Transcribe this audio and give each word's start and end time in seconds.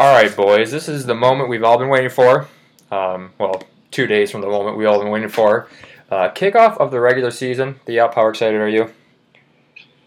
All 0.00 0.10
right, 0.14 0.34
boys, 0.34 0.70
this 0.70 0.88
is 0.88 1.04
the 1.04 1.14
moment 1.14 1.50
we've 1.50 1.62
all 1.62 1.76
been 1.76 1.90
waiting 1.90 2.08
for. 2.08 2.48
Um, 2.90 3.34
well, 3.36 3.62
two 3.90 4.06
days 4.06 4.30
from 4.30 4.40
the 4.40 4.46
moment 4.46 4.78
we've 4.78 4.88
all 4.88 4.98
been 4.98 5.10
waiting 5.10 5.28
for. 5.28 5.68
Uh, 6.10 6.30
kickoff 6.30 6.78
of 6.78 6.90
the 6.90 6.98
regular 6.98 7.30
season. 7.30 7.78
The 7.84 7.96
how 7.98 8.28
excited 8.28 8.58
are 8.58 8.68
you? 8.68 8.90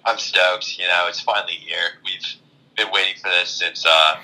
I'm 0.03 0.17
stoked. 0.17 0.79
You 0.79 0.87
know, 0.87 1.05
it's 1.07 1.21
finally 1.21 1.53
here. 1.53 1.77
We've 2.03 2.25
been 2.75 2.91
waiting 2.91 3.13
for 3.21 3.29
this 3.29 3.51
since 3.51 3.85
uh, 3.87 4.15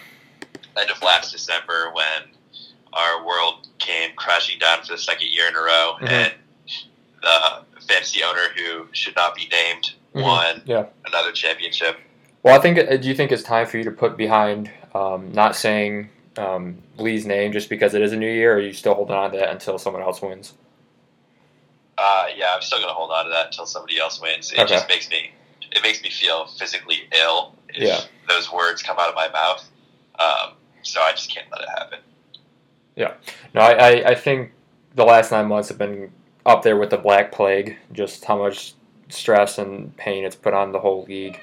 end 0.76 0.90
of 0.90 1.04
last 1.04 1.32
December 1.32 1.92
when 1.94 2.32
our 2.94 3.24
world 3.24 3.68
came 3.78 4.10
crashing 4.16 4.58
down 4.58 4.82
for 4.82 4.94
the 4.94 4.98
second 4.98 5.28
year 5.30 5.48
in 5.50 5.56
a 5.56 5.60
row, 5.60 5.94
Mhm. 6.02 6.10
and 6.10 6.34
the 7.22 7.82
fantasy 7.88 8.24
owner 8.24 8.48
who 8.58 8.88
should 8.92 9.16
not 9.16 9.36
be 9.36 9.48
named 9.52 9.92
Mhm. 10.16 10.24
won 10.24 10.62
Yeah. 10.66 10.86
another 11.06 11.32
championship. 11.32 12.00
Well, 12.42 12.56
I 12.56 12.60
think. 12.60 12.80
uh, 12.80 12.98
Do 12.98 13.08
you 13.08 13.14
think 13.14 13.32
it's 13.32 13.44
time 13.44 13.68
for 13.68 13.78
you 13.78 13.84
to 13.84 13.92
put 13.92 14.18
behind 14.18 14.72
um, 14.94 15.32
not 15.32 15.56
saying 15.56 16.10
um, 16.38 16.78
Lee's 16.98 17.26
name 17.26 17.52
just 17.52 17.70
because 17.70 17.94
it 17.94 18.02
is 18.02 18.14
a 18.14 18.18
new 18.18 18.30
year, 18.32 18.54
or 18.54 18.56
are 18.58 18.62
you 18.62 18.74
still 18.74 18.96
holding 18.96 19.16
on 19.16 19.32
to 19.32 19.38
that 19.38 19.50
until 19.50 19.78
someone 19.78 20.02
else 20.02 20.22
wins? 20.22 20.54
Uh, 21.98 22.28
yeah, 22.36 22.54
I'm 22.56 22.62
still 22.62 22.80
gonna 22.80 22.94
hold 22.94 23.12
on 23.12 23.26
to 23.26 23.32
that 23.32 23.48
until 23.48 23.66
somebody 23.66 24.00
else 24.00 24.22
wins. 24.22 24.52
It 24.54 24.60
Okay. 24.60 24.68
just 24.70 24.88
makes 24.88 25.10
me 25.10 25.32
it 25.72 25.84
makes 25.84 26.02
me 26.02 26.10
feel 26.10 26.48
physically 26.48 27.08
ill 27.14 27.54
if 27.70 27.84
Yeah. 27.84 28.00
those 28.28 28.52
words 28.52 28.82
come 28.82 28.98
out 28.98 29.10
of 29.10 29.16
my 29.16 29.30
mouth. 29.30 29.64
Um, 30.18 30.54
so 30.82 31.02
I 31.02 31.12
just 31.12 31.34
can't 31.34 31.46
let 31.52 31.62
it 31.62 31.70
happen. 31.70 32.00
Yeah. 32.96 33.14
No, 33.54 33.62
I, 33.62 33.72
I, 33.74 33.90
I 34.10 34.16
think 34.16 34.52
the 34.96 35.06
last 35.06 35.32
nine 35.32 35.48
months 35.48 35.70
have 35.70 35.78
been 35.78 36.12
up 36.46 36.64
there 36.64 36.78
with 36.78 36.90
the 36.90 36.98
Black 36.98 37.32
Plague, 37.32 37.78
just 37.92 38.26
how 38.26 38.38
much 38.38 38.74
stress 39.10 39.58
and 39.58 39.96
pain 39.98 40.24
it's 40.26 40.36
put 40.36 40.54
on 40.54 40.72
the 40.72 40.80
whole 40.80 41.04
league. 41.04 41.40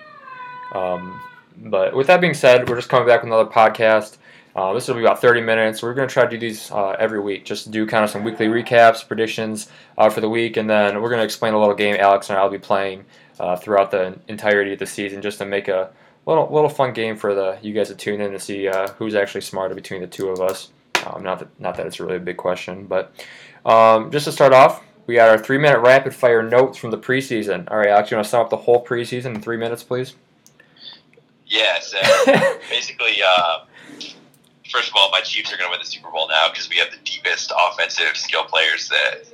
Um, 0.72 1.20
but 1.58 1.94
with 1.94 2.06
that 2.08 2.20
being 2.20 2.34
said, 2.34 2.68
we're 2.68 2.76
just 2.76 2.88
coming 2.88 3.06
back 3.06 3.22
with 3.22 3.32
another 3.32 3.48
podcast. 3.50 4.18
Uh, 4.56 4.72
this 4.72 4.88
will 4.88 4.94
be 4.94 5.02
about 5.02 5.20
30 5.20 5.42
minutes. 5.42 5.82
We're 5.82 5.92
going 5.92 6.08
to 6.08 6.12
try 6.12 6.24
to 6.24 6.30
do 6.30 6.38
these 6.38 6.70
uh, 6.70 6.96
every 6.98 7.20
week, 7.20 7.44
just 7.44 7.64
to 7.64 7.70
do 7.70 7.86
kind 7.86 8.02
of 8.02 8.08
some 8.10 8.24
weekly 8.24 8.46
recaps, 8.46 9.06
predictions 9.06 9.68
uh, 9.98 10.08
for 10.08 10.22
the 10.22 10.30
week, 10.30 10.56
and 10.56 10.68
then 10.68 11.02
we're 11.02 11.10
going 11.10 11.20
to 11.20 11.24
explain 11.24 11.52
a 11.52 11.58
little 11.58 11.74
game 11.74 11.96
Alex 11.98 12.30
and 12.30 12.38
I 12.38 12.42
will 12.42 12.50
be 12.50 12.58
playing 12.58 13.04
uh, 13.38 13.56
throughout 13.56 13.90
the 13.90 14.18
entirety 14.28 14.72
of 14.72 14.78
the 14.78 14.86
season, 14.86 15.20
just 15.20 15.38
to 15.38 15.44
make 15.44 15.68
a 15.68 15.90
little 16.24 16.48
little 16.50 16.70
fun 16.70 16.94
game 16.94 17.16
for 17.16 17.34
the 17.34 17.58
you 17.60 17.74
guys 17.74 17.88
to 17.88 17.94
tune 17.94 18.20
in 18.22 18.32
to 18.32 18.38
see 18.38 18.66
uh, 18.66 18.88
who's 18.92 19.14
actually 19.14 19.42
smarter 19.42 19.74
between 19.74 20.00
the 20.00 20.06
two 20.06 20.30
of 20.30 20.40
us. 20.40 20.70
Um, 21.06 21.22
not 21.22 21.38
that 21.40 21.60
not 21.60 21.76
that 21.76 21.86
it's 21.86 22.00
really 22.00 22.16
a 22.16 22.20
big 22.20 22.38
question, 22.38 22.86
but 22.86 23.12
um, 23.66 24.10
just 24.10 24.24
to 24.24 24.32
start 24.32 24.54
off, 24.54 24.82
we 25.06 25.16
got 25.16 25.28
our 25.28 25.38
three 25.38 25.58
minute 25.58 25.80
rapid 25.80 26.14
fire 26.14 26.42
notes 26.42 26.78
from 26.78 26.90
the 26.90 26.98
preseason. 26.98 27.70
All 27.70 27.76
right, 27.76 27.88
Alex, 27.88 28.10
you 28.10 28.16
want 28.16 28.24
to 28.24 28.30
sum 28.30 28.40
up 28.40 28.48
the 28.48 28.56
whole 28.56 28.82
preseason 28.82 29.34
in 29.34 29.42
three 29.42 29.58
minutes, 29.58 29.82
please? 29.82 30.14
Yeah, 31.46 31.78
so 31.80 31.98
basically, 32.70 33.16
uh, 33.26 33.60
first 34.70 34.88
of 34.88 34.94
all, 34.96 35.10
my 35.10 35.20
Chiefs 35.20 35.52
are 35.52 35.56
going 35.56 35.68
to 35.68 35.70
win 35.70 35.80
the 35.80 35.86
Super 35.86 36.10
Bowl 36.10 36.28
now 36.28 36.48
because 36.50 36.68
we 36.68 36.76
have 36.76 36.90
the 36.90 36.98
deepest 37.04 37.52
offensive 37.56 38.16
skill 38.16 38.44
players 38.44 38.88
that 38.88 39.24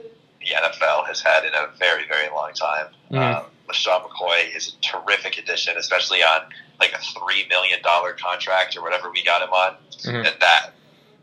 the 0.41 0.47
NFL 0.55 1.07
has 1.07 1.21
had 1.21 1.45
in 1.45 1.53
a 1.55 1.69
very, 1.79 2.07
very 2.07 2.29
long 2.31 2.53
time. 2.55 2.87
Mhm. 3.11 3.37
Um, 3.39 3.45
LeSean 3.69 4.03
McCoy 4.07 4.55
is 4.55 4.75
a 4.77 4.81
terrific 4.83 5.39
addition, 5.39 5.77
especially 5.79 6.23
on 6.23 6.43
like 6.81 6.93
a 6.93 6.99
three 6.99 7.47
million 7.49 7.81
dollar 7.83 8.13
contract 8.13 8.77
or 8.77 8.83
whatever 8.83 9.11
we 9.11 9.23
got 9.25 9.41
him 9.41 9.51
on, 9.51 9.77
Mhm. 10.05 10.27
and 10.27 10.41
that. 10.41 10.71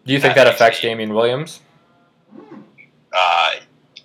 Do 0.05 0.13
you 0.13 0.19
think 0.19 0.35
That 0.35 0.45
that 0.45 0.55
affects 0.55 0.81
me- 0.81 0.89
Damien 0.89 1.13
Williams? 1.13 1.59
Uh, 3.13 3.51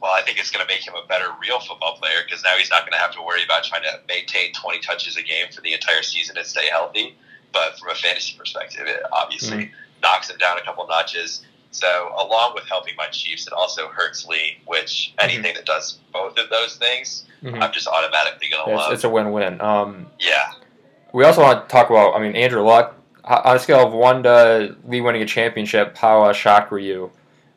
well, 0.04 0.12
I 0.12 0.20
think 0.20 0.38
it's 0.38 0.50
going 0.50 0.64
to 0.64 0.70
make 0.70 0.86
him 0.86 0.92
a 1.02 1.06
better 1.06 1.28
real 1.40 1.58
football 1.60 1.96
player 1.96 2.18
because 2.26 2.44
now 2.44 2.50
he's 2.58 2.68
not 2.68 2.82
going 2.82 2.92
to 2.92 2.98
have 2.98 3.12
to 3.12 3.22
worry 3.22 3.42
about 3.42 3.64
trying 3.64 3.84
to 3.84 4.00
maintain 4.06 4.52
20 4.52 4.80
touches 4.80 5.16
a 5.16 5.22
game 5.22 5.46
for 5.50 5.62
the 5.62 5.72
entire 5.72 6.02
season 6.02 6.36
and 6.36 6.46
stay 6.46 6.66
healthy. 6.68 7.16
But 7.54 7.78
from 7.78 7.88
a 7.88 7.94
fantasy 7.94 8.36
perspective, 8.36 8.82
it 8.86 9.02
obviously 9.10 9.72
knocks 10.02 10.28
him 10.28 10.36
down 10.36 10.58
a 10.58 10.60
couple 10.60 10.86
notches. 10.86 11.46
So, 11.70 12.12
along 12.18 12.52
with 12.54 12.68
helping 12.68 12.94
my 12.96 13.06
Chiefs, 13.06 13.46
it 13.46 13.54
also 13.54 13.88
hurts 13.88 14.26
Lee, 14.26 14.58
which 14.66 15.14
anything 15.18 15.54
that 15.54 15.64
does 15.64 15.98
both 16.12 16.38
of 16.38 16.50
those 16.50 16.76
things, 16.76 17.24
Mhm. 17.42 17.62
I'm 17.62 17.72
just 17.72 17.88
automatically 17.88 18.50
going 18.50 18.66
to 18.66 18.72
it's, 18.72 18.78
love. 18.78 18.92
it's 18.92 19.04
a 19.04 19.08
win 19.08 19.32
win. 19.32 19.58
Um, 19.62 20.06
yeah. 20.18 20.52
we 21.14 21.24
also 21.24 21.40
want 21.40 21.66
to 21.66 21.72
talk 21.72 21.88
about, 21.88 22.14
I 22.14 22.18
mean, 22.20 22.36
Andrew 22.36 22.60
Luck. 22.62 22.94
On 23.24 23.56
a 23.56 23.58
scale 23.58 23.86
of 23.86 23.94
one 23.94 24.22
to 24.24 24.76
Lee 24.86 25.00
winning 25.00 25.22
a 25.22 25.26
championship, 25.26 25.96
how 25.96 26.24
uh, 26.24 26.34
shocked 26.34 26.70
were 26.70 26.78
you 26.78 27.10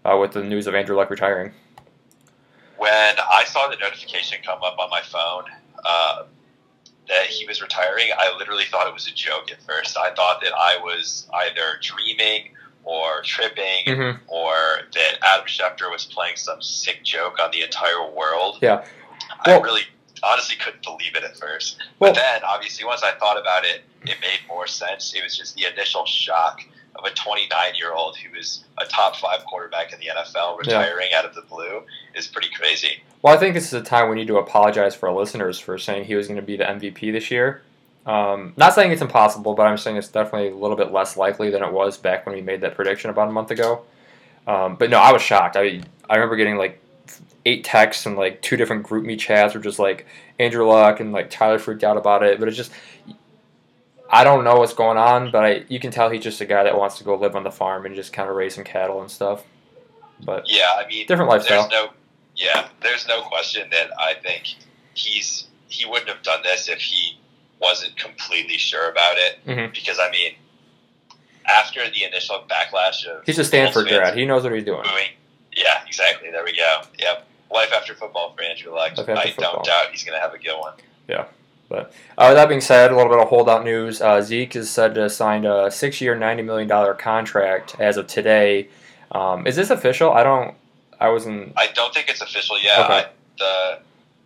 uh, 0.06 0.16
with 0.16 0.32
the 0.32 0.42
news 0.44 0.66
of 0.66 0.74
Andrew 0.76 0.96
Luck 0.96 1.10
retiring? 1.10 1.52
When 2.78 2.92
I 3.20 3.44
saw 3.46 3.68
the 3.70 3.78
notification 3.78 4.40
come 4.46 4.60
up 4.64 4.78
on 4.80 4.90
my 4.90 5.02
phone 5.02 5.44
uh, 5.84 6.24
that 7.08 7.26
he 7.28 7.46
was 7.48 7.62
retiring, 7.62 8.08
I 8.18 8.36
literally 8.38 8.66
thought 8.66 8.88
it 8.88 8.94
was 8.94 9.08
a 9.08 9.14
joke 9.14 9.52
at 9.52 9.62
first. 9.64 9.98
I 9.98 10.14
thought 10.14 10.42
that 10.42 10.54
I 10.54 10.78
was 10.82 11.28
either 11.34 11.80
dreaming 11.82 12.50
or 12.84 13.22
tripping 13.24 13.86
Mhm. 13.86 14.20
or 14.28 14.54
that 14.94 15.18
Adam 15.22 15.46
Schefter 15.48 15.92
was 15.92 16.06
playing 16.06 16.38
some 16.38 16.62
sick 16.62 17.04
joke 17.04 17.40
on 17.40 17.52
the 17.52 17.62
entire 17.62 18.10
world. 18.12 18.60
Yeah. 18.62 18.86
I 19.46 19.58
really 19.58 19.82
honestly 20.24 20.56
couldn't 20.56 20.84
believe 20.84 21.16
it 21.16 21.24
at 21.24 21.36
first. 21.38 21.78
Well- 22.00 22.14
but 22.14 22.22
then, 22.22 22.44
obviously, 22.44 22.86
once 22.86 23.04
I 23.04 23.12
thought 23.14 23.38
about 23.40 23.66
it, 23.66 23.84
it 24.06 24.20
made 24.22 24.40
more 24.48 24.68
sense. 24.68 25.14
It 25.14 25.24
was 25.24 25.38
just 25.38 25.56
the 25.56 25.66
initial 25.66 26.06
shock 26.06 26.62
of 26.98 27.06
a 27.06 27.12
29 27.12 27.76
year 27.76 27.94
old 27.94 28.18
who 28.18 28.38
is 28.38 28.64
a 28.78 28.86
top 28.86 29.16
five 29.16 29.46
quarterback 29.46 29.94
in 29.94 30.00
the 30.00 30.08
NFL 30.08 30.58
retiring 30.58 31.10
out 31.16 31.26
of 31.26 31.36
the 31.36 31.42
blue 31.44 31.84
is 32.16 32.28
pretty 32.28 32.50
crazy. 32.50 33.02
Well, 33.22 33.34
I 33.34 33.38
think 33.38 33.54
this 33.54 33.68
is 33.68 33.74
a 33.74 33.82
time 33.82 34.10
we 34.10 34.16
need 34.16 34.28
to 34.28 34.38
apologize 34.38 34.96
for 34.96 35.10
our 35.10 35.16
listeners 35.16 35.60
for 35.60 35.78
saying 35.78 36.06
he 36.06 36.16
was 36.16 36.28
going 36.28 36.40
to 36.40 36.46
be 36.46 36.58
the 36.58 36.64
MVP 36.64 37.12
this 37.12 37.32
year. 37.32 37.62
Um, 38.06 38.54
not 38.56 38.74
saying 38.74 38.92
it's 38.92 39.02
impossible, 39.02 39.54
but 39.54 39.64
I'm 39.64 39.78
saying 39.78 39.98
it's 39.98 40.08
definitely 40.08 40.50
a 40.50 40.56
little 40.56 40.78
bit 40.78 40.94
less 40.94 41.18
likely 41.18 41.50
than 41.50 41.62
it 41.62 41.74
was 41.74 41.98
back 41.98 42.26
when 42.26 42.36
we 42.36 42.42
made 42.42 42.62
that 42.62 42.76
prediction 42.76 43.10
about 43.10 43.28
a 43.28 43.32
month 43.32 43.52
ago. 43.52 43.84
Um, 44.48 44.76
but 44.76 44.90
no, 44.90 44.98
I 44.98 45.12
was 45.12 45.22
shocked. 45.22 45.58
I 45.58 45.82
I 46.10 46.16
remember 46.16 46.38
getting 46.38 46.56
like 46.56 46.82
eight 47.46 47.64
texts 47.64 48.06
and 48.06 48.16
like 48.16 48.42
two 48.42 48.56
different 48.56 48.86
GroupMe 48.86 49.20
chats 49.20 49.54
were 49.54 49.60
just 49.60 49.78
like 49.78 50.06
Andrew 50.40 50.68
Luck 50.68 51.00
and 51.00 51.12
like 51.12 51.30
Tyler 51.30 51.60
freaked 51.60 51.84
out 51.84 51.98
about 51.98 52.24
it. 52.24 52.40
But 52.40 52.48
it's 52.48 52.58
just 52.58 52.72
I 54.10 54.24
don't 54.24 54.44
know 54.44 54.56
what's 54.58 54.74
going 54.74 54.98
on, 54.98 55.32
but 55.32 55.44
I 55.44 55.66
you 55.68 55.80
can 55.80 55.92
tell 55.92 56.10
he's 56.10 56.24
just 56.24 56.40
a 56.42 56.46
guy 56.46 56.64
that 56.64 56.78
wants 56.78 56.98
to 57.00 57.04
go 57.04 57.16
live 57.16 57.36
on 57.36 57.44
the 57.44 57.52
farm 57.52 57.86
and 57.86 57.94
just 57.96 58.14
kind 58.14 58.30
of 58.30 58.36
raise 58.36 58.56
some 58.56 58.64
cattle 58.64 59.02
and 59.02 59.12
stuff. 59.12 59.44
But 60.24 60.44
Yeah, 60.48 60.66
I 60.78 60.88
mean, 60.88 61.06
different 61.08 61.30
lifestyle. 61.30 61.68
there's 61.70 61.72
no, 61.72 61.90
yeah, 62.36 62.70
there's 62.82 63.08
no 63.08 63.22
question 63.22 63.70
that 63.72 63.90
I 64.00 64.14
think 64.16 64.56
he's 64.94 65.48
he 65.68 65.86
wouldn't 65.86 66.10
have 66.10 66.24
done 66.24 66.42
this 66.44 66.70
if 66.70 66.80
he 66.80 67.20
wasn't 67.60 67.98
completely 67.98 68.58
sure 68.58 68.90
about 68.90 69.18
it. 69.18 69.40
Mhm. 69.46 69.74
Because 69.74 70.00
I 70.00 70.10
mean, 70.12 70.34
after 71.46 71.82
the 71.90 72.04
initial 72.04 72.44
backlash 72.50 73.06
of 73.06 73.24
He's 73.26 73.38
a 73.40 73.44
Stanford 73.44 73.88
grad. 73.88 74.16
He 74.18 74.26
knows 74.26 74.44
what 74.44 74.54
he's 74.54 74.64
doing. 74.64 74.84
booing, 74.84 75.10
yeah, 75.56 75.84
exactly. 75.86 76.32
There 76.32 76.44
we 76.44 76.56
go. 76.56 76.82
Yep, 77.00 77.26
life 77.52 77.72
after 77.74 77.94
football 77.94 78.34
for 78.36 78.42
Andrew 78.44 78.74
Luck. 78.74 78.92
I 78.98 79.34
don't 79.38 79.64
doubt 79.66 79.92
he's 79.92 80.04
going 80.04 80.18
to 80.18 80.22
have 80.22 80.34
a 80.34 80.38
good 80.38 80.58
one. 80.58 80.74
Uh, 81.70 81.84
with 82.18 82.36
that 82.36 82.48
being 82.48 82.62
said, 82.62 82.92
a 82.92 82.96
little 82.96 83.12
bit 83.12 83.22
of 83.22 83.28
holdout 83.30 83.64
news. 83.64 84.02
Uh, 84.02 84.22
Zeke 84.22 84.56
is 84.56 84.70
said 84.70 84.96
to 84.96 85.02
have 85.02 85.12
signed 85.12 85.46
a 85.46 85.70
six-year, 85.70 86.16
ninety 86.16 86.44
million 86.44 86.68
dollar 86.68 86.94
contract 86.94 87.76
as 87.80 87.98
of 87.98 88.08
today. 88.08 88.70
Um, 89.12 89.46
is 89.48 89.56
this 89.56 89.70
official? 89.70 90.12
I 90.12 90.24
don't. 90.24 90.56
I 91.00 91.10
wasn't. 91.10 91.54
I 91.58 91.68
don't 91.74 91.94
think 91.94 92.10
it's 92.10 92.22
official 92.22 92.60
yet. 92.60 92.80
Okay. 92.80 92.94
I, 92.94 93.06
the 93.38 93.80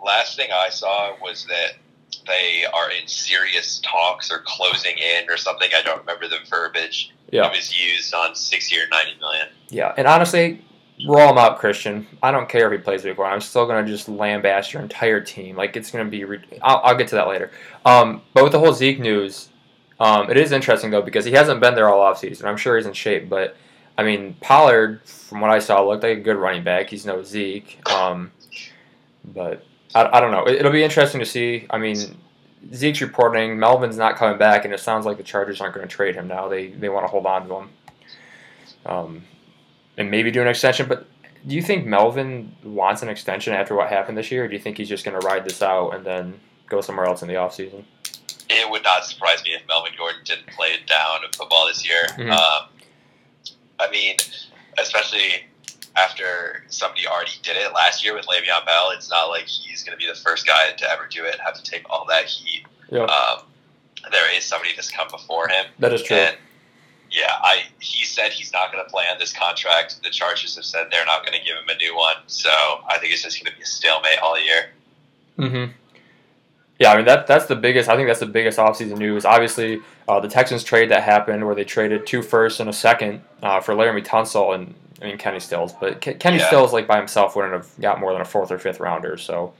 last 0.03 0.35
thing 0.35 0.50
I 0.53 0.69
saw 0.69 1.16
was 1.22 1.46
that 1.47 1.74
they 2.28 2.66
are 2.72 2.91
in 2.91 3.07
serious 3.07 3.80
talks 3.80 4.31
or 4.31 4.44
closing 4.46 4.97
in 4.97 5.30
or 5.30 5.38
something. 5.38 5.69
I 5.75 5.81
don't 5.81 6.00
remember 6.00 6.28
the 6.28 6.40
verbiage. 6.50 7.12
Yeah. 7.31 7.47
It 7.47 7.51
was 7.56 7.78
used 7.78 8.13
on 8.13 8.35
six 8.35 8.72
year, 8.72 8.84
ninety 8.91 9.19
million. 9.19 9.47
Yeah, 9.69 9.94
and 9.97 10.07
honestly, 10.07 10.63
roll 11.07 11.29
him 11.29 11.38
out, 11.38 11.59
Christian. 11.59 12.07
I 12.22 12.31
don't 12.31 12.50
care 12.50 12.72
if 12.72 12.79
he 12.79 12.84
plays 12.84 13.03
week 13.03 13.17
one. 13.17 13.31
I'm 13.31 13.41
still 13.41 13.66
gonna 13.66 13.85
just 13.85 14.07
lambaste 14.07 14.73
your 14.73 14.81
entire 14.81 15.22
team. 15.22 15.56
Like 15.56 15.75
it's 15.75 15.91
gonna 15.91 16.09
be. 16.09 16.23
Re- 16.23 16.59
I'll, 16.62 16.81
I'll 16.84 16.95
get 16.97 17.07
to 17.09 17.16
that 17.16 17.28
later. 17.28 17.51
Um, 17.85 18.22
but 18.34 18.44
with 18.44 18.51
the 18.51 18.59
whole 18.59 18.73
Zeke 18.73 19.00
news, 19.00 19.50
um, 20.00 20.29
it 20.29 20.38
is 20.38 20.51
interesting 20.51 20.91
though 20.91 21.01
because 21.01 21.25
he 21.25 21.31
hasn't 21.31 21.59
been 21.59 21.75
there 21.75 21.89
all 21.89 22.00
offseason. 22.00 22.45
I'm 22.45 22.57
sure 22.57 22.78
he's 22.78 22.86
in 22.86 22.94
shape, 22.94 23.30
but 23.30 23.56
I 23.98 24.03
mean 24.03 24.36
Pollard, 24.42 25.01
from 25.06 25.42
what 25.42 25.51
I 25.51 25.59
saw, 25.59 25.83
looked 25.83 26.03
like 26.03 26.18
a 26.18 26.21
good 26.21 26.38
running 26.38 26.63
back. 26.63 26.89
He's 26.89 27.06
no 27.06 27.24
Zeke. 27.24 27.80
Um, 27.92 28.31
but 29.24 29.65
I, 29.95 30.18
I 30.18 30.19
don't 30.19 30.31
know. 30.31 30.45
It, 30.45 30.56
it'll 30.56 30.71
be 30.71 30.83
interesting 30.83 31.19
to 31.19 31.25
see. 31.25 31.68
I 31.69 31.77
mean. 31.77 31.97
Zeke's 32.75 33.01
reporting 33.01 33.57
Melvin's 33.57 33.97
not 33.97 34.18
coming 34.18 34.38
back, 34.38 34.65
and 34.65 34.74
it 34.74 34.80
sounds 34.80 35.04
like 35.04 35.18
the 35.18 35.24
Chargers 35.24 35.62
aren't 35.62 35.74
going 35.74 35.88
to 35.88 35.92
trade 35.92 36.13
him 36.13 36.27
now. 36.27 36.47
They 36.47 36.68
they 36.68 36.89
want 36.89 37.07
to 37.07 37.12
hold 37.12 37.25
on 37.25 37.47
to 37.47 37.56
him. 37.56 37.69
Um, 38.86 39.24
and 40.01 40.12
maybe 40.12 40.31
do 40.31 40.42
an 40.42 40.48
extension. 40.48 40.88
But 40.89 41.07
do 41.48 41.56
you 41.56 41.62
think 41.62 41.86
Melvin 41.86 42.53
wants 42.63 43.01
an 43.01 43.09
extension 43.09 43.53
after 43.53 43.75
what 43.75 43.88
happened 43.88 44.18
this 44.18 44.31
year? 44.31 44.44
Or 44.44 44.48
do 44.48 44.53
you 44.53 44.59
think 44.59 44.77
he's 44.77 44.89
just 44.89 45.06
going 45.06 45.19
to 45.19 45.25
ride 45.25 45.45
this 45.45 45.62
out 45.62 45.92
and 45.92 46.06
then 46.06 46.39
go 46.68 46.81
somewhere 46.81 47.06
else 47.06 47.21
in 47.21 47.27
the 47.27 47.36
offseason? 47.36 47.86
It 48.50 48.69
would 48.69 48.83
not 48.83 49.06
surprise 49.06 49.42
me 49.45 49.51
if 49.51 49.65
Melvin 49.68 49.94
Gordon 49.98 50.21
didn't 50.25 50.48
play 50.48 50.69
it 50.69 50.86
down 50.86 51.19
football 51.38 51.68
this 51.68 51.88
year. 51.88 52.06
Mhm. 52.18 52.31
Um, 52.31 52.68
I 53.80 53.89
mean, 53.89 54.18
especially 54.77 55.45
after 55.95 56.63
somebody 56.68 57.07
already 57.07 57.31
did 57.44 57.56
it 57.57 57.74
last 57.74 58.04
year 58.04 58.13
with 58.13 58.25
Le'Veon 58.25 58.65
Bell, 58.65 58.92
it's 58.92 59.09
not 59.09 59.30
like 59.30 59.45
he's 59.47 59.83
going 59.83 59.97
to 59.97 60.06
be 60.06 60.12
the 60.12 60.19
first 60.19 60.45
guy 60.45 60.71
to 60.71 60.92
ever 60.92 61.07
do 61.09 61.24
it 61.25 61.33
and 61.33 61.42
have 61.42 61.54
to 61.56 61.63
take 61.63 61.89
all 61.89 62.06
that 62.09 62.25
heat. 62.25 62.65
Yeah. 62.89 63.04
Um, 63.04 63.44
there 64.12 64.36
is 64.36 64.44
somebody 64.44 64.71
that's 64.75 64.92
come 64.92 65.07
before 65.09 65.47
him. 65.47 65.65
That 65.80 65.94
is 65.94 66.04
true. 66.04 66.18
And 66.18 66.38
Yeah, 67.12 67.34
I. 67.42 67.63
He 67.80 68.06
said 68.06 68.31
he's 68.31 68.54
not 68.54 68.72
going 68.72 68.84
to 68.84 68.90
play 68.90 69.04
on 69.12 69.19
this 69.19 69.34
contract. 69.34 70.02
The 70.04 70.10
Chargers 70.10 70.56
have 70.56 70.63
said 70.66 70.88
they're 70.92 71.06
not 71.06 71.25
going 71.25 71.38
to 71.38 71.46
give 71.46 71.58
him 71.58 71.68
a 71.68 71.75
new 71.75 71.96
one. 71.96 72.16
So 72.28 72.50
I 72.50 72.98
think 73.00 73.12
it's 73.13 73.24
just 73.24 73.38
going 73.44 73.52
to 73.52 73.58
be 73.58 73.63
a 73.63 73.66
stalemate 73.66 74.19
all 74.24 74.40
year. 74.40 74.69
Mm-hmm. 75.38 75.72
Yeah, 76.80 76.94
I 76.94 76.96
mean 76.96 77.06
that 77.06 77.28
that's 77.28 77.46
the 77.46 77.56
biggest. 77.56 77.90
I 77.90 77.96
think 77.96 78.08
that's 78.08 78.22
the 78.22 78.25
biggest 78.25 78.58
offseason 78.58 78.98
news. 78.98 79.25
Obviously, 79.25 79.81
uh, 80.08 80.19
the 80.19 80.28
Texans 80.28 80.63
trade 80.63 80.90
that 80.90 81.04
happened 81.04 81.46
where 81.46 81.54
they 81.54 81.63
traded 81.63 82.08
two 82.08 82.22
firsts 82.24 82.60
and 82.60 82.69
a 82.69 82.74
second 82.74 83.22
uh, 83.44 83.60
for 83.60 83.75
Laremy 83.75 84.04
Tunsil 84.04 84.56
and 84.56 84.74
I 85.02 85.06
mean 85.06 85.18
Kenny 85.18 85.40
Stills, 85.40 85.74
but 85.74 86.02
Ke- 86.02 86.19
Kenny 86.19 86.38
Yeah. 86.38 86.48
Stills 86.48 86.74
like 86.74 86.88
by 86.88 86.98
himself 86.98 87.36
wouldn't 87.36 87.54
have 87.54 87.68
got 87.80 88.00
more 88.00 88.14
than 88.14 88.22
a 88.22 88.25
fourth 88.25 88.52
or 88.52 88.57
fifth 88.57 88.80
rounder. 88.80 89.18
So, 89.18 89.54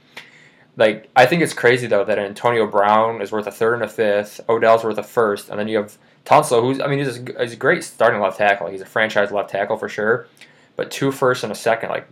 like 0.76 1.10
I 1.14 1.26
think 1.26 1.42
it's 1.42 1.54
crazy 1.54 1.86
though 1.86 2.04
that 2.04 2.18
Antonio 2.18 2.66
Brown 2.66 3.20
is 3.22 3.30
worth 3.30 3.46
a 3.46 3.52
third 3.52 3.74
and 3.74 3.84
a 3.84 3.88
fifth, 3.88 4.40
Odell's 4.48 4.82
worth 4.82 4.98
a 4.98 5.02
first, 5.04 5.48
and 5.48 5.58
then 5.60 5.68
you 5.68 5.76
have 5.76 5.96
Tunsil, 6.24 6.60
who's 6.62 6.80
I 6.80 6.86
mean 6.86 6.98
he's 7.00 7.18
a, 7.18 7.42
he's 7.42 7.52
a 7.52 7.56
great 7.56 7.82
starting 7.84 8.20
left 8.20 8.38
tackle. 8.38 8.68
He's 8.68 8.80
a 8.80 8.86
franchise 8.86 9.30
left 9.32 9.50
tackle 9.50 9.76
for 9.76 9.88
sure, 9.88 10.26
but 10.76 10.90
two 10.90 11.10
firsts 11.12 11.42
and 11.44 11.52
a 11.52 11.56
second, 11.56 11.90
like 11.90 12.06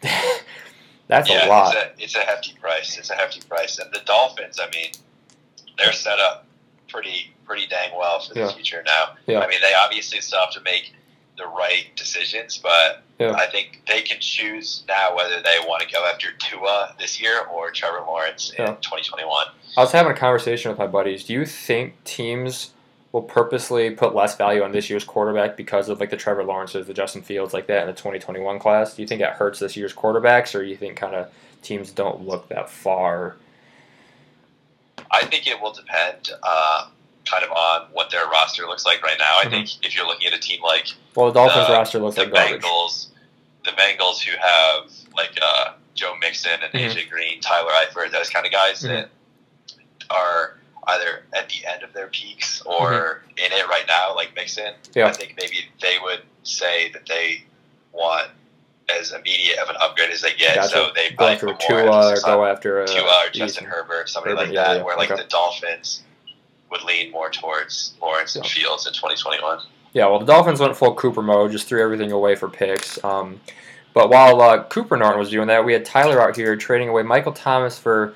that's 1.08 1.28
yeah, 1.28 1.46
a 1.46 1.48
lot. 1.48 1.74
It's 1.74 1.84
a, 1.84 2.04
it's 2.04 2.16
a 2.16 2.20
hefty 2.20 2.54
price. 2.60 2.96
It's 2.98 3.10
a 3.10 3.14
hefty 3.14 3.40
price. 3.48 3.78
And 3.78 3.92
the 3.92 4.00
Dolphins, 4.06 4.58
I 4.60 4.68
mean, 4.74 4.90
they're 5.76 5.92
set 5.92 6.18
up 6.18 6.46
pretty 6.88 7.32
pretty 7.44 7.66
dang 7.66 7.90
well 7.98 8.20
for 8.20 8.34
the 8.34 8.40
Yeah. 8.40 8.52
future 8.52 8.82
now. 8.86 9.14
Yeah. 9.26 9.40
I 9.40 9.48
mean, 9.48 9.60
they 9.60 9.72
obviously 9.74 10.20
still 10.20 10.40
have 10.40 10.52
to 10.52 10.60
make 10.62 10.94
the 11.36 11.46
right 11.46 11.86
decisions, 11.96 12.56
but 12.58 13.02
Yeah. 13.18 13.32
I 13.32 13.46
think 13.46 13.82
they 13.88 14.00
can 14.02 14.18
choose 14.20 14.84
now 14.88 15.14
whether 15.16 15.42
they 15.42 15.58
want 15.66 15.82
to 15.82 15.92
go 15.92 16.06
after 16.06 16.28
Tua 16.38 16.94
this 16.98 17.20
year 17.20 17.40
or 17.52 17.70
Trevor 17.70 18.00
Lawrence 18.06 18.50
in 18.56 18.64
2021. 18.66 19.46
I 19.76 19.80
was 19.80 19.90
having 19.92 20.12
a 20.12 20.14
conversation 20.16 20.70
with 20.70 20.78
my 20.78 20.86
buddies. 20.86 21.24
Do 21.24 21.32
you 21.32 21.44
think 21.44 22.02
teams 22.04 22.70
will 23.14 23.22
purposely 23.22 23.90
put 23.92 24.12
less 24.12 24.34
value 24.36 24.60
on 24.64 24.72
this 24.72 24.90
year's 24.90 25.04
quarterback 25.04 25.56
because 25.56 25.88
of 25.88 26.00
like 26.00 26.10
the 26.10 26.16
Trevor 26.16 26.42
Lawrences, 26.42 26.88
the 26.88 26.92
Justin 26.92 27.22
Fields, 27.22 27.54
like 27.54 27.68
that 27.68 27.82
in 27.82 27.86
the 27.86 27.92
2021 27.92 28.58
class? 28.58 28.96
Do 28.96 29.02
you 29.02 29.06
think 29.06 29.20
that 29.20 29.34
hurts 29.34 29.60
this 29.60 29.76
year's 29.76 29.94
quarterbacks, 29.94 30.52
or 30.52 30.64
do 30.64 30.68
you 30.68 30.76
think 30.76 30.96
kind 30.96 31.14
of 31.14 31.30
teams 31.62 31.92
don't 31.92 32.26
look 32.26 32.48
that 32.48 32.68
far? 32.68 33.36
I 35.12 35.24
think 35.26 35.46
it 35.46 35.60
will 35.62 35.72
depend 35.72 36.30
uh, 36.42 36.88
kind 37.24 37.44
of 37.44 37.52
on 37.52 37.82
what 37.92 38.10
their 38.10 38.26
roster 38.26 38.66
looks 38.66 38.84
like 38.84 39.00
right 39.04 39.16
now. 39.16 39.38
I 39.38 39.44
Mhm. 39.44 39.50
think 39.50 39.86
if 39.86 39.94
you're 39.94 40.06
looking 40.08 40.26
at 40.26 40.34
a 40.34 40.40
team 40.40 40.60
like 40.60 40.88
Well, 41.14 41.26
the 41.26 41.34
Dolphins 41.34 41.68
Uh, 41.68 41.72
roster 41.72 42.00
looks 42.00 42.16
the 42.16 42.22
like 42.24 42.34
garbage. 42.34 42.62
Bengals, 42.62 43.06
the 43.64 43.70
Bengals 43.70 44.22
who 44.24 44.36
have 44.40 44.90
like 45.16 45.38
uh, 45.40 45.74
Joe 45.94 46.16
Mixon 46.20 46.60
and 46.64 46.72
Mhm. 46.72 46.90
AJ 46.90 47.08
Green, 47.10 47.40
Tyler 47.40 47.70
Eifert, 47.70 48.10
those 48.10 48.28
kind 48.28 48.44
of 48.44 48.50
guys 48.50 48.82
Mhm. 48.82 48.88
that 48.88 49.08
are 50.10 50.56
either 50.88 51.24
at 51.34 51.48
the 51.48 51.66
end 51.66 51.82
of 51.82 51.92
their 51.92 52.08
peaks 52.08 52.62
or 52.62 53.22
in 53.36 53.52
it 53.52 53.68
right 53.68 53.84
now, 53.86 54.14
like 54.14 54.34
Mixon. 54.34 54.64
Mm-hmm. 54.64 54.98
Yeah. 54.98 55.06
I 55.06 55.12
think 55.12 55.34
maybe 55.40 55.56
they 55.80 55.96
would 56.02 56.22
say 56.42 56.90
that 56.92 57.06
they 57.06 57.44
want 57.92 58.28
as 58.88 59.12
immediate 59.12 59.58
of 59.58 59.70
an 59.70 59.76
upgrade 59.80 60.10
as 60.10 60.20
they 60.20 60.34
get, 60.34 60.56
Gotcha. 60.56 60.68
so 60.68 60.88
they 60.94 61.10
Go 61.16 61.26
after 61.26 61.54
Tua 61.54 62.12
or 62.12 62.20
go 62.20 62.44
after 62.44 62.82
uh, 62.82 62.86
Tua 62.86 63.24
or 63.26 63.30
Justin 63.32 63.64
Herbert, 63.64 64.08
somebody 64.08 64.34
Herbert, 64.34 64.46
like 64.48 64.54
yeah, 64.54 64.64
that, 64.64 64.76
yeah, 64.78 64.82
where 64.82 64.96
like 64.96 65.10
okay. 65.10 65.22
the 65.22 65.28
Dolphins 65.28 66.02
would 66.70 66.82
lean 66.84 67.10
more 67.10 67.30
towards 67.30 67.94
Lawrence 68.02 68.36
and 68.36 68.44
Yeah. 68.44 68.50
Fields 68.50 68.86
in 68.86 68.92
2021. 68.92 69.60
Yeah, 69.94 70.06
well, 70.06 70.18
the 70.18 70.26
Dolphins 70.26 70.60
went 70.60 70.76
full 70.76 70.94
Cooper 70.94 71.22
mode, 71.22 71.52
just 71.52 71.68
threw 71.68 71.82
everything 71.82 72.10
away 72.12 72.34
for 72.34 72.48
picks. 72.48 73.02
Um, 73.04 73.40
but 73.94 74.10
while 74.10 74.40
uh, 74.40 74.64
Cooper 74.64 74.96
Norton 74.96 75.20
was 75.20 75.30
doing 75.30 75.46
that, 75.46 75.64
we 75.64 75.72
had 75.72 75.84
Tyler 75.84 76.20
out 76.20 76.36
here 76.36 76.56
trading 76.56 76.88
away 76.88 77.04
Michael 77.04 77.32
Thomas 77.32 77.78
for 77.78 78.14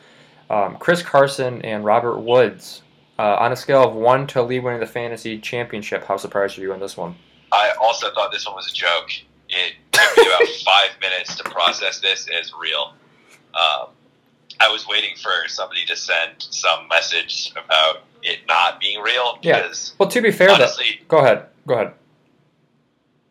um, 0.51 0.77
Chris 0.79 1.03
Carson 1.03 1.63
and 1.63 1.85
Robert 1.85 2.19
Woods. 2.21 2.83
Uh, 3.19 3.37
on 3.41 3.51
a 3.51 3.57
scale 3.57 3.83
of 3.83 3.95
one 3.95 4.29
to 4.29 4.43
Lee 4.43 4.61
winning 4.61 4.79
the 4.79 4.87
fantasy 4.87 5.39
championship, 5.39 6.05
how 6.05 6.17
surprised 6.17 6.57
are 6.59 6.61
you 6.63 6.73
on 6.73 6.79
this 6.79 6.97
one? 6.97 7.17
I 7.51 7.73
also 7.81 8.13
thought 8.15 8.31
this 8.31 8.47
one 8.47 8.55
was 8.55 8.71
a 8.71 8.75
joke. 8.75 9.11
It 9.49 9.75
took 9.91 10.17
me 10.17 10.27
about 10.27 10.49
five 10.65 10.91
minutes 11.01 11.35
to 11.37 11.45
process 11.45 11.99
this 12.01 12.29
as 12.41 12.53
real. 12.61 12.95
Um, 13.55 13.89
I 14.61 14.71
was 14.71 14.87
waiting 14.87 15.17
for 15.17 15.49
somebody 15.49 15.85
to 15.87 15.97
send 15.97 16.33
some 16.39 16.89
message 16.89 17.53
about 17.53 18.03
it 18.23 18.41
not 18.47 18.81
being 18.81 19.01
real 19.01 19.39
Yeah. 19.43 19.73
Well, 19.99 20.09
to 20.09 20.21
be 20.21 20.31
fair, 20.31 20.49
though, 20.49 20.55
honestly, 20.55 21.01
go 21.09 21.19
ahead, 21.19 21.47
go 21.67 21.75
ahead. 21.75 21.93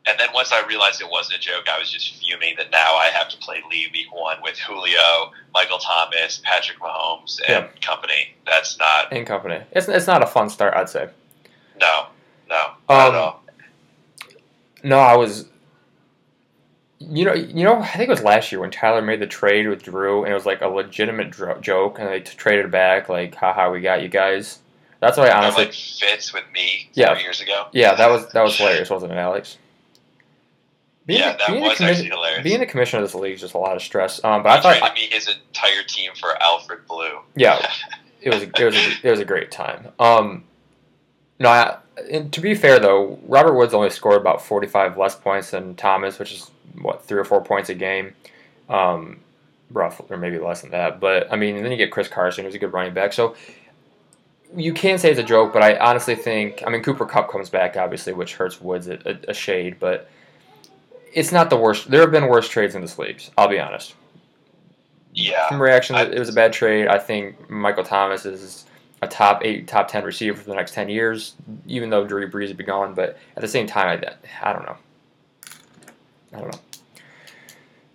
And 0.10 0.20
then 0.20 0.30
once 0.34 0.52
I 0.52 0.66
realized 0.68 1.02
it 1.02 1.10
wasn't 1.10 1.38
a 1.38 1.42
joke, 1.42 1.66
I 1.74 1.78
was 1.80 1.92
just 1.92 2.16
fuming 2.18 2.56
that 2.58 2.72
now 2.72 2.96
I 2.96 3.08
have 3.08 3.30
to 3.30 3.38
play 3.38 3.62
League 3.70 3.92
Week 3.94 4.14
One 4.14 4.38
with 4.42 4.58
Julio, 4.58 5.32
Michael 5.54 5.78
Thomas, 5.80 6.42
Patrick 6.44 6.80
Mahomes, 6.80 7.40
and 7.48 7.68
company. 7.82 8.36
That's 8.46 8.78
not 8.80 9.12
In 9.12 9.26
company, 9.26 9.62
it's 9.72 9.88
it's 9.88 10.08
not 10.08 10.24
a 10.24 10.28
fun 10.28 10.50
start, 10.50 10.74
I'd 10.76 10.90
say. 10.90 11.10
no, 11.80 12.08
no, 12.50 12.72
not 12.90 13.08
Um, 13.10 13.16
at 13.16 13.16
all. 13.16 13.44
No, 14.84 15.00
I 15.00 15.16
was. 15.16 15.48
You 17.00 17.26
know, 17.26 17.34
you 17.34 17.64
know. 17.64 17.80
I 17.80 17.86
think 17.88 18.08
it 18.08 18.10
was 18.10 18.24
last 18.24 18.52
year 18.52 18.60
when 18.62 18.72
Tyler 18.72 19.02
made 19.04 19.20
the 19.20 19.28
trade 19.28 19.68
with 19.68 19.84
Drew, 19.84 20.24
and 20.24 20.32
it 20.32 20.34
was 20.36 20.48
like 20.48 20.62
a 20.62 20.68
legitimate 20.68 21.30
dro- 21.30 21.60
joke, 21.62 22.00
and 22.00 22.08
they 22.10 22.22
t- 22.22 22.36
traded 22.36 22.72
back, 22.72 23.08
like, 23.08 23.36
haha, 23.36 23.70
we 23.70 23.82
got 23.82 24.02
you 24.02 24.08
guys. 24.08 24.60
That's 25.00 25.16
why 25.16 25.26
I 25.26 25.28
That 25.28 25.36
honestly, 25.44 25.66
like 25.66 25.74
fits 25.74 26.34
with 26.34 26.44
me 26.54 26.90
Yeah. 26.94 27.16
years 27.20 27.40
ago. 27.40 27.68
yeah, 27.72 27.94
that 27.94 28.10
was 28.10 28.28
that 28.32 28.42
was 28.42 28.58
hilarious, 28.58 28.90
wasn't 28.90 29.12
it, 29.12 29.18
Alex? 29.18 29.58
Yeah, 31.08 31.38
that 31.38 31.48
the 31.48 31.60
was 31.60 31.80
actually 31.80 32.10
hilarious. 32.10 32.44
Being 32.44 32.60
the 32.60 32.66
commissioner 32.66 33.02
of 33.02 33.10
this 33.10 33.16
league 33.16 33.36
is 33.36 33.42
just 33.42 33.54
a 33.54 33.58
lot 33.58 33.76
of 33.76 33.82
stress. 33.82 34.24
Um, 34.24 34.44
but 34.44 34.52
I 34.52 34.62
thought, 34.62 34.78
traded 34.78 34.96
me 34.96 35.08
his 35.10 35.28
entire 35.28 35.84
team 35.84 36.12
for 36.20 36.42
Alfred 36.42 36.86
Blue. 36.88 37.20
yeah, 37.36 37.66
it 38.22 38.34
was 38.34 38.44
it 38.44 38.64
was 38.64 38.76
a, 38.76 39.08
it 39.08 39.12
was 39.12 39.20
a 39.20 39.26
great 39.26 39.50
time. 39.50 39.88
Um, 40.00 40.44
no, 41.40 41.50
I, 41.50 41.78
and 42.12 42.32
to 42.34 42.42
be 42.42 42.56
fair 42.56 42.80
though, 42.80 43.20
Robert 43.26 43.54
Woods 43.54 43.74
only 43.74 43.90
scored 43.90 44.20
about 44.20 44.42
forty 44.42 44.68
five 44.68 44.98
less 44.98 45.16
points 45.16 45.52
than 45.52 45.76
Thomas, 45.76 46.20
which 46.20 46.34
is 46.34 46.52
what 46.82 47.06
three 47.06 47.20
or 47.20 47.26
four 47.26 47.42
points 47.42 47.70
a 47.70 47.74
game, 47.74 48.14
um, 48.68 49.22
rough 49.72 50.02
or 50.10 50.18
maybe 50.18 50.40
less 50.40 50.62
than 50.62 50.72
that. 50.72 51.00
But 51.00 51.32
I 51.32 51.38
mean, 51.38 51.62
then 51.64 51.72
you 51.72 51.78
get 51.78 51.92
Chris 51.92 52.10
Carson, 52.10 52.44
who's 52.44 52.56
a 52.56 52.60
good 52.60 52.74
running 52.74 52.94
back. 52.94 53.14
So 53.14 53.34
you 54.56 54.74
can 54.74 54.98
say 54.98 55.12
it's 55.12 55.20
a 55.20 55.24
joke, 55.24 55.54
but 55.54 55.64
I 55.64 55.78
honestly 55.78 56.16
think 56.16 56.64
I 56.68 56.70
mean 56.70 56.84
Cooper 56.84 57.06
Kupp 57.06 57.32
comes 57.32 57.50
back 57.50 57.78
obviously, 57.78 58.12
which 58.12 58.36
hurts 58.36 58.60
Woods 58.60 58.88
a, 58.88 59.00
a, 59.06 59.32
a 59.32 59.34
shade, 59.34 59.78
but 59.80 60.10
it's 61.18 61.32
not 61.32 61.50
the 61.50 61.58
worst. 61.58 61.90
There 61.90 62.02
have 62.02 62.12
been 62.12 62.28
worse 62.28 62.48
trades 62.48 62.76
in 62.76 62.82
this 62.82 62.98
league. 63.00 63.22
I'll 63.38 63.48
be 63.48 63.60
honest. 63.60 63.96
Yeah, 65.14 65.48
From 65.50 65.60
reaction, 65.60 65.96
I- 65.96 66.04
it 66.04 66.20
was 66.20 66.30
a 66.30 66.34
bad 66.34 66.54
trade. 66.54 66.88
I 66.88 67.00
think 67.00 67.50
Michael 67.50 67.84
Thomas 67.84 68.24
is 68.26 68.66
a 69.02 69.08
top 69.08 69.44
eight, 69.44 69.68
top 69.68 69.88
ten 69.88 70.04
receiver 70.04 70.38
for 70.38 70.48
the 70.48 70.54
next 70.56 70.74
ten 70.76 70.90
years, 70.90 71.36
even 71.66 71.90
though 71.90 72.06
Drew 72.06 72.30
Brees 72.30 72.50
would 72.50 72.58
be 72.58 72.64
gone. 72.64 72.94
But 72.94 73.18
at 73.36 73.42
the 73.42 73.48
same 73.48 73.66
time, 73.66 74.04
I, 74.44 74.50
I 74.50 74.54
don't 74.54 74.66
know. 74.66 74.78
I 76.34 76.40
don't 76.40 76.52
know. 76.54 76.60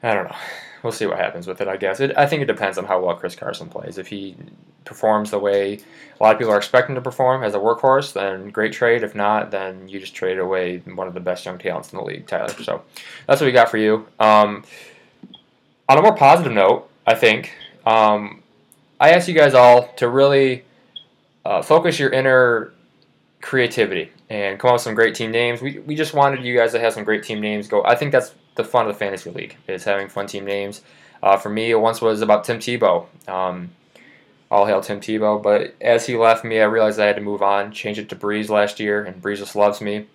I 0.03 0.15
don't 0.15 0.25
know. 0.25 0.37
We'll 0.83 0.93
see 0.93 1.07
what 1.07 1.17
happens 1.19 1.47
with 1.47 1.61
it. 1.61 1.69
I 1.69 1.77
guess 1.77 2.01
it, 2.01 2.17
I 2.17 2.27
think 2.27 2.43
it 2.43 2.47
depends 2.47 2.77
on 2.77 2.85
how 2.87 3.01
well 3.05 3.15
Chris 3.15 3.37
Carson 3.37 3.69
plays. 3.69 3.99
If 3.99 4.09
he 4.09 4.35
performs 4.85 5.31
the 5.31 5.39
way 5.39 5.81
a 6.21 6.23
lot 6.23 6.35
of 6.35 6.39
people 6.39 6.53
are 6.53 6.57
expecting 6.57 6.95
to 6.95 7.01
perform 7.01 7.43
as 7.43 7.55
a 7.55 7.59
workhorse, 7.59 8.13
then 8.13 8.51
great 8.51 8.73
trade. 8.73 9.03
If 9.03 9.15
not, 9.15 9.51
then 9.51 9.89
you 9.89 9.99
just 9.99 10.15
trade 10.15 10.39
away 10.39 10.79
one 10.79 11.09
of 11.09 11.15
the 11.15 11.21
best 11.21 11.45
young 11.45 11.59
talents 11.59 11.93
in 11.93 11.99
the 11.99 12.05
league, 12.05 12.27
Tyler. 12.27 12.49
So 12.63 12.83
that's 13.27 13.41
what 13.41 13.47
we 13.47 13.53
got 13.53 13.71
for 13.71 13.79
you. 13.79 14.07
Um, 14.21 14.65
on 15.89 15.99
a 15.99 16.03
more 16.03 16.15
positive 16.15 16.53
note, 16.53 16.89
I 17.07 17.15
think 17.15 17.53
um, 17.85 18.43
I 19.01 19.11
ask 19.11 19.27
you 19.27 19.35
guys 19.35 19.55
all 19.55 19.89
to 19.95 20.09
really 20.09 20.65
uh, 21.45 21.63
focus 21.63 21.99
your 21.99 22.11
inner 22.11 22.73
creativity 23.41 24.13
and 24.31 24.59
come 24.59 24.69
up 24.69 24.75
with 24.75 24.83
some 24.83 24.95
great 24.95 25.15
team 25.15 25.33
names. 25.33 25.61
We, 25.61 25.81
we 25.81 25.97
just 25.97 26.15
wanted 26.15 26.45
you 26.45 26.57
guys 26.57 26.73
to 26.73 26.81
have 26.81 26.93
some 26.93 27.05
great 27.05 27.25
team 27.25 27.41
names. 27.41 27.67
Go. 27.67 27.85
I 27.85 27.97
think 27.97 28.13
that's 28.13 28.33
the 28.55 28.65
fun 28.65 28.87
of 28.87 28.93
the 28.93 28.99
fantasy 28.99 29.31
league 29.31 29.57
is 29.67 29.83
having 29.85 30.09
fun 30.09 30.27
team 30.27 30.45
names. 30.45 30.83
Uh, 31.23 31.37
for 31.37 31.49
me, 31.49 31.71
it 31.71 31.81
once 31.81 32.01
was 32.01 32.21
about 32.21 32.45
Tim 32.45 32.59
Tebow. 32.59 33.07
Um, 33.29 33.71
all 34.53 34.67
hail 34.67 34.83
Tim 34.83 35.01
Tebow. 35.01 35.43
But 35.43 35.75
as 35.81 36.07
he 36.07 36.15
left 36.15 36.45
me, 36.45 36.61
I 36.61 36.65
realized 36.65 37.01
I 37.01 37.07
had 37.07 37.17
to 37.17 37.23
move 37.23 37.43
on. 37.43 37.73
Change 37.73 37.99
it 37.99 38.11
to 38.11 38.17
Brees 38.17 38.51
last 38.51 38.79
year, 38.79 39.03
and 39.03 39.21
Brees 39.21 39.39
just 39.39 39.57
loves 39.57 39.81
me. 39.81 40.07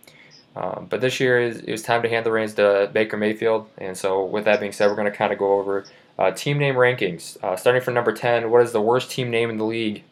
Um, 0.56 0.86
but 0.90 1.02
this 1.02 1.20
year, 1.20 1.42
it 1.42 1.68
was 1.70 1.82
time 1.82 2.04
to 2.04 2.10
hand 2.10 2.26
the 2.26 2.32
reins 2.32 2.54
to 2.54 2.90
Baker 2.94 3.18
Mayfield. 3.18 3.68
And 3.80 3.98
so, 3.98 4.24
with 4.24 4.46
that 4.46 4.60
being 4.60 4.72
said, 4.72 4.88
we're 4.88 4.96
going 4.96 5.12
to 5.12 5.18
kind 5.18 5.34
of 5.34 5.40
go 5.40 5.60
over 5.60 5.86
uh, 6.20 6.32
team 6.32 6.60
name 6.60 6.76
rankings. 6.76 7.44
Uh, 7.44 7.56
starting 7.56 7.82
from 7.82 7.96
number 7.96 8.14
10, 8.14 8.52
what 8.52 8.62
is 8.62 8.72
the 8.72 8.82
worst 8.82 9.10
team 9.10 9.32
name 9.32 9.50
in 9.50 9.58
the 9.58 9.66
league, 9.66 10.04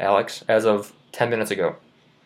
Alex, 0.00 0.42
as 0.48 0.64
of 0.64 0.92
10 1.12 1.28
minutes 1.28 1.50
ago? 1.50 1.76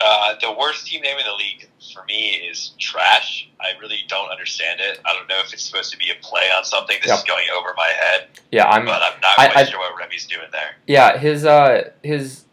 Uh, 0.00 0.34
the 0.40 0.50
worst 0.52 0.86
team 0.86 1.02
name 1.02 1.18
in 1.18 1.24
the 1.26 1.34
league 1.34 1.68
for 1.92 2.02
me 2.06 2.28
is 2.50 2.72
trash. 2.78 3.48
I 3.60 3.78
really 3.80 3.98
don't 4.08 4.30
understand 4.30 4.80
it. 4.80 4.98
I 5.04 5.12
don't 5.12 5.28
know 5.28 5.38
if 5.44 5.52
it's 5.52 5.62
supposed 5.62 5.90
to 5.92 5.98
be 5.98 6.10
a 6.10 6.14
play 6.22 6.44
on 6.56 6.64
something. 6.64 6.96
This 7.02 7.08
Yeah. 7.08 7.16
is 7.16 7.22
going 7.24 7.44
over 7.56 7.74
my 7.76 7.88
head, 8.00 8.28
Yeah, 8.50 8.66
I'm. 8.66 8.86
but 8.86 9.02
I'm 9.02 9.20
not 9.20 9.38
I- 9.38 9.48
quite 9.48 9.66
I- 9.66 9.70
sure 9.70 9.78
what 9.80 9.96
Remy's 9.98 10.26
doing 10.26 10.48
there. 10.52 10.76
Yeah, 10.86 11.18
his 11.18 11.44
uh 11.44 11.90
his 12.02 12.44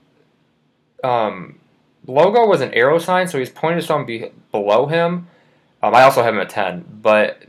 um 1.03 1.59
logo 2.05 2.45
was 2.45 2.61
an 2.61 2.73
arrow 2.73 2.99
sign, 2.99 3.27
so 3.27 3.37
he's 3.39 3.49
pointing 3.49 3.79
to 3.79 3.85
someone 3.85 4.05
be- 4.05 4.31
below 4.51 4.85
him. 4.87 5.27
Um, 5.83 5.93
I 5.95 6.03
also 6.03 6.23
have 6.23 6.33
him 6.33 6.39
at 6.41 6.49
ten, 6.49 6.85
but 7.01 7.43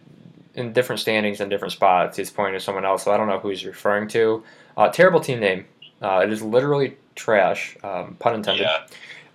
in 0.55 0.73
different 0.73 1.01
standings 1.01 1.41
and 1.41 1.51
different 1.51 1.73
spots, 1.73 2.17
he's 2.17 2.31
pointing 2.31 2.55
to 2.55 2.61
someone 2.61 2.85
else. 2.85 3.05
So 3.05 3.13
I 3.13 3.17
don't 3.17 3.27
know 3.29 3.39
who 3.39 3.49
he's 3.49 3.65
referring 3.65 4.09
to. 4.09 4.45
Uh, 4.77 4.89
terrible 4.91 5.21
team 5.21 5.41
name. 5.41 5.67
Uh, 6.03 6.21
it 6.25 6.31
is 6.33 6.43
literally 6.43 6.97
trash. 7.15 7.77
Um, 7.83 8.17
pun 8.21 8.35
intended. 8.35 8.63
Yeah, 8.65 8.87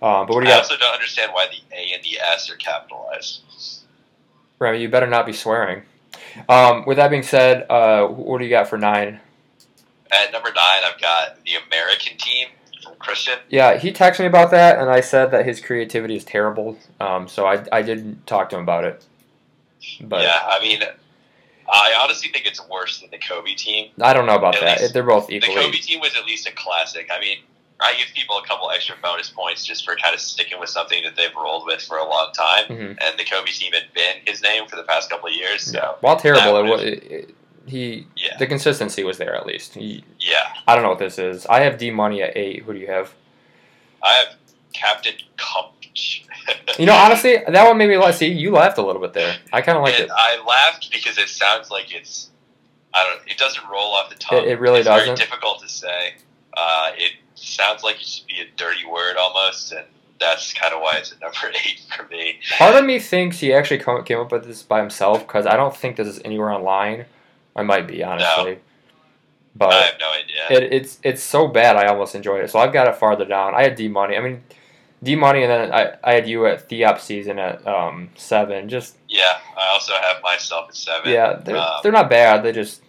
Um, 0.04 0.26
but 0.26 0.34
what 0.34 0.44
do 0.44 0.50
I 0.50 0.50
you 0.50 0.56
got? 0.56 0.64
also 0.64 0.76
don't 0.76 0.92
understand 0.92 1.32
why 1.32 1.46
the 1.46 1.74
A 1.74 1.94
and 1.94 2.02
the 2.04 2.18
S 2.20 2.50
are 2.50 2.56
capitalized. 2.56 3.40
Remy, 4.58 4.82
you 4.82 4.90
better 4.90 5.06
not 5.06 5.24
be 5.24 5.32
swearing. 5.32 5.82
Um, 6.46 6.84
with 6.86 6.98
that 6.98 7.08
being 7.08 7.22
said, 7.22 7.66
uh, 7.70 8.06
what 8.06 8.38
do 8.38 8.44
you 8.44 8.50
got 8.50 8.68
for 8.68 8.76
nine? 8.76 9.20
At 10.12 10.30
number 10.30 10.50
nine, 10.50 10.82
I've 10.84 11.00
got 11.00 11.42
the 11.44 11.52
American 11.66 12.18
team 12.18 12.48
from 12.82 12.96
Christian. 12.98 13.38
Yeah, 13.48 13.78
he 13.78 13.92
texted 13.92 14.20
me 14.20 14.26
about 14.26 14.50
that, 14.50 14.78
and 14.78 14.90
I 14.90 15.00
said 15.00 15.30
that 15.30 15.46
his 15.46 15.60
creativity 15.60 16.16
is 16.16 16.24
terrible. 16.24 16.78
Um, 17.00 17.26
so 17.26 17.46
I, 17.46 17.64
I 17.72 17.80
did 17.80 18.26
talk 18.26 18.50
to 18.50 18.56
him 18.56 18.62
about 18.62 18.84
it. 18.84 19.04
But 20.02 20.22
yeah, 20.22 20.38
I 20.44 20.60
mean, 20.60 20.82
I 21.72 21.98
honestly 22.02 22.30
think 22.30 22.44
it's 22.46 22.66
worse 22.68 23.00
than 23.00 23.10
the 23.10 23.18
Kobe 23.18 23.54
team. 23.54 23.90
I 24.00 24.12
don't 24.12 24.26
know 24.26 24.36
about 24.36 24.56
At 24.56 24.80
that. 24.80 24.92
They're 24.92 25.02
both 25.02 25.30
equally. 25.30 25.56
The. 25.56 25.62
Kobe 25.62 25.78
team 25.78 26.00
was 26.00 26.14
at 26.14 26.26
least 26.26 26.46
a 26.46 26.52
classic. 26.52 27.08
I 27.10 27.20
mean, 27.20 27.38
I 27.84 27.94
give 27.98 28.08
people 28.14 28.38
a 28.38 28.46
couple 28.46 28.70
extra 28.70 28.96
bonus 29.02 29.28
points 29.30 29.64
just 29.64 29.84
for 29.84 29.94
kind 29.96 30.14
of 30.14 30.20
sticking 30.20 30.58
with 30.58 30.68
something 30.70 31.02
that 31.04 31.16
they've 31.16 31.34
rolled 31.36 31.66
with 31.66 31.82
for 31.82 31.98
a 31.98 32.08
long 32.08 32.32
time. 32.32 32.64
Mhm. 32.68 32.98
And 33.04 33.18
the 33.18 33.24
Kobe 33.24 33.50
team 33.50 33.72
had 33.72 33.92
been 33.94 34.16
his 34.26 34.42
name 34.42 34.66
for 34.66 34.76
the 34.76 34.82
past 34.84 35.10
couple 35.10 35.28
of 35.28 35.34
years. 35.34 35.62
So, 35.70 35.78
Yeah. 35.78 35.92
While 36.00 36.16
terrible, 36.16 36.56
it, 36.58 36.62
was- 36.70 36.82
it, 36.82 37.02
it, 37.04 37.34
he 37.66 38.06
yeah. 38.16 38.36
the 38.38 38.46
consistency 38.46 39.04
was 39.04 39.18
there 39.18 39.34
at 39.34 39.46
least. 39.46 39.74
He, 39.74 40.04
Yeah. 40.18 40.52
I 40.66 40.74
don't 40.74 40.82
know 40.82 40.90
what 40.90 40.98
this 40.98 41.18
is. 41.18 41.46
I 41.46 41.60
have 41.60 41.78
D 41.78 41.90
Money 41.90 42.22
at 42.22 42.36
eight. 42.36 42.62
Who 42.64 42.72
do 42.72 42.78
you 42.78 42.88
have? 42.88 43.14
I 44.02 44.12
have 44.14 44.34
Captain 44.72 45.14
Cumpch. 45.36 46.22
You 46.78 46.86
know, 46.86 46.92
honestly, 46.94 47.38
that 47.46 47.66
one 47.68 47.78
made 47.78 47.88
me 47.88 47.96
laugh. 47.96 48.16
See, 48.16 48.26
you 48.26 48.50
laughed 48.50 48.78
a 48.78 48.82
little 48.82 49.00
bit 49.00 49.12
there. 49.12 49.36
I 49.52 49.62
kind 49.62 49.78
of 49.78 49.84
liked 49.84 49.98
and 50.00 50.06
it. 50.10 50.12
I 50.14 50.42
laughed 50.44 50.90
because 50.90 51.16
it 51.18 51.28
sounds 51.28 51.70
like 51.70 51.94
it's. 51.94 52.30
I 52.92 53.02
don't. 53.04 53.30
It 53.30 53.38
doesn't 53.38 53.62
roll 53.70 53.92
off 53.94 54.10
the 54.10 54.16
tongue. 54.16 54.38
It- 54.44 54.48
it 54.48 54.60
really 54.60 54.80
it's 54.80 54.88
doesn't. 54.88 55.16
difficult 55.16 55.60
to 55.62 55.68
say. 55.68 56.14
Uh, 56.56 56.90
it 56.96 57.12
sounds 57.34 57.82
like 57.82 57.96
it 57.96 58.06
should 58.06 58.26
be 58.26 58.40
a 58.40 58.46
dirty 58.56 58.84
word 58.86 59.16
almost, 59.16 59.72
and 59.72 59.84
that's 60.20 60.52
kind 60.52 60.72
of 60.72 60.80
why 60.80 60.96
it's 60.96 61.12
at 61.12 61.20
number 61.20 61.36
eight 61.66 61.80
for 61.96 62.04
me. 62.08 62.38
Part 62.58 62.76
of 62.76 62.84
me 62.84 62.98
thinks 62.98 63.38
he 63.40 63.52
actually 63.52 63.78
came 64.04 64.18
up 64.20 64.32
with 64.32 64.44
this 64.44 64.62
by 64.62 64.80
himself 64.80 65.20
because 65.26 65.46
I 65.46 65.56
don't 65.56 65.76
think 65.76 65.96
this 65.96 66.08
is 66.08 66.20
anywhere 66.24 66.50
online. 66.52 67.06
I 67.56 67.62
might 67.62 67.86
be 67.86 68.02
honestly, 68.02 68.52
I 68.52 68.58
but 69.54 69.72
have 69.72 69.94
no 70.00 70.10
idea. 70.10 70.64
it, 70.66 70.72
it's 70.72 70.98
it's 71.02 71.22
so 71.22 71.46
bad. 71.46 71.76
I 71.76 71.86
almost 71.86 72.14
enjoyed 72.14 72.42
it. 72.42 72.50
So 72.50 72.58
I've 72.58 72.72
got 72.72 72.88
it 72.88 72.96
farther 72.96 73.24
down. 73.24 73.54
I 73.54 73.62
had 73.62 73.76
D 73.76 73.86
Money. 73.88 74.16
I 74.16 74.20
mean, 74.20 74.42
D 75.02 75.14
Money, 75.14 75.42
and 75.42 75.50
then 75.50 75.72
I, 75.72 75.96
I 76.02 76.14
had 76.14 76.28
you 76.28 76.46
at 76.46 76.68
Theop 76.68 76.98
season 76.98 77.38
at 77.38 77.64
um, 77.66 78.10
seven. 78.16 78.68
Just 78.68 78.96
yeah, 79.08 79.38
I 79.56 79.68
also 79.72 79.92
have 79.94 80.20
myself 80.22 80.68
at 80.70 80.74
seven. 80.76 81.12
yeah, 81.12 81.34
they're 81.44 81.56
Um, 81.56 81.68
they're 81.82 81.92
not 81.92 82.10
bad. 82.10 82.42
They're 82.42 82.52
just 82.52 82.82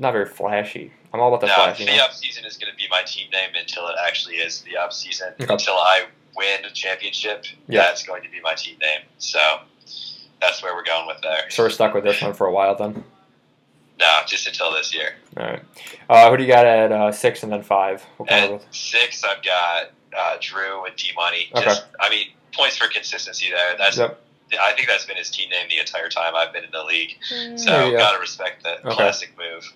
not 0.00 0.12
very 0.12 0.26
flashy. 0.26 0.92
I'm 1.12 1.20
all 1.20 1.28
about 1.28 1.40
the 1.40 1.48
no, 1.48 1.54
flash. 1.54 1.80
You 1.80 1.86
the 1.86 1.96
know? 1.96 2.04
up 2.04 2.12
season 2.12 2.44
is 2.44 2.56
going 2.56 2.70
to 2.72 2.76
be 2.76 2.86
my 2.90 3.02
team 3.02 3.28
name 3.30 3.50
until 3.58 3.86
it 3.88 3.96
actually 4.06 4.36
is 4.36 4.62
the 4.62 4.76
up 4.76 4.92
season. 4.92 5.32
Okay. 5.40 5.52
Until 5.52 5.74
I 5.74 6.04
win 6.36 6.64
a 6.64 6.70
championship, 6.70 7.44
Yeah. 7.68 7.82
that's 7.82 8.02
going 8.04 8.22
to 8.22 8.30
be 8.30 8.40
my 8.40 8.54
team 8.54 8.78
name. 8.78 9.02
So 9.18 9.38
that's 10.40 10.62
where 10.62 10.74
we're 10.74 10.84
going 10.84 11.06
with 11.06 11.20
there. 11.22 11.50
So 11.50 11.64
we're 11.64 11.70
stuck 11.70 11.94
with 11.94 12.04
this 12.04 12.20
one 12.22 12.32
for 12.32 12.46
a 12.46 12.52
while 12.52 12.74
then. 12.76 13.04
No, 13.98 14.20
just 14.26 14.46
until 14.46 14.72
this 14.72 14.94
year. 14.94 15.14
All 15.36 15.44
right. 15.44 15.62
Uh, 16.08 16.30
who 16.30 16.38
do 16.38 16.42
you 16.44 16.48
got 16.48 16.64
at 16.64 16.90
uh, 16.90 17.12
six 17.12 17.42
and 17.42 17.52
then 17.52 17.62
five? 17.62 18.02
What 18.16 18.30
At 18.30 18.62
six, 18.74 19.22
I've 19.24 19.42
got 19.42 19.90
uh, 20.16 20.36
Drew 20.40 20.84
and 20.86 20.96
D 20.96 21.10
Money. 21.14 21.50
Okay. 21.54 21.64
Just, 21.64 21.84
I 22.00 22.08
mean, 22.08 22.28
points 22.54 22.78
for 22.78 22.88
consistency 22.88 23.50
there. 23.50 23.76
That's 23.76 23.98
Yep. 23.98 24.18
I 24.60 24.72
think 24.72 24.88
that's 24.88 25.04
been 25.04 25.16
his 25.16 25.30
team 25.30 25.48
name 25.50 25.68
the 25.68 25.78
entire 25.78 26.08
time 26.08 26.34
I've 26.34 26.52
been 26.52 26.64
in 26.64 26.70
the 26.72 26.82
league. 26.82 27.16
So 27.22 27.34
There 27.66 27.86
you 27.86 27.92
go. 27.92 27.98
gotta 27.98 28.18
respect 28.18 28.64
that 28.64 28.84
Okay. 28.84 28.96
classic 28.96 29.30
move. 29.38 29.70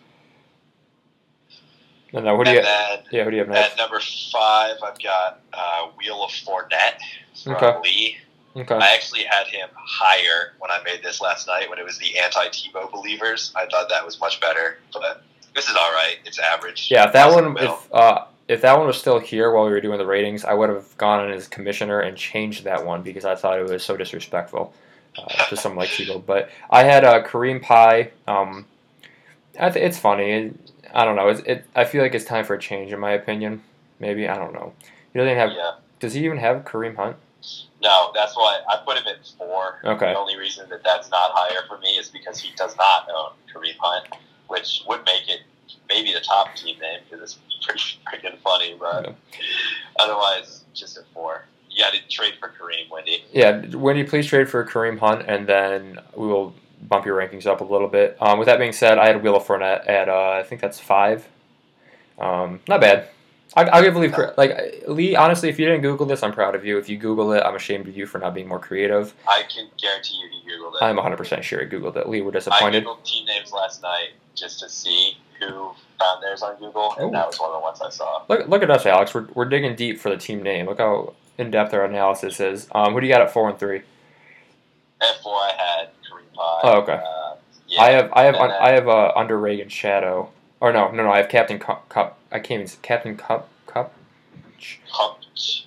And 2.14 2.25
then 2.26 2.37
who 2.37 2.44
do 2.44 2.52
you? 2.52 2.62
then 2.62 2.99
Yeah, 3.11 3.25
who 3.25 3.30
do 3.30 3.37
you 3.37 3.42
have 3.42 3.49
next? 3.50 3.73
at 3.73 3.76
number 3.78 4.00
five, 4.33 4.76
I've 4.83 5.02
got 5.02 5.40
uh, 5.52 5.88
Wheel 5.99 6.23
of 6.25 6.30
Fournette 6.30 6.99
from 7.42 7.54
Okay. 7.56 7.80
Lee. 7.83 8.16
Okay. 8.56 8.75
I 8.76 8.94
actually 8.94 9.25
had 9.25 9.49
him 9.49 9.68
higher 9.75 10.52
when 10.61 10.71
I 10.71 10.80
made 10.85 11.02
this 11.02 11.21
last 11.21 11.49
night 11.49 11.68
when 11.68 11.78
it 11.80 11.85
was 11.85 11.99
the 11.99 12.16
anti 12.18 12.47
Tebow 12.49 12.90
believers. 12.92 13.52
I 13.56 13.66
thought 13.66 13.88
that 13.88 14.04
was 14.06 14.21
much 14.21 14.40
better, 14.40 14.78
but 14.92 15.25
this 15.56 15.68
is 15.68 15.75
all 15.75 15.90
right. 15.90 16.18
It's 16.25 16.38
average. 16.38 16.88
Yeah, 16.88 17.06
if 17.06 17.12
that 17.14 17.26
It's 17.26 17.35
one, 17.35 17.56
if 17.59 17.92
uh, 17.92 18.25
if 18.47 18.61
that 18.61 18.78
one 18.78 18.87
was 18.87 18.97
still 18.97 19.18
here 19.18 19.50
while 19.50 19.64
we 19.64 19.71
were 19.73 19.80
doing 19.80 19.99
the 19.99 20.06
ratings, 20.06 20.44
I 20.44 20.54
would 20.54 20.68
have 20.68 20.97
gone 20.99 21.25
in 21.25 21.33
as 21.33 21.49
commissioner 21.49 21.99
and 22.00 22.16
changed 22.16 22.62
that 22.64 22.85
one 22.87 23.02
because 23.02 23.25
I 23.25 23.35
thought 23.35 23.59
it 23.59 23.68
was 23.68 23.83
so 23.83 23.97
disrespectful 23.97 24.73
uh, 25.18 25.47
to 25.47 25.56
someone 25.56 25.78
like 25.80 25.88
Tebow. 25.88 26.25
But 26.25 26.50
I 26.71 26.85
had 26.85 27.04
uh, 27.04 27.25
Kareem 27.25 27.61
Pie. 27.61 28.12
Um, 28.28 28.66
I 29.59 29.71
th- 29.71 29.85
it's 29.85 29.99
funny. 29.99 30.52
I 30.94 31.04
don't 31.04 31.16
know. 31.16 31.28
It's, 31.28 31.40
it. 31.40 31.66
I 31.74 31.84
feel 31.84 32.02
like 32.02 32.14
it's 32.14 32.24
time 32.24 32.44
for 32.44 32.54
a 32.54 32.58
change, 32.58 32.92
in 32.92 33.00
my 33.00 33.10
opinion. 33.12 33.62
Maybe 34.00 34.28
I 34.28 34.36
don't 34.36 34.52
know. 34.54 34.72
He 35.12 35.18
doesn't 35.18 35.36
have. 35.36 35.50
yeah. 35.50 35.72
Does 36.00 36.14
he 36.14 36.24
even 36.24 36.38
have 36.38 36.64
Kareem 36.64 36.96
Hunt? 36.96 37.16
No, 37.82 38.10
that's 38.14 38.34
why 38.36 38.60
I 38.70 38.76
put 38.86 38.96
him 38.96 39.04
at 39.06 39.26
four. 39.36 39.80
Okay. 39.84 40.12
The 40.12 40.18
only 40.18 40.36
reason 40.38 40.68
that 40.70 40.82
that's 40.82 41.10
not 41.10 41.30
higher 41.34 41.66
for 41.68 41.78
me 41.78 41.90
is 41.90 42.08
because 42.08 42.38
he 42.38 42.50
does 42.56 42.76
not 42.76 43.08
own 43.14 43.32
Kareem 43.52 43.76
Hunt, 43.78 44.06
which 44.48 44.82
would 44.88 45.00
make 45.04 45.28
it 45.28 45.40
maybe 45.88 46.12
the 46.12 46.20
top 46.20 46.54
team 46.56 46.78
name 46.78 47.00
because 47.10 47.22
it's 47.22 47.38
pretty 47.66 47.82
freaking 48.06 48.38
funny. 48.38 48.76
But 48.78 49.04
Yeah. 49.06 49.12
otherwise, 49.98 50.64
just 50.74 50.96
at 50.96 51.04
four. 51.12 51.44
You 51.70 51.82
got 51.82 51.92
to 51.92 51.98
trade 52.08 52.34
for 52.38 52.48
Kareem, 52.50 52.88
Wendy. 52.90 53.24
Yeah, 53.32 53.66
Wendy, 53.76 54.04
please 54.04 54.26
trade 54.26 54.48
for 54.48 54.64
Kareem 54.64 54.98
Hunt, 54.98 55.24
and 55.26 55.46
then 55.46 55.98
we 56.14 56.26
will 56.28 56.54
bump 56.88 57.06
your 57.06 57.16
rankings 57.18 57.46
up 57.46 57.60
a 57.60 57.64
little 57.64 57.88
bit. 57.88 58.16
Um, 58.20 58.38
with 58.38 58.46
that 58.46 58.58
being 58.58 58.72
said, 58.72 58.98
I 58.98 59.06
had 59.06 59.22
Wheel 59.22 59.36
of 59.36 59.44
Fournette 59.44 59.88
at 59.88 60.08
uh, 60.08 60.30
I 60.30 60.42
think 60.42 60.60
that's 60.60 60.78
five. 60.78 61.28
Um, 62.18 62.60
not 62.68 62.80
bad. 62.80 63.08
I, 63.56 63.64
I'll 63.64 63.82
give 63.82 63.96
Lee 63.96 64.12
like 64.36 64.82
Lee. 64.88 65.14
Honestly, 65.14 65.48
if 65.48 65.58
you 65.58 65.66
didn't 65.66 65.82
Google 65.82 66.06
this, 66.06 66.22
I'm 66.22 66.32
proud 66.32 66.54
of 66.54 66.64
you. 66.64 66.78
If 66.78 66.88
you 66.88 66.98
Google 66.98 67.32
it, 67.32 67.42
I'm 67.44 67.54
ashamed 67.54 67.86
of 67.86 67.96
you 67.96 68.06
for 68.06 68.18
not 68.18 68.34
being 68.34 68.48
more 68.48 68.58
creative. 68.58 69.14
I 69.28 69.42
can 69.42 69.68
guarantee 69.80 70.16
you 70.16 70.28
he 70.30 70.50
Googled 70.50 70.74
it. 70.74 70.84
I'm 70.84 70.96
100 70.96 71.16
percent 71.16 71.44
sure 71.44 71.60
he 71.60 71.66
Googled 71.66 71.96
it. 71.96 72.08
Lee, 72.08 72.20
we're 72.20 72.30
I 72.30 72.32
disappointed. 72.32 72.84
Googled 72.84 73.04
team 73.04 73.26
names 73.26 73.52
last 73.52 73.82
night 73.82 74.10
just 74.34 74.58
to 74.60 74.68
see 74.68 75.16
who 75.38 75.72
found 75.98 76.22
theirs 76.22 76.42
on 76.42 76.56
Google, 76.58 76.94
and 76.98 77.08
Ooh. 77.08 77.12
that 77.12 77.26
was 77.26 77.38
one 77.38 77.50
of 77.50 77.54
the 77.54 77.60
ones 77.60 77.80
I 77.80 77.90
saw. 77.90 78.22
Look, 78.28 78.48
look 78.48 78.62
at 78.62 78.70
us, 78.70 78.86
Alex. 78.86 79.14
We're, 79.14 79.26
we're 79.34 79.44
digging 79.44 79.76
deep 79.76 79.98
for 80.00 80.10
the 80.10 80.16
team 80.16 80.42
name. 80.42 80.66
Look 80.66 80.78
how 80.78 81.14
in 81.38 81.50
depth 81.50 81.74
our 81.74 81.84
analysis 81.84 82.40
is. 82.40 82.68
Um, 82.72 82.92
who 82.92 83.00
do 83.00 83.06
you 83.06 83.12
got 83.12 83.22
at 83.22 83.32
four 83.32 83.48
and 83.48 83.58
three? 83.58 83.82
At 85.00 85.22
four, 85.22 85.34
I 85.34 85.52
had 85.56 85.88
Pie. 86.34 86.60
Oh, 86.64 86.80
okay. 86.82 86.92
Uh, 86.94 87.36
yeah. 87.68 87.82
I 87.82 87.90
have 87.90 88.12
I 88.12 88.22
have 88.24 88.34
then- 88.34 88.50
I 88.50 88.70
have 88.70 88.88
uh, 88.88 89.12
under 89.16 89.38
Reagan 89.38 89.68
Shadow. 89.68 90.30
Or 90.60 90.72
no, 90.72 90.90
no, 90.90 91.02
no. 91.02 91.10
I 91.10 91.18
have 91.18 91.28
Captain 91.28 91.58
Cup. 91.58 91.88
Cup 91.88 92.18
I 92.32 92.38
can't 92.38 92.60
even 92.60 92.66
say 92.66 92.78
Captain 92.82 93.16
Cup. 93.16 93.48
Cup. 93.66 93.94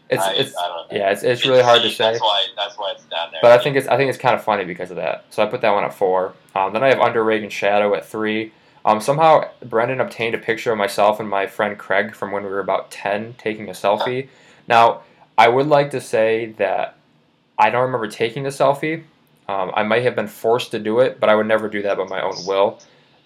It's- 0.09 0.25
I, 0.25 0.31
it's- 0.33 0.55
I 0.57 0.67
don't 0.67 0.91
know. 0.91 0.97
Yeah, 0.97 1.11
it's, 1.11 1.23
it's 1.23 1.45
really 1.45 1.61
hard 1.61 1.81
to 1.81 1.89
say. 1.89 2.11
That's 2.11 2.21
why. 2.21 2.45
That's 2.55 2.77
why 2.77 2.91
it's 2.93 3.03
down 3.05 3.29
there. 3.31 3.39
But 3.41 3.59
I 3.59 3.61
think 3.61 3.75
it's 3.75 3.87
I 3.87 3.97
think 3.97 4.09
it's 4.09 4.17
kind 4.17 4.33
of 4.35 4.43
funny 4.43 4.63
because 4.63 4.89
of 4.89 4.95
that. 4.97 5.25
So 5.29 5.43
I 5.43 5.45
put 5.47 5.61
that 5.61 5.71
one 5.73 5.83
at 5.83 5.93
four. 5.93 6.33
Um, 6.55 6.73
then 6.73 6.83
I 6.83 6.87
have 6.87 6.99
Under 6.99 7.23
Reagan 7.23 7.49
Shadow 7.49 7.93
at 7.93 8.05
three. 8.05 8.53
Um, 8.85 9.01
somehow 9.01 9.49
Brendan 9.65 9.99
obtained 9.99 10.33
a 10.33 10.37
picture 10.37 10.71
of 10.71 10.77
myself 10.77 11.19
and 11.19 11.29
my 11.29 11.45
friend 11.45 11.77
Craig 11.77 12.15
from 12.15 12.31
when 12.31 12.43
we 12.43 12.49
were 12.49 12.61
about 12.61 12.89
ten 12.89 13.35
taking 13.37 13.67
a 13.67 13.73
selfie. 13.73 14.29
Now 14.67 15.01
I 15.37 15.49
would 15.49 15.67
like 15.67 15.91
to 15.91 15.99
say 16.01 16.53
that 16.57 16.95
I 17.59 17.69
don't 17.69 17.83
remember 17.83 18.07
taking 18.07 18.43
the 18.43 18.49
selfie. 18.49 19.03
Um, 19.47 19.71
I 19.73 19.83
might 19.83 20.03
have 20.03 20.15
been 20.15 20.27
forced 20.27 20.71
to 20.71 20.79
do 20.79 20.99
it, 20.99 21.19
but 21.19 21.29
I 21.29 21.35
would 21.35 21.47
never 21.47 21.69
do 21.69 21.81
that 21.83 21.97
by 21.97 22.03
my 22.05 22.21
own 22.21 22.35
will. 22.45 22.79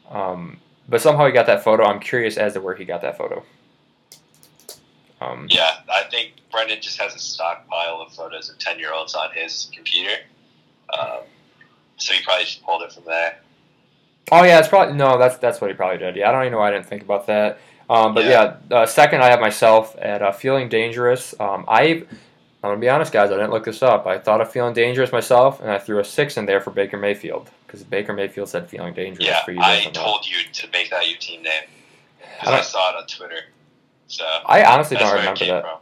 Um, 0.10 0.60
but 0.88 1.01
somehow 1.01 1.25
he 1.25 1.32
got 1.32 1.48
that 1.48 1.63
photo. 1.63 1.84
I'm 1.86 2.00
curious 2.00 2.38
as 2.38 2.54
to 2.54 2.62
where 2.62 2.75
he 2.75 2.86
got 2.86 3.01
that 3.01 3.18
photo. 3.18 3.44
Um, 5.20 5.48
Yeah, 5.50 5.70
I 5.90 6.04
think 6.10 6.34
Brendan 6.51 6.82
just 6.82 7.00
has 7.00 7.16
a 7.16 7.20
stockpile 7.20 8.01
of 8.01 8.13
photos 8.13 8.50
of 8.50 8.58
ten-year-olds 8.60 9.16
on 9.16 9.30
his 9.34 9.70
computer. 9.74 10.16
Um, 10.98 11.20
so 11.98 12.13
he 12.13 12.24
probably 12.24 12.46
just 12.46 12.63
pulled 12.63 12.82
it 12.82 12.92
from 12.92 13.06
there. 13.06 13.38
Oh 14.32 14.44
yeah, 14.44 14.60
it's 14.60 14.68
probably 14.68 14.96
no. 14.96 15.18
That's 15.18 15.38
that's 15.38 15.62
what 15.62 15.70
he 15.70 15.75
probably 15.75 15.98
did. 15.98 16.16
Yeah, 16.16 16.30
I 16.30 16.32
don't 16.32 16.42
even 16.44 16.54
know 16.54 16.60
why 16.60 16.70
I 16.70 16.72
didn't 16.72 16.88
think 16.88 17.04
about 17.04 17.28
that. 17.28 17.60
Um, 17.90 18.13
but 18.13 18.25
yeah, 18.25 18.58
uh, 18.72 18.86
second 18.86 19.22
I 19.22 19.30
have 19.30 19.42
myself 19.42 19.96
at 20.00 20.22
uh, 20.22 20.32
feeling 20.32 20.70
dangerous. 20.70 21.36
Um, 21.40 21.66
I 21.68 22.04
I'm 22.63 22.70
gonna 22.70 22.80
be 22.80 22.89
honest, 22.89 23.12
guys. 23.12 23.32
I 23.32 23.36
didn't 23.36 23.50
look 23.51 23.65
this 23.65 23.82
up. 23.82 24.06
I 24.06 24.20
thought 24.20 24.39
of 24.39 24.51
feeling 24.51 24.74
dangerous 24.74 25.12
myself, 25.12 25.62
and 25.62 25.72
I 25.72 25.80
threw 25.80 26.00
a 26.00 26.03
six 26.03 26.38
in 26.38 26.46
there 26.46 26.62
for 26.62 26.70
Baker 26.70 26.98
Mayfield 26.98 27.50
because 27.65 27.84
Baker 27.84 28.13
Mayfield 28.13 28.50
said 28.50 28.70
feeling 28.70 28.94
dangerous 28.94 29.27
Yeah, 29.27 29.44
for 29.44 29.51
you. 29.51 29.60
I 29.62 29.82
to 29.82 29.91
told 29.91 30.27
you 30.27 30.38
to 30.53 30.68
make 30.72 30.91
that 30.91 31.10
your 31.10 31.18
team 31.18 31.41
name 31.41 31.63
I 31.63 32.27
because 32.36 32.48
I, 32.48 32.56
don't- 32.58 32.65
saw 32.65 32.89
it 32.91 33.01
on 33.01 33.08
Twitter. 33.08 33.41
So 34.08 34.25
I 34.46 34.63
honestly 34.65 34.98
don't 34.98 35.13
remember 35.15 35.46
that. 35.46 35.62
from. 35.63 35.77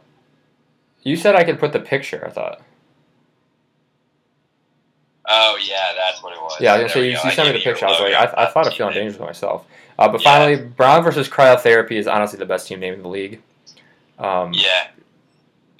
You 1.02 1.16
said 1.16 1.34
I 1.34 1.44
could 1.44 1.58
put 1.58 1.72
the 1.72 1.80
picture. 1.80 2.24
I 2.26 2.30
thought. 2.30 2.62
Oh 5.28 5.58
yeah, 5.62 5.92
that's 5.96 6.22
what 6.22 6.32
it 6.32 6.40
was. 6.40 6.56
Yeah, 6.60 6.74
I 6.74 6.82
was 6.84 6.92
say 6.92 7.04
you, 7.04 7.10
you 7.10 7.30
sent 7.30 7.48
me 7.48 7.52
the 7.52 7.62
picture. 7.62 7.86
I 7.86 7.90
was 7.90 8.00
like, 8.00 8.14
I, 8.14 8.44
I 8.44 8.46
thought 8.50 8.66
of 8.66 8.74
feeling 8.74 8.94
name. 8.94 9.04
dangerous 9.04 9.20
myself. 9.20 9.66
Uh, 9.98 10.08
but 10.08 10.22
Yeah. 10.22 10.32
finally, 10.32 10.56
Brown 10.68 11.02
versus 11.04 11.28
Cryotherapy 11.28 11.92
is 11.92 12.06
honestly 12.06 12.38
the 12.38 12.46
best 12.46 12.66
team 12.66 12.80
name 12.80 12.94
in 12.94 13.02
the 13.02 13.08
league. 13.08 13.40
Um, 14.18 14.52
Yeah, 14.54 14.88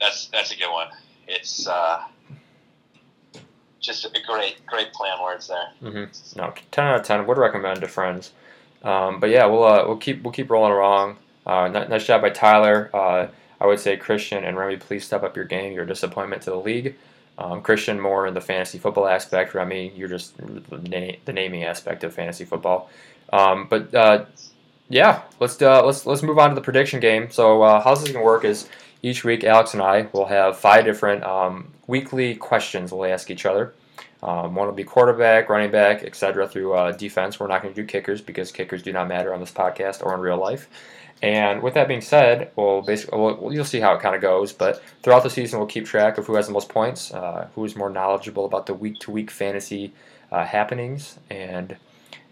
that's 0.01 0.27
that's 0.27 0.53
a 0.53 0.57
good 0.57 0.73
one. 0.73 0.89
It's 1.29 1.67
uh, 1.67 2.03
just 3.81 4.05
a 4.05 4.11
great 4.27 4.65
great 4.67 4.93
plan 4.93 5.23
words 5.23 5.49
there. 5.49 5.71
Mm-hmm. 5.83 6.39
No, 6.39 6.55
ten 6.71 6.87
out 6.87 7.01
of 7.01 7.07
ten. 7.07 7.27
Would 7.27 7.39
recommend 7.39 7.81
to 7.81 7.89
friends. 7.89 8.33
Um, 8.83 9.21
but 9.21 9.31
yeah, 9.31 9.47
we'll 9.47 9.65
uh, 9.65 9.87
we'll 9.87 9.97
keep 9.97 10.23
we'll 10.23 10.33
keep 10.33 10.51
rolling 10.51 10.73
along. 10.73 11.19
Uh, 11.47 11.69
nice 11.69 12.07
job 12.07 12.23
by 12.23 12.31
Tyler. 12.31 12.91
Uh, 12.95 13.29
I 13.61 13.67
would 13.67 13.81
say 13.81 13.97
Christian 13.97 14.45
and 14.45 14.57
Remy, 14.57 14.79
please 14.79 15.05
step 15.05 15.23
up 15.23 15.37
your 15.37 15.45
game. 15.45 15.73
You're 15.73 15.85
a 15.85 15.87
disappointment 15.87 16.43
to 16.43 16.51
the 16.51 16.57
league. 16.57 16.97
Um, 17.39 17.63
Christian 17.63 18.01
more 18.01 18.27
in 18.27 18.35
the 18.35 18.41
fantasy 18.41 18.79
football 18.79 19.07
aspect. 19.07 19.55
Remy, 19.55 19.93
you're 19.97 20.09
just 20.09 20.37
the, 20.37 20.79
na- 20.79 21.17
the 21.25 21.33
naming 21.33 21.65
aspect 21.65 22.05
of 22.05 22.15
fantasy 22.15 22.45
football. 22.45 22.91
Um, 23.33 23.67
but 23.69 23.95
uh, 23.95 24.27
yeah, 24.89 25.23
let's 25.41 25.61
uh, 25.61 25.85
let's 25.85 26.07
let's 26.07 26.23
move 26.23 26.39
on 26.39 26.51
to 26.51 26.55
the 26.55 26.61
prediction 26.61 27.01
game. 27.01 27.31
So 27.31 27.63
uh, 27.63 27.81
how 27.83 27.95
this 27.95 28.05
is 28.05 28.13
gonna 28.13 28.25
work 28.25 28.45
is 28.45 28.69
each 29.03 29.25
week 29.25 29.45
Alex 29.45 29.75
and 29.75 29.83
I 29.83 30.09
will 30.13 30.27
have 30.27 30.59
five 30.59 30.85
different 30.85 31.25
um, 31.25 31.73
weekly 31.87 32.35
questions 32.35 32.93
we'll 32.93 33.11
ask 33.11 33.31
each 33.31 33.47
other. 33.47 33.75
Um, 34.23 34.55
one 34.55 34.67
will 34.67 34.75
be 34.75 34.85
quarterback, 34.85 35.49
running 35.49 35.71
back, 35.71 36.03
etc. 36.03 36.47
Through 36.47 36.75
uh, 36.75 36.93
defense. 36.93 37.41
We're 37.41 37.47
not 37.47 37.63
going 37.63 37.75
to 37.75 37.81
do 37.81 37.87
kickers 37.87 38.21
because 38.21 38.53
kickers 38.53 38.83
do 38.83 38.93
not 38.93 39.09
matter 39.09 39.33
on 39.33 39.41
this 39.41 39.51
podcast 39.51 40.05
or 40.05 40.15
in 40.15 40.21
real 40.21 40.37
life. 40.37 40.69
And 41.23 41.63
with 41.63 41.75
that 41.75 41.89
being 41.89 42.01
said, 42.01 42.51
we'll 42.57 42.83
basically 42.83 43.19
we'll, 43.19 43.53
you'll 43.53 43.65
see 43.65 43.81
how 43.81 43.95
it 43.95 44.01
kind 44.01 44.15
of 44.15 44.23
goes. 44.23 44.53
But 44.53 44.83
throughout 45.03 45.23
the 45.23 45.31
season, 45.31 45.59
we'll 45.59 45.69
keep 45.69 45.87
track 45.87 46.19
of 46.19 46.27
who 46.27 46.35
has 46.35 46.47
the 46.47 46.53
most 46.53 46.69
points, 46.69 47.13
uh, 47.13 47.49
who 47.55 47.65
is 47.65 47.77
more 47.77 47.91
knowledgeable 47.91 48.45
about 48.45 48.67
the 48.67 48.75
week 48.75 48.99
to 49.01 49.11
week 49.11 49.31
fantasy 49.31 49.93
uh, 50.33 50.45
happenings, 50.45 51.19
and 51.29 51.77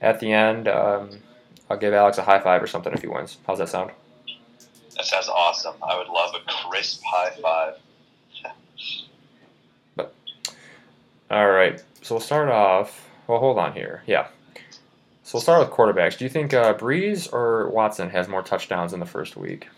at 0.01 0.21
the 0.21 0.33
end, 0.33 0.69
um, 0.69 1.11
I'll 1.69 1.77
give 1.77 1.93
Alex 1.93 2.19
a 2.19 2.23
high 2.23 2.39
five 2.39 2.63
or 2.63 2.67
something 2.67 2.93
if 2.93 3.03
he 3.03 3.09
wins. 3.09 3.39
How's 3.47 3.59
that 3.59 3.69
sound? 3.69 3.91
That 4.99 5.07
sounds 5.07 5.29
awesome. 5.29 5.77
I 5.83 5.97
would 5.97 6.09
love 6.09 6.35
a 6.35 6.41
crisp 6.69 7.03
high 7.07 7.31
five. 7.41 7.75
but, 9.97 10.13
All 11.31 11.49
right. 11.51 11.83
So 12.03 12.17
we'll 12.17 12.21
start 12.21 12.49
off. 12.49 13.09
Well, 13.27 13.39
hold 13.39 13.59
on 13.59 13.73
here. 13.75 14.03
Yeah. 14.07 14.27
So 15.23 15.35
we'll 15.37 15.43
start 15.43 15.61
with 15.61 15.71
quarterbacks. 15.71 16.19
Do 16.19 16.25
you 16.25 16.31
think 16.31 16.53
uh, 16.55 16.75
Brees 16.75 17.33
or 17.33 17.69
Watson 17.69 18.11
has 18.11 18.29
more 18.29 18.43
touchdowns 18.43 18.93
in 18.93 19.01
the 19.01 19.07
first 19.07 19.37
week? 19.37 19.69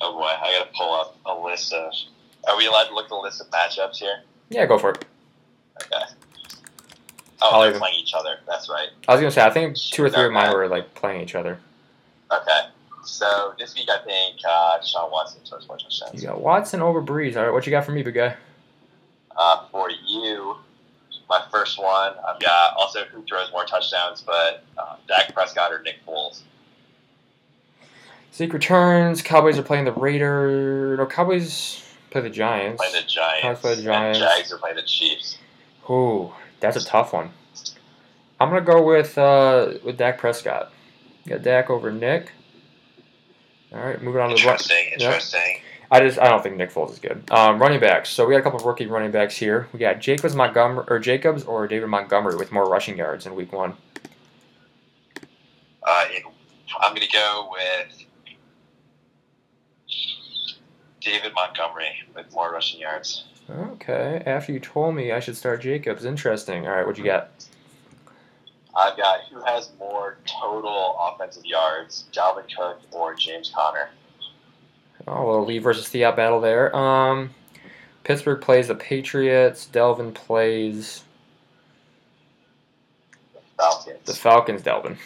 Oh 0.00 0.12
boy, 0.12 0.24
I 0.24 0.58
gotta 0.58 0.70
pull 0.76 0.92
up 0.94 1.16
a 1.26 1.34
list 1.34 1.72
of. 1.72 1.92
Are 2.48 2.56
we 2.58 2.66
allowed 2.66 2.88
to 2.88 2.94
look 2.94 3.04
at 3.04 3.08
the 3.08 3.16
list 3.16 3.40
of 3.40 3.48
matchups 3.50 3.96
here? 3.96 4.20
Yeah, 4.50 4.66
go 4.66 4.78
for 4.78 4.90
it. 4.90 5.04
Okay. 5.82 6.04
Oh, 7.40 7.50
I'll 7.50 7.60
they're 7.60 7.70
even- 7.70 7.80
playing 7.80 7.98
each 7.98 8.12
other. 8.14 8.36
That's 8.46 8.68
right. 8.68 8.88
I 9.08 9.12
was 9.12 9.20
gonna 9.20 9.30
say 9.30 9.42
I 9.42 9.50
think 9.50 9.76
two 9.76 10.04
or 10.04 10.10
three 10.10 10.26
of 10.26 10.32
mine 10.32 10.52
were 10.52 10.68
like 10.68 10.94
playing 10.94 11.22
each 11.22 11.34
other. 11.34 11.58
Okay. 12.30 12.60
So 13.04 13.54
this 13.58 13.74
week, 13.74 13.88
I 13.90 14.02
think 14.04 14.36
uh, 14.48 14.78
Deshaun 14.80 15.10
Watson 15.10 15.44
scores 15.44 15.66
more 15.68 15.76
You 15.78 15.84
touchdowns. 15.84 16.22
got 16.22 16.40
Watson 16.40 16.80
over 16.82 17.02
Brees. 17.02 17.36
All 17.36 17.44
right, 17.44 17.52
what 17.52 17.66
you 17.66 17.70
got 17.70 17.84
for 17.84 17.92
me, 17.92 18.02
big 18.02 18.14
guy? 18.14 18.36
Uh, 19.36 19.66
for 19.70 19.90
you, 20.06 20.56
my 21.28 21.44
first 21.50 21.78
one, 21.78 22.12
I've 22.26 22.40
got 22.40 22.74
also 22.76 23.04
who 23.12 23.22
throws 23.24 23.50
more 23.52 23.64
touchdowns, 23.64 24.22
but 24.22 24.64
uh, 24.78 24.96
Dak 25.08 25.34
Prescott 25.34 25.72
or 25.72 25.82
Nick 25.82 25.96
Foles. 26.06 26.42
Zeke 28.32 28.52
returns. 28.52 29.22
Cowboys 29.22 29.58
are 29.58 29.62
playing 29.62 29.84
the 29.84 29.92
Raiders. 29.92 30.98
No, 30.98 31.06
Cowboys 31.06 31.84
play 32.10 32.20
the 32.20 32.30
Giants. 32.30 32.82
Play 32.82 33.00
the 33.00 33.06
Giants. 33.06 33.42
Cowboys 33.42 33.60
play 33.60 33.74
the 33.76 33.82
Giants. 33.82 34.18
And 34.18 34.28
Jags 34.28 34.52
are 34.52 34.58
playing 34.58 34.76
the 34.76 34.82
Chiefs. 34.82 35.38
Ooh, 35.88 36.32
that's 36.60 36.76
a 36.76 36.84
tough 36.84 37.12
one. 37.12 37.30
I'm 38.40 38.48
gonna 38.48 38.62
go 38.62 38.82
with 38.82 39.16
uh, 39.18 39.74
with 39.84 39.96
Dak 39.98 40.18
Prescott. 40.18 40.72
Got 41.28 41.42
Dak 41.42 41.70
over 41.70 41.92
Nick. 41.92 42.32
All 43.74 43.80
right, 43.80 44.00
moving 44.00 44.20
on 44.20 44.30
to 44.30 44.36
the 44.36 44.42
run- 44.42 44.52
Interesting. 44.54 44.92
Interesting. 44.92 45.58
I 45.90 46.00
just 46.00 46.18
I 46.18 46.28
don't 46.28 46.42
think 46.42 46.56
Nick 46.56 46.72
Foles 46.72 46.92
is 46.92 46.98
good. 46.98 47.30
Um, 47.30 47.60
running 47.60 47.80
backs. 47.80 48.08
So 48.08 48.26
we 48.26 48.32
got 48.34 48.38
a 48.40 48.42
couple 48.42 48.58
of 48.58 48.64
rookie 48.64 48.86
running 48.86 49.10
backs 49.10 49.36
here. 49.36 49.68
We 49.72 49.78
got 49.78 50.00
Jacobs 50.00 50.34
Montgomery 50.34 50.84
or 50.88 50.98
Jacobs 50.98 51.44
or 51.44 51.66
David 51.68 51.88
Montgomery 51.88 52.36
with 52.36 52.52
more 52.52 52.68
rushing 52.68 52.96
yards 52.96 53.26
in 53.26 53.34
week 53.34 53.52
one. 53.52 53.74
Uh, 55.82 56.04
in, 56.16 56.22
I'm 56.80 56.94
going 56.94 57.06
to 57.06 57.12
go 57.12 57.50
with 57.52 58.04
David 61.00 61.32
Montgomery 61.34 62.02
with 62.14 62.32
more 62.32 62.50
rushing 62.50 62.80
yards. 62.80 63.24
Okay. 63.50 64.22
After 64.24 64.52
you 64.52 64.60
told 64.60 64.94
me 64.94 65.12
I 65.12 65.20
should 65.20 65.36
start 65.36 65.60
Jacobs. 65.60 66.04
Interesting. 66.04 66.66
All 66.66 66.72
right, 66.74 66.86
what 66.86 66.96
you 66.96 67.04
got? 67.04 67.30
I've 68.76 68.96
got 68.96 69.20
who 69.30 69.42
has 69.42 69.70
more 69.78 70.18
total 70.26 70.96
offensive 71.00 71.44
yards, 71.44 72.04
Dalvin 72.12 72.44
Cook 72.54 72.80
or 72.92 73.14
James 73.14 73.52
Conner. 73.54 73.90
Oh, 75.06 75.24
a 75.24 75.26
little 75.30 75.46
Lee 75.46 75.58
versus 75.58 75.86
Theop 75.86 76.16
battle 76.16 76.40
there. 76.40 76.74
Um, 76.74 77.34
Pittsburgh 78.04 78.40
plays 78.40 78.68
the 78.68 78.74
Patriots. 78.74 79.68
Dalvin 79.70 80.14
plays 80.14 81.04
Falcons. 83.56 84.06
the 84.06 84.14
Falcons. 84.14 84.62
Dalvin. 84.62 84.96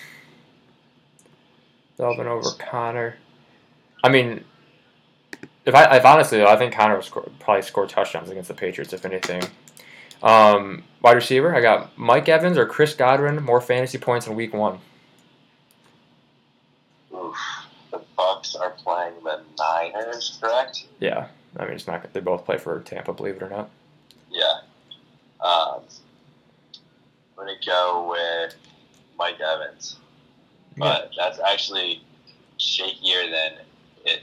Dalvin 1.99 2.27
over 2.27 2.51
Conner. 2.59 3.17
I 4.05 4.09
mean, 4.09 4.45
if 5.65 5.75
I 5.75 5.97
if 5.97 6.05
honestly, 6.05 6.39
though, 6.39 6.47
I 6.47 6.57
think 6.57 6.73
Conner 6.73 6.95
will 6.95 7.03
score, 7.03 7.29
probably 7.41 7.63
score 7.63 7.87
touchdowns 7.87 8.31
against 8.31 8.49
the 8.49 8.55
Patriots 8.55 8.93
if 8.93 9.05
anything. 9.05 9.43
Um, 10.23 10.85
wide 11.03 11.13
receiver, 11.13 11.55
I 11.55 11.61
got 11.61 11.97
Mike 11.97 12.29
Evans 12.29 12.59
or 12.59 12.67
Chris 12.67 12.95
Godwin 12.95 13.43
more 13.43 13.61
fantasy 13.61 13.99
points 13.99 14.27
in 14.27 14.35
Week 14.35 14.53
One. 14.53 14.79
Oof. 17.15 17.37
The 17.91 18.01
Bucs 18.19 18.59
are 18.61 18.71
playing 18.71 19.15
the 19.23 19.41
Niners, 19.59 20.39
correct? 20.41 20.87
Yeah, 21.01 21.29
I 21.57 21.65
mean 21.65 21.75
it's 21.75 21.87
not. 21.87 22.13
They 22.13 22.21
both 22.21 22.45
play 22.45 22.59
for 22.59 22.81
Tampa, 22.81 23.13
believe 23.13 23.37
it 23.37 23.43
or 23.43 23.51
not. 23.51 23.71
Yeah. 24.31 24.61
Um, 25.41 25.83
I'm 27.39 27.47
going 27.47 27.57
to 27.59 27.67
go 27.67 28.09
with 28.11 28.55
Mike 29.17 29.41
Evans. 29.41 29.99
But 30.77 31.11
that's 31.17 31.41
actually 31.41 32.03
shakier 32.59 33.31
than 33.31 33.65
it 34.05 34.23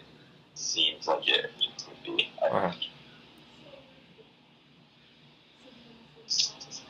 seems 0.54 1.08
like 1.08 1.28
it 1.28 1.52
would 1.88 2.18
be. 2.18 2.30
I 2.42 2.48
Uh-huh. 2.48 2.72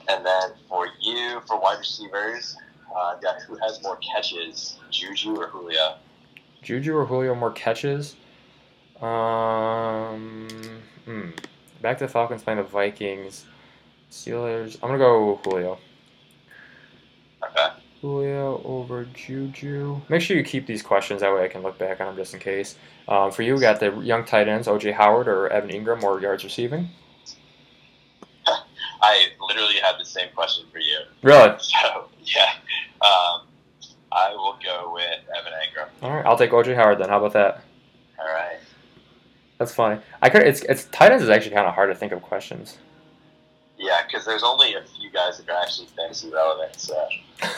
And 0.10 0.26
then 0.26 0.52
for 0.70 0.88
you, 1.02 1.42
for 1.48 1.60
wide 1.60 1.80
receivers, 1.80 2.58
uh, 2.96 3.16
I've 3.16 3.22
got 3.22 3.42
who 3.42 3.58
has 3.58 3.82
more 3.84 3.98
catches, 3.98 4.78
Juju 4.92 5.36
or 5.36 5.48
Julio? 5.48 5.96
Juju 6.62 6.96
or 6.96 7.06
Julio 7.06 7.36
more 7.36 7.52
catches? 7.52 8.16
Um, 9.02 10.48
hmm. 11.06 11.30
Back 11.82 11.98
to 12.00 12.06
the 12.06 12.12
Falcons 12.12 12.44
playing 12.44 12.58
the 12.58 12.64
Vikings. 12.64 13.46
Steelers. 14.12 14.76
I'm 14.76 14.90
gonna 14.90 14.98
go 14.98 15.40
Julio. 15.44 15.78
Okay. 17.44 17.74
Julio 18.02 18.62
over 18.64 19.06
Juju. 19.14 20.02
Make 20.10 20.22
sure 20.22 20.38
you 20.38 20.44
keep 20.44 20.68
these 20.68 20.82
questions 20.82 21.22
that 21.22 21.34
way 21.34 21.44
I 21.44 21.48
can 21.48 21.64
look 21.64 21.78
back 21.78 22.00
on 22.00 22.08
them 22.08 22.16
just 22.16 22.34
in 22.34 22.40
case. 22.40 22.76
Um, 23.08 23.32
for 23.32 23.42
you, 23.42 23.56
we 23.56 23.60
got 23.60 23.80
the 23.80 24.00
young 24.00 24.26
tight 24.26 24.48
ends, 24.48 24.68
OJ 24.68 24.94
Howard 24.94 25.28
or 25.28 25.48
Evan 25.50 25.70
Engram, 25.70 26.02
more 26.02 26.22
yards 26.22 26.44
receiving. 26.44 26.90
I 29.08 29.28
literally 29.40 29.76
had 29.76 30.00
the 30.00 30.06
same 30.06 30.30
question 30.36 30.66
for 30.72 30.80
you. 30.80 31.00
Really? 31.22 31.50
So, 31.60 32.08
yeah. 32.24 32.54
Um, 33.02 33.48
I 34.12 34.32
will 34.32 34.58
go 34.64 34.92
with 34.94 35.20
Evan 35.38 35.54
Engram. 35.54 35.88
All 36.02 36.12
right, 36.16 36.26
I'll 36.26 36.38
take 36.38 36.52
OJ 36.52 36.76
Howard 36.76 36.98
then. 37.00 37.10
How 37.10 37.18
about 37.20 37.34
that? 37.34 37.64
All 38.18 38.26
right. 38.34 38.58
That's 39.60 39.74
funny. 39.74 40.02
I 40.22 40.30
could. 40.30 40.44
It's 40.44 40.62
it's 40.64 40.86
tight 40.86 41.12
ends 41.12 41.24
is 41.24 41.30
actually 41.30 41.56
kind 41.56 41.68
of 41.68 41.74
hard 41.76 41.90
to 41.90 41.96
think 41.96 42.12
of 42.14 42.22
questions. 42.22 42.78
Yeah, 43.78 44.02
because 44.08 44.26
there's 44.26 44.44
only 44.44 44.74
a 44.74 44.84
few 44.98 45.10
guys 45.12 45.38
that 45.38 45.50
are 45.50 45.62
actually 45.62 45.88
fantasy 45.96 46.32
relevant. 46.32 46.76
So, 46.80 47.08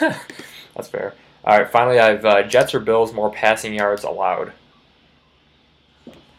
That's 0.74 0.88
fair. 0.88 1.14
All 1.44 1.56
right, 1.56 1.70
finally, 1.70 1.98
I've 1.98 2.24
uh, 2.24 2.42
Jets 2.42 2.74
or 2.74 2.80
Bills 2.80 3.12
more 3.12 3.30
passing 3.30 3.72
yards 3.72 4.04
allowed. 4.04 4.52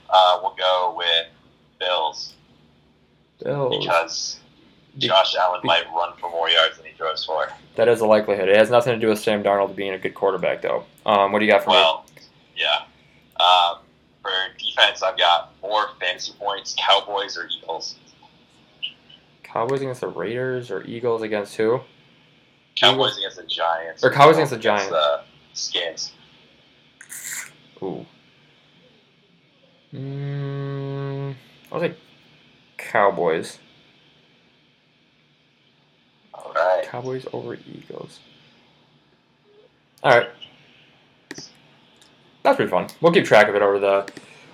uh, 0.09 0.39
we'll 0.41 0.55
go 0.55 0.93
with 0.97 1.27
Bills 1.79 2.33
Bills. 3.43 3.75
because 3.79 4.35
Be- 4.35 4.48
Josh 4.99 5.35
Allen 5.35 5.61
might 5.63 5.85
run 5.95 6.13
for 6.19 6.29
more 6.29 6.49
yards 6.49 6.77
than 6.77 6.85
he 6.85 6.93
throws 6.93 7.25
for. 7.25 7.49
That 7.75 7.87
is 7.87 8.01
a 8.01 8.05
likelihood. 8.05 8.49
It 8.49 8.57
has 8.57 8.69
nothing 8.69 8.93
to 8.93 8.99
do 8.99 9.07
with 9.07 9.19
Sam 9.19 9.43
Darnold 9.43 9.75
being 9.75 9.93
a 9.93 9.97
good 9.97 10.13
quarterback, 10.13 10.61
though. 10.61 10.85
Um, 11.05 11.31
what 11.31 11.39
do 11.39 11.45
you 11.45 11.51
got 11.51 11.63
for 11.63 11.71
me? 11.71 11.75
Well, 11.75 12.05
yeah. 12.55 12.83
Um, 13.39 13.79
for 14.21 14.31
defense, 14.57 15.01
I've 15.01 15.17
got 15.17 15.53
more 15.61 15.89
fantasy 15.99 16.33
points: 16.37 16.75
Cowboys 16.77 17.37
or 17.37 17.47
Eagles. 17.47 17.95
Cowboys 19.43 19.81
against 19.81 20.01
the 20.01 20.07
Raiders 20.07 20.69
or 20.69 20.83
Eagles 20.83 21.21
against 21.21 21.55
who? 21.55 21.81
Cowboys 22.75 23.17
against 23.17 23.37
the 23.37 23.45
Giants. 23.45 24.03
Or 24.03 24.11
Cowboys 24.11 24.35
against 24.35 24.51
the 24.51 24.59
Against 24.59 24.89
the 24.89 25.21
Skins. 25.53 26.11
Ooh. 27.81 28.05
Mm, 29.93 31.35
I'll 31.71 31.79
take 31.79 31.95
Cowboys. 32.77 33.57
All 36.33 36.53
right. 36.79 36.87
Cowboys 36.87 37.25
over 37.33 37.55
Eagles. 37.55 38.19
All 40.03 40.17
right. 40.17 40.29
That's 42.43 42.55
pretty 42.55 42.71
fun. 42.71 42.87
We'll 43.01 43.11
keep 43.11 43.25
track 43.25 43.47
of 43.49 43.55
it 43.55 43.61
over 43.61 43.79
the 43.79 44.11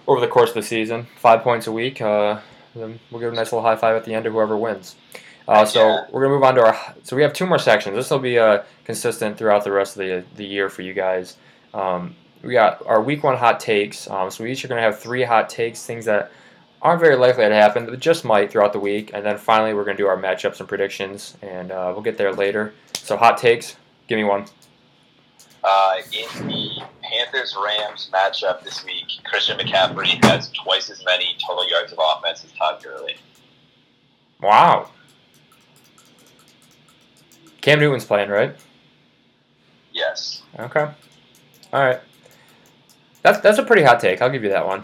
over 0.07 0.19
the 0.19 0.27
course 0.27 0.49
of 0.49 0.55
the 0.55 0.63
season. 0.63 1.07
Five 1.17 1.41
points 1.41 1.67
a 1.67 1.71
week. 1.71 2.01
Uh, 2.01 2.39
then 2.75 2.99
we'll 3.11 3.21
give 3.21 3.31
a 3.31 3.35
nice 3.35 3.51
little 3.51 3.61
high 3.61 3.75
five 3.75 3.95
at 3.95 4.05
the 4.05 4.13
end 4.13 4.25
to 4.25 4.31
whoever 4.31 4.57
wins. 4.57 4.95
Uh, 5.47 5.63
so 5.65 5.87
Yeah. 5.87 6.05
we're 6.11 6.21
gonna 6.23 6.33
move 6.33 6.43
on 6.43 6.55
to 6.55 6.65
our. 6.65 6.95
So 7.03 7.15
we 7.15 7.21
have 7.21 7.33
two 7.33 7.45
more 7.45 7.59
sections. 7.59 7.95
This 7.95 8.09
will 8.09 8.19
be 8.19 8.39
uh, 8.39 8.63
consistent 8.83 9.37
throughout 9.37 9.63
the 9.63 9.71
rest 9.71 9.95
of 9.97 9.99
the 9.99 10.23
the 10.35 10.45
year 10.45 10.69
for 10.69 10.81
you 10.81 10.93
guys. 10.93 11.37
Um, 11.73 12.15
we 12.41 12.53
got 12.53 12.85
our 12.87 13.01
week 13.01 13.23
one 13.23 13.37
hot 13.37 13.59
takes. 13.59 14.09
Um, 14.09 14.29
so 14.31 14.43
we 14.43 14.51
each 14.51 14.63
are 14.65 14.67
going 14.67 14.77
to 14.79 14.83
have 14.83 14.99
three 14.99 15.23
hot 15.23 15.49
takes, 15.49 15.83
things 15.85 16.05
that 16.05 16.31
aren't 16.85 16.99
very 16.99 17.15
likely 17.15 17.43
to 17.43 17.53
happen, 17.55 17.87
but 17.87 17.99
just 17.99 18.23
might 18.23 18.51
throughout 18.51 18.71
the 18.71 18.79
week. 18.79 19.09
And 19.11 19.25
then 19.25 19.39
finally, 19.39 19.73
we're 19.73 19.85
going 19.85 19.97
to 19.97 20.03
do 20.03 20.07
our 20.07 20.15
matchups 20.15 20.59
and 20.59 20.69
predictions, 20.69 21.35
and 21.41 21.71
uh, 21.71 21.89
we'll 21.91 22.03
get 22.03 22.15
there 22.15 22.31
later. 22.31 22.75
So 22.93 23.17
hot 23.17 23.39
takes, 23.39 23.75
give 24.07 24.17
me 24.17 24.23
one. 24.23 24.45
Uh, 25.63 25.95
in 26.13 26.47
the 26.47 26.83
Panthers 27.01 27.57
Rams 27.59 28.11
matchup 28.13 28.63
this 28.63 28.85
week, 28.85 29.07
Christian 29.23 29.57
McCaffrey 29.57 30.23
has 30.25 30.51
twice 30.51 30.91
as 30.91 31.03
many 31.03 31.35
total 31.45 31.67
yards 31.67 31.91
of 31.91 31.97
offense 31.99 32.45
as 32.45 32.51
Todd 32.51 32.83
Gurley. 32.83 33.15
Wow. 34.39 34.91
Cam 37.61 37.79
Newton's 37.79 38.05
playing, 38.05 38.29
right? 38.29 38.55
Yes. 39.91 40.43
Okay. 40.59 40.87
All 41.73 41.83
right. 41.83 41.99
That's 43.23 43.39
that's 43.39 43.57
a 43.57 43.63
pretty 43.63 43.81
hot 43.81 43.99
take. 43.99 44.21
I'll 44.21 44.29
give 44.29 44.43
you 44.43 44.49
that 44.49 44.67
one. 44.67 44.83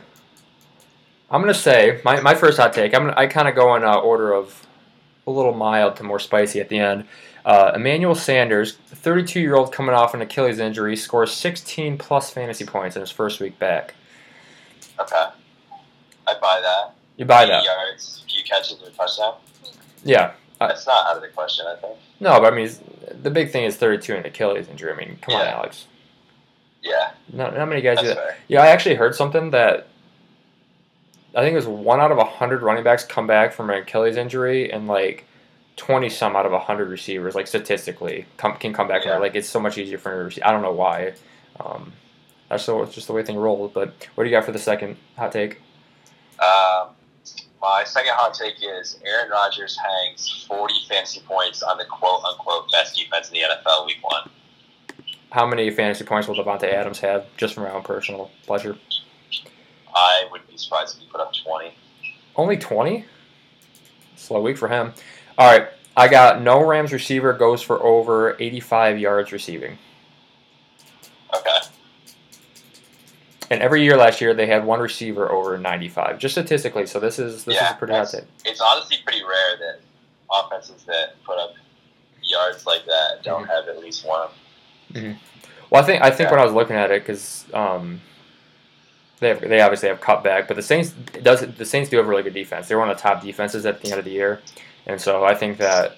I'm 1.31 1.41
gonna 1.41 1.53
say 1.53 2.01
my, 2.03 2.19
my 2.19 2.35
first 2.35 2.59
hot 2.59 2.73
take. 2.73 2.93
I'm 2.93 3.05
gonna, 3.05 3.17
I 3.17 3.25
kind 3.27 3.47
of 3.47 3.55
go 3.55 3.75
in 3.75 3.83
uh, 3.83 3.95
order 3.95 4.33
of 4.33 4.67
a 5.25 5.31
little 5.31 5.53
mild 5.53 5.95
to 5.95 6.03
more 6.03 6.19
spicy 6.19 6.59
at 6.59 6.67
the 6.69 6.77
end. 6.77 7.05
Uh, 7.45 7.71
Emmanuel 7.73 8.13
Sanders, 8.15 8.73
32 8.87 9.39
year 9.39 9.55
old 9.55 9.71
coming 9.73 9.95
off 9.95 10.13
an 10.13 10.21
Achilles 10.21 10.59
injury, 10.59 10.95
scores 10.95 11.31
16 11.31 11.97
plus 11.97 12.29
fantasy 12.29 12.65
points 12.65 12.95
in 12.95 12.99
his 12.99 13.09
first 13.09 13.39
week 13.39 13.57
back. 13.57 13.95
Okay. 14.99 15.25
I 16.27 16.33
buy 16.39 16.61
that. 16.61 16.93
You 17.17 17.25
buy 17.25 17.43
80 17.43 17.51
that? 17.51 17.63
yards, 17.63 18.23
few 18.29 18.43
catches, 18.43 18.79
and 18.81 18.93
a 18.93 18.95
touchdown. 18.95 19.35
Yeah. 20.03 20.33
That's 20.59 20.85
not 20.85 21.07
out 21.07 21.15
of 21.15 21.21
the 21.23 21.29
question, 21.29 21.65
I 21.65 21.75
think. 21.77 21.97
No, 22.19 22.39
but 22.39 22.53
I 22.53 22.55
mean, 22.55 22.69
the 23.23 23.31
big 23.31 23.51
thing 23.51 23.63
is 23.63 23.77
32 23.77 24.15
and 24.15 24.25
Achilles 24.25 24.67
injury. 24.67 24.91
I 24.93 24.95
mean, 24.95 25.17
come 25.21 25.35
on, 25.35 25.47
Alex. 25.47 25.87
Yeah, 26.83 27.11
Not, 27.31 27.55
not 27.55 27.69
many 27.69 27.81
guys 27.81 27.99
do 27.99 28.07
that. 28.07 28.17
fair. 28.17 28.37
Yeah, 28.47 28.63
I 28.63 28.67
actually 28.67 28.95
heard 28.95 29.15
something 29.15 29.51
that 29.51 29.87
I 31.35 31.41
think 31.41 31.53
it 31.53 31.57
was 31.57 31.67
one 31.67 31.99
out 32.01 32.11
of 32.11 32.17
a 32.17 32.25
hundred 32.25 32.61
running 32.61 32.83
backs 32.83 33.03
come 33.05 33.25
back 33.25 33.53
from 33.53 33.69
an 33.69 33.77
Achilles 33.77 34.17
injury, 34.17 34.71
and 34.71 34.87
like 34.87 35.25
twenty 35.77 36.09
some 36.09 36.35
out 36.35 36.45
of 36.45 36.53
a 36.53 36.59
hundred 36.59 36.89
receivers, 36.89 37.35
like 37.35 37.47
statistically, 37.47 38.25
come, 38.37 38.55
can 38.57 38.73
come 38.73 38.87
back 38.87 39.05
Yeah. 39.05 39.17
Like 39.17 39.35
it's 39.35 39.49
so 39.49 39.59
much 39.59 39.77
easier 39.77 39.97
for 39.97 40.21
a 40.21 40.23
receiver. 40.25 40.47
I 40.47 40.51
don't 40.51 40.61
know 40.61 40.73
why. 40.73 41.13
Um, 41.59 41.93
that's 42.49 42.63
so 42.63 42.85
just 42.85 43.07
the 43.07 43.13
way 43.13 43.23
things 43.23 43.37
roll. 43.37 43.69
But 43.73 44.09
what 44.15 44.23
do 44.23 44.29
you 44.29 44.35
got 44.35 44.43
for 44.43 44.51
the 44.51 44.59
second 44.59 44.97
hot 45.17 45.31
take? 45.31 45.61
Um, 46.39 46.89
my 47.61 47.83
second 47.85 48.13
hot 48.15 48.33
take 48.33 48.55
is 48.61 48.99
Aaron 49.05 49.29
Rodgers 49.29 49.77
hangs 49.77 50.45
40 50.47 50.73
fantasy 50.89 51.21
points 51.21 51.63
on 51.63 51.77
the 51.77 51.85
quote 51.85 52.23
unquote 52.25 52.69
best 52.71 52.97
defense 52.97 53.29
in 53.29 53.35
the 53.35 53.41
NFL 53.41 53.85
week 53.85 53.99
one. 54.01 54.29
How 55.31 55.47
many 55.47 55.69
fantasy 55.71 56.03
points 56.03 56.27
will 56.27 56.35
Davante 56.35 56.63
Adams 56.63 56.99
have, 56.99 57.25
just 57.37 57.53
from 57.53 57.63
my 57.63 57.71
own 57.71 57.83
personal 57.83 58.31
pleasure? 58.45 58.75
I 59.95 60.27
would 60.31 60.47
be 60.47 60.57
surprised 60.57 60.95
if 60.97 61.01
he 61.03 61.09
put 61.09 61.21
up 61.21 61.31
20. 61.33 61.73
Only 62.35 62.57
twenty. 62.57 63.05
Slow 64.15 64.41
week 64.41 64.57
for 64.57 64.67
him. 64.69 64.93
All 65.37 65.51
right, 65.51 65.67
I 65.97 66.07
got 66.07 66.41
no 66.41 66.63
Rams 66.65 66.93
receiver 66.93 67.33
goes 67.33 67.61
for 67.61 67.81
over 67.83 68.37
eighty-five 68.39 68.97
yards 68.99 69.31
receiving. 69.31 69.77
Okay. 71.35 71.57
And 73.49 73.61
every 73.61 73.83
year 73.83 73.97
last 73.97 74.21
year 74.21 74.33
they 74.33 74.45
had 74.47 74.63
one 74.65 74.79
receiver 74.79 75.29
over 75.29 75.57
95, 75.57 76.17
just 76.19 76.33
statistically. 76.35 76.85
So 76.85 76.99
this 77.01 77.19
is 77.19 77.43
this 77.43 77.55
is 77.55 77.61
Yeah, 77.61 77.75
a 77.75 77.77
pretty 77.77 77.93
hot 77.93 78.09
take. 78.09 78.23
It's 78.45 78.61
honestly 78.61 78.97
pretty 79.03 79.23
rare 79.23 79.57
that 79.59 79.79
offenses 80.31 80.83
that 80.85 81.21
put 81.25 81.37
up 81.37 81.53
yards 82.23 82.65
like 82.65 82.85
that 82.85 83.23
don't 83.23 83.43
Mm-hmm. 83.43 83.51
have 83.51 83.67
at 83.67 83.81
least 83.81 84.05
one. 84.05 84.29
Well, 85.69 85.83
I 85.83 85.85
think 85.85 86.01
I 86.01 86.09
think 86.11 86.27
Yeah. 86.27 86.31
when 86.31 86.39
I 86.39 86.45
was 86.45 86.53
looking 86.53 86.77
at 86.77 86.91
it, 86.91 87.01
because 87.01 87.45
um, 87.53 87.99
they 89.21 89.29
have, 89.29 89.41
they 89.41 89.61
obviously 89.61 89.87
have 89.87 90.01
cut 90.01 90.23
back, 90.23 90.47
but 90.47 90.55
the 90.55 90.63
Saints 90.63 90.89
does 91.21 91.41
the 91.41 91.65
Saints 91.65 91.89
do 91.89 91.97
have 91.97 92.07
a 92.07 92.09
really 92.09 92.23
good 92.23 92.33
defense. 92.33 92.67
They're 92.67 92.79
one 92.79 92.89
of 92.89 92.97
the 92.97 93.01
top 93.01 93.21
defenses 93.23 93.65
at 93.65 93.79
the 93.81 93.91
end 93.91 93.99
of 93.99 94.05
the 94.05 94.11
year, 94.11 94.41
and 94.87 94.99
so 94.99 95.23
I 95.23 95.35
think 95.35 95.59
that 95.59 95.95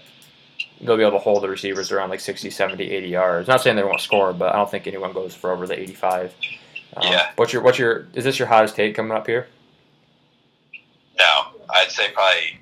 they'll 0.81 0.97
be 0.97 1.03
able 1.03 1.13
to 1.13 1.23
hold 1.23 1.41
the 1.41 1.49
receivers 1.49 1.91
around 1.91 2.09
like 2.09 2.19
60, 2.19 2.49
70, 2.49 2.83
80 2.91 3.07
yards. 3.07 3.47
Not 3.47 3.61
saying 3.61 3.77
they 3.77 3.83
won't 3.83 4.01
score, 4.01 4.33
but 4.33 4.53
I 4.53 4.57
don't 4.57 4.69
think 4.69 4.87
anyone 4.87 5.13
goes 5.13 5.33
for 5.33 5.51
over 5.51 5.65
the 5.65 5.79
85. 5.79 6.35
Um, 6.97 7.03
Yeah. 7.03 7.31
What's 7.37 7.53
your 7.53 7.61
what's 7.63 7.79
your 7.79 8.07
is 8.13 8.25
this 8.25 8.37
your 8.37 8.47
hottest 8.49 8.75
take 8.75 8.93
coming 8.93 9.13
up 9.13 9.25
here? 9.25 9.47
No, 11.17 11.45
I'd 11.69 11.91
say 11.91 12.11
probably 12.13 12.59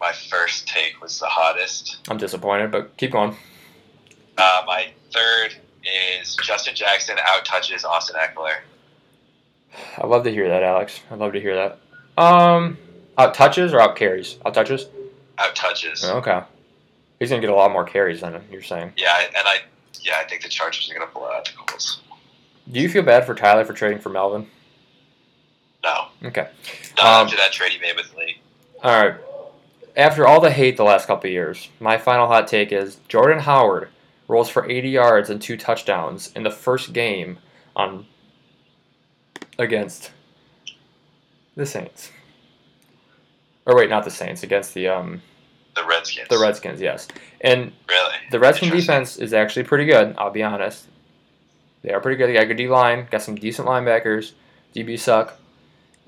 my 0.00 0.12
first 0.12 0.66
take 0.66 1.00
was 1.02 1.20
the 1.20 1.26
hottest. 1.26 1.98
I'm 2.08 2.16
disappointed, 2.16 2.70
but 2.70 2.96
keep 2.96 3.12
going. 3.12 3.36
Uh, 4.38 4.62
my 4.66 4.86
third 5.12 5.56
is 6.20 6.36
Justin 6.42 6.74
Jackson 6.74 7.16
out 7.22 7.44
touches 7.44 7.84
Austin 7.84 8.16
Ekeler. 8.18 8.60
I 9.96 10.06
love 10.06 10.24
to 10.24 10.30
hear 10.30 10.48
that, 10.48 10.62
Alex. 10.62 11.00
I 11.10 11.14
love 11.14 11.32
to 11.34 11.40
hear 11.40 11.54
that. 11.54 11.78
Um, 12.20 12.78
out 13.16 13.34
touches 13.34 13.72
or 13.72 13.80
out 13.80 13.96
carries? 13.96 14.36
Out 14.44 14.54
touches. 14.54 14.86
Out 15.38 15.54
touches. 15.54 16.04
Okay. 16.04 16.40
He's 17.18 17.30
gonna 17.30 17.40
get 17.40 17.50
a 17.50 17.54
lot 17.54 17.72
more 17.72 17.84
carries 17.84 18.20
than 18.20 18.42
you're 18.50 18.62
saying. 18.62 18.92
Yeah, 18.96 19.12
and 19.20 19.46
I 19.46 19.58
yeah 20.02 20.14
I 20.20 20.24
think 20.24 20.42
the 20.42 20.48
Chargers 20.48 20.90
are 20.90 20.94
gonna 20.98 21.10
blow 21.12 21.30
out 21.32 21.44
the 21.44 21.52
Colts. 21.56 22.00
Do 22.70 22.80
you 22.80 22.88
feel 22.88 23.02
bad 23.02 23.24
for 23.26 23.34
Tyler 23.34 23.64
for 23.64 23.72
trading 23.72 23.98
for 23.98 24.08
Melvin? 24.10 24.46
No, 25.84 26.08
Okay. 26.24 26.48
not 26.96 27.06
Um, 27.06 27.26
after 27.26 27.36
that 27.36 27.52
trade 27.52 27.72
he 27.72 27.78
made 27.80 27.96
with 27.96 28.12
Lee. 28.16 28.40
All 28.82 29.02
right. 29.04 29.14
After 29.96 30.26
all 30.26 30.40
the 30.40 30.50
hate 30.50 30.76
the 30.76 30.84
last 30.84 31.06
couple 31.06 31.28
of 31.28 31.32
years, 31.32 31.68
my 31.80 31.98
final 31.98 32.26
hot 32.26 32.46
take 32.46 32.72
is 32.72 32.96
Jordan 33.08 33.38
Howard 33.40 33.88
rolls 34.28 34.48
for 34.48 34.68
80 34.68 34.90
yards 34.90 35.30
and 35.30 35.40
two 35.40 35.56
touchdowns 35.56 36.30
in 36.36 36.42
the 36.42 36.50
first 36.50 36.92
game 36.92 37.38
on 37.74 38.06
against 39.58 40.12
the 41.56 41.66
Saints. 41.66 42.10
Or 43.66 43.76
wait, 43.76 43.90
not 43.90 44.04
the 44.04 44.10
Saints, 44.10 44.42
against 44.42 44.74
the 44.74 44.88
um 44.88 45.22
The 45.74 45.84
Redskins. 45.84 46.28
the 46.28 46.38
Redskins, 46.38 46.80
yes. 46.80 47.08
And 47.40 47.72
Really? 47.88 48.14
The 48.30 48.38
Redskins 48.40 48.72
defense 48.72 49.16
is 49.18 49.32
actually 49.32 49.64
pretty 49.64 49.84
good. 49.84 50.14
I'll 50.18 50.30
be 50.30 50.42
honest. 50.42 50.86
They 51.82 51.92
are 51.92 52.00
pretty 52.00 52.16
good. 52.16 52.28
They 52.28 52.34
got 52.34 52.42
a 52.44 52.46
good 52.46 52.56
D 52.56 52.68
line. 52.68 53.06
Got 53.10 53.22
some 53.22 53.34
decent 53.36 53.68
linebackers. 53.68 54.32
DB 54.74 54.98
suck. 54.98 55.38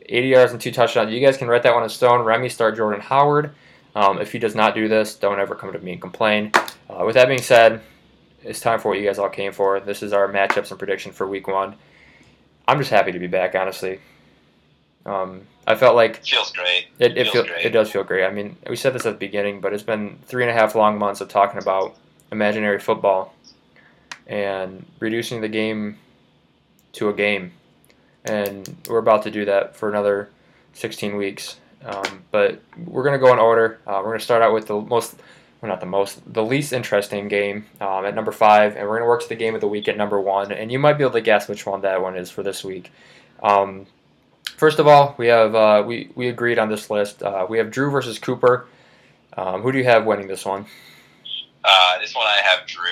80 0.07 0.27
yards 0.29 0.53
and 0.53 0.61
two 0.61 0.73
touchdowns. 0.73 1.13
You 1.13 1.21
guys 1.25 1.37
can 1.37 1.47
write 1.47 1.63
that 1.63 1.75
one 1.75 1.85
in 1.85 1.89
stone. 1.89 2.23
Remy 2.25 2.49
start 2.49 2.77
Jordan 2.77 3.01
Howard. 3.01 3.53
Um, 3.95 4.21
if 4.21 4.33
he 4.33 4.39
does 4.39 4.55
not 4.55 4.75
do 4.75 4.89
this, 4.89 5.15
don't 5.15 5.39
ever 5.39 5.55
come 5.55 5.73
to 5.73 5.79
me 5.79 5.93
and 5.93 6.01
complain. 6.01 6.51
Uh, 6.89 7.05
with 7.05 7.15
that 7.15 7.29
being 7.29 7.41
said, 7.43 7.81
it's 8.43 8.59
time 8.61 8.81
for 8.81 8.89
what 8.89 8.99
you 8.99 9.07
guys 9.07 9.19
all 9.19 9.29
came 9.29 9.53
for. 9.53 9.79
This 9.81 10.03
is 10.03 10.13
our 10.13 10.27
matchups 10.29 10.71
and 10.71 10.79
prediction 10.79 11.13
for 11.13 11.27
Week 11.29 11.47
One. 11.47 11.77
I'm 12.71 12.79
just 12.79 12.91
happy 12.91 13.11
to 13.11 13.19
be 13.19 13.27
back. 13.27 13.57
Honestly, 13.57 13.99
um, 15.05 15.43
I 15.67 15.75
felt 15.75 15.97
like 15.97 16.25
Feels 16.25 16.53
great. 16.53 16.87
it, 17.01 17.19
it, 17.19 17.25
Feels 17.25 17.33
feel, 17.33 17.45
great. 17.45 17.67
it 17.67 17.71
does 17.71 17.91
feel 17.91 18.05
great. 18.05 18.25
I 18.25 18.31
mean, 18.31 18.57
we 18.69 18.77
said 18.77 18.93
this 18.93 19.07
at 19.07 19.15
the 19.15 19.19
beginning, 19.19 19.61
but 19.61 19.73
it's 19.73 19.83
been 19.83 20.19
three 20.27 20.45
and 20.45 20.51
a 20.51 20.55
half 20.55 20.77
long 20.77 20.97
months 20.99 21.21
of 21.21 21.29
talking 21.29 21.61
about 21.61 21.97
imaginary 22.31 22.79
football 22.79 23.35
and 24.29 24.87
reducing 25.01 25.41
the 25.41 25.49
game 25.49 25.99
to 26.93 27.09
a 27.09 27.13
game. 27.13 27.53
And 28.25 28.77
we're 28.89 28.99
about 28.99 29.25
to 29.25 29.31
do 29.33 29.45
that 29.47 29.75
for 29.75 29.89
another 29.89 30.29
16 30.75 31.17
weeks. 31.17 31.57
Um, 31.85 32.23
but 32.31 32.63
we're 32.85 33.03
going 33.03 33.19
to 33.19 33.25
go 33.25 33.33
in 33.33 33.41
order. 33.41 33.81
Uh, 33.85 33.95
we're 33.99 34.11
going 34.11 34.19
to 34.19 34.25
start 34.25 34.43
out 34.43 34.53
with 34.55 34.69
the 34.69 34.81
most, 34.81 35.17
well, 35.61 35.69
not 35.71 35.81
the 35.81 35.87
most, 35.87 36.21
the 36.33 36.43
least 36.45 36.73
interesting 36.73 37.29
game 37.29 37.67
um, 37.81 38.05
at 38.07 38.15
number 38.15 38.33
five. 38.33 38.77
And 38.77 38.83
we're 38.89 38.99
going 38.99 39.03
to 39.03 39.07
work 39.09 39.23
to 39.23 39.29
the 39.29 39.37
game 39.37 39.55
of 39.55 39.61
the 39.61 39.69
week 39.69 39.89
at 39.89 39.97
number 39.97 40.21
one. 40.21 40.53
And 40.53 40.73
you 40.73 40.79
might 40.79 40.95
be 40.95 41.05
able 41.05 41.13
to 41.13 41.21
guess 41.21 41.49
which 41.49 41.67
one 41.67 41.83
that 41.83 42.01
one 42.01 42.17
is 42.17 42.31
for 42.31 42.43
this 42.43 42.65
week. 42.65 42.91
Um, 43.43 43.87
First 44.57 44.79
of 44.79 44.87
all, 44.87 45.15
we 45.17 45.27
have 45.29 45.55
uh, 45.55 45.83
we 45.87 46.11
we 46.15 46.29
agreed 46.29 46.59
on 46.59 46.69
this 46.69 46.91
list. 46.91 47.23
Uh, 47.23 47.47
we 47.49 47.57
have 47.57 47.71
Drew 47.71 47.91
versus 47.91 48.19
Cooper. 48.19 48.67
Um, 49.35 49.63
who 49.63 49.73
do 49.73 49.79
you 49.79 49.85
have 49.85 50.05
winning 50.05 50.27
this 50.27 50.45
one? 50.45 50.67
Uh, 51.65 51.99
this 51.99 52.15
one 52.15 52.27
I 52.27 52.41
have 52.43 52.67
Drew 52.67 52.83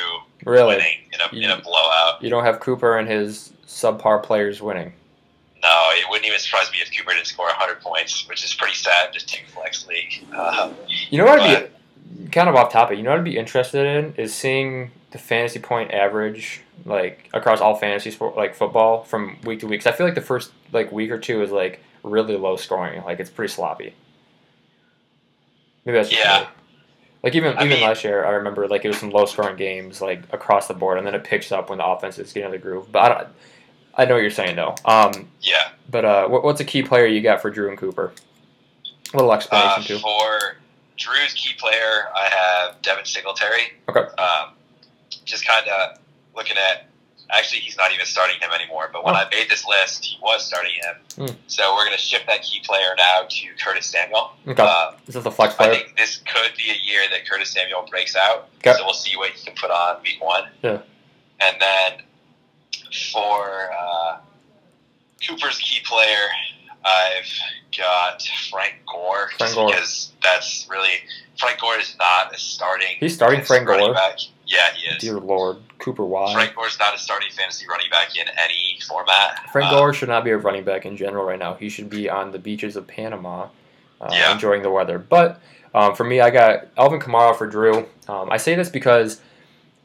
Really, 0.51 0.77
winning 0.77 0.95
in 1.13 1.21
a, 1.21 1.29
in 1.37 1.43
You- 1.51 1.53
a 1.53 1.61
blowout. 1.61 2.23
you 2.23 2.31
don't 2.31 2.45
have 2.45 2.61
Cooper 2.61 2.97
and 2.99 3.07
his 3.07 3.53
subpar 3.67 4.23
players 4.23 4.63
winning. 4.63 4.95
No, 5.63 5.91
it 5.93 6.07
wouldn't 6.09 6.27
even 6.27 6.39
surprise 6.39 6.71
me 6.71 6.79
if 6.81 6.97
Cooper 6.97 7.13
didn't 7.13 7.27
score 7.27 7.47
100 7.47 7.81
points, 7.83 8.27
which 8.29 8.43
is 8.45 8.55
pretty 8.55 8.75
sad. 8.75 9.13
Just 9.13 9.29
two 9.29 9.45
flex 9.53 9.87
league. 9.89 10.25
Uh, 10.35 10.73
You 11.11 11.19
know 11.19 11.25
what 11.27 11.71
kind 12.33 12.49
of 12.49 12.55
off 12.55 12.73
topic. 12.73 12.97
You 12.99 13.05
know 13.05 13.11
what 13.11 13.19
I'd 13.21 13.25
be 13.25 13.37
interested 13.39 13.87
in 13.87 14.15
is 14.17 14.35
seeing 14.35 14.91
the 15.11 15.19
fantasy 15.19 15.59
point 15.59 15.93
average 15.93 16.63
like 16.85 17.29
across 17.33 17.61
all 17.61 17.75
fantasy 17.75 18.11
sport 18.11 18.37
like 18.37 18.55
football 18.55 19.03
from 19.05 19.39
week 19.45 19.61
to 19.61 19.67
week. 19.67 19.81
'Cause 19.83 19.93
I 19.93 19.97
feel 19.97 20.07
like 20.07 20.15
the 20.15 20.21
first 20.21 20.53
like 20.73 20.93
week 20.93 21.11
or 21.11 21.19
two 21.19 21.43
is 21.43 21.51
like 21.51 21.81
really 22.03 22.37
low 22.37 22.57
scoring. 22.57 23.03
Like 23.05 23.19
it's 23.21 23.31
pretty 23.31 23.53
sloppy. 23.53 23.95
Maybe 25.85 25.97
that's 25.99 26.11
just 26.11 26.23
Yeah. 26.23 26.41
me. 26.41 26.47
Like 27.23 27.35
even 27.35 27.57
I 27.57 27.65
even 27.65 27.79
mean- 27.79 27.83
last 27.89 28.05
year, 28.05 28.25
I 28.25 28.31
remember 28.31 28.69
like 28.69 28.85
it 28.85 28.89
was 28.89 28.99
some 28.99 29.11
low 29.11 29.27
scoring 29.27 29.57
games 29.57 30.01
like 30.01 30.23
across 30.33 30.69
the 30.69 30.75
board, 30.75 30.99
and 30.99 31.07
then 31.07 31.15
it 31.15 31.25
picks 31.25 31.51
up 31.51 31.69
when 31.69 31.79
the 31.79 31.85
offense 31.87 32.19
is 32.19 32.33
getting 32.33 32.47
in 32.47 32.53
the 32.53 32.59
groove. 32.59 32.91
But 32.93 32.99
I 33.01 33.09
don't. 33.09 33.29
I 33.97 34.05
know 34.05 34.15
what 34.15 34.21
you're 34.21 34.31
saying 34.31 34.55
though. 34.55 34.77
Um, 34.85 35.29
yeah. 35.41 35.71
but 35.91 36.05
uh, 36.05 36.29
what, 36.29 36.45
what's 36.45 36.61
a 36.61 36.65
key 36.65 36.83
player 36.85 37.07
you 37.07 37.21
got 37.21 37.43
for 37.43 37.51
Drew 37.51 37.69
and 37.69 37.77
Cooper? 37.77 38.13
A 39.13 39.17
little 39.17 39.33
Uh, 39.33 39.35
explanation 39.35 39.83
too. 39.83 39.99
for 39.99 40.57
Drew's 40.99 41.33
key 41.35 41.55
player, 41.59 42.09
I 42.15 42.29
have 42.29 42.83
Devin 42.83 43.05
Singletary. 43.05 43.73
Okay. 43.89 44.01
Um, 44.01 44.51
just 45.25 45.47
kind 45.47 45.67
of 45.69 45.99
looking 46.37 46.57
at 46.57 46.85
Actually, 47.31 47.61
he's 47.61 47.77
not 47.77 47.93
even 47.93 48.07
starting 48.07 48.41
him 48.41 48.49
anymore. 48.59 48.89
But 48.91 49.05
when 49.05 49.15
Oh. 49.15 49.19
I 49.19 49.29
made 49.29 49.51
this 49.51 49.67
list, 49.67 50.03
he 50.03 50.17
was 50.23 50.47
starting 50.47 50.73
him. 50.73 50.95
Hmm. 51.29 51.35
So 51.47 51.75
we're 51.75 51.85
going 51.85 51.95
to 51.95 52.03
shift 52.03 52.27
that 52.27 52.41
key 52.43 52.63
player 52.65 52.95
now 52.97 53.27
to 53.29 53.47
Curtis 53.63 53.85
Samuel. 53.85 54.33
Okay. 54.49 54.67
Is 55.07 55.13
this 55.13 55.27
a 55.27 55.31
flex 55.31 55.55
player. 55.55 55.73
I 55.73 55.75
think 55.75 55.95
this 55.95 56.23
could 56.27 56.53
be 56.57 56.71
a 56.71 56.91
year 56.91 57.03
that 57.11 57.29
Curtis 57.29 57.51
Samuel 57.51 57.87
breaks 57.91 58.17
out. 58.17 58.49
Okay. 58.61 58.73
So 58.79 58.83
we'll 58.87 58.95
see 58.95 59.15
what 59.19 59.29
he 59.33 59.45
can 59.45 59.55
put 59.57 59.71
on 59.71 60.01
week 60.03 60.25
one. 60.25 60.45
Yeah. 60.63 60.81
And 61.41 61.57
then 61.61 62.01
for 63.13 63.71
uh, 63.79 64.21
Cooper's 65.27 65.59
key 65.59 65.81
player, 65.85 66.29
I've 66.85 67.27
got 67.77 68.23
Frank 68.51 68.75
Gore. 68.87 69.31
Frank 69.37 69.55
Gore. 69.55 69.69
Because 69.71 70.13
that's 70.23 70.67
really 70.71 70.91
Frank 71.39 71.61
Gore 71.61 71.79
is 71.79 71.95
not 71.99 72.35
a 72.35 72.39
starting. 72.39 72.97
He's 73.01 73.15
starting 73.15 73.43
Frank 73.43 73.67
Gore? 73.67 73.93
Back. 73.95 74.19
Yeah, 74.47 74.71
he 74.75 74.89
is. 74.89 75.03
Dear 75.03 75.19
Lord, 75.21 75.59
Cooper 75.79 76.05
why? 76.05 76.33
Frank 76.33 76.55
Gore 76.55 76.67
is 76.69 76.79
not 76.79 76.95
a 76.95 76.99
starting 76.99 77.29
fantasy 77.37 77.67
running 77.69 77.91
back 77.91 78.17
in 78.17 78.27
any 78.43 78.79
format. 78.89 79.51
Frank 79.53 79.71
Uh, 79.71 79.77
Gore 79.79 79.93
should 79.93 80.09
not 80.09 80.25
be 80.25 80.31
a 80.31 80.39
running 80.39 80.65
back 80.65 80.87
in 80.87 80.97
general 80.97 81.25
right 81.25 81.39
now. 81.39 81.55
He 81.55 81.69
should 81.69 81.91
be 81.91 82.09
on 82.09 82.33
the 82.33 82.39
beaches 82.39 82.75
of 82.77 82.87
Panama, 82.87 83.49
uh, 84.01 84.09
Yeah. 84.11 84.33
enjoying 84.33 84.63
the 84.63 84.71
weather. 84.71 84.99
But 84.99 85.41
um, 85.75 85.95
for 85.95 86.05
me, 86.05 86.21
I 86.21 86.31
got 86.31 86.69
Alvin 86.79 86.99
Kamara 86.99 87.37
for 87.37 87.47
Drew. 87.47 87.87
Um, 88.09 88.31
I 88.31 88.39
say 88.39 88.55
this 88.55 88.71
because 88.71 89.21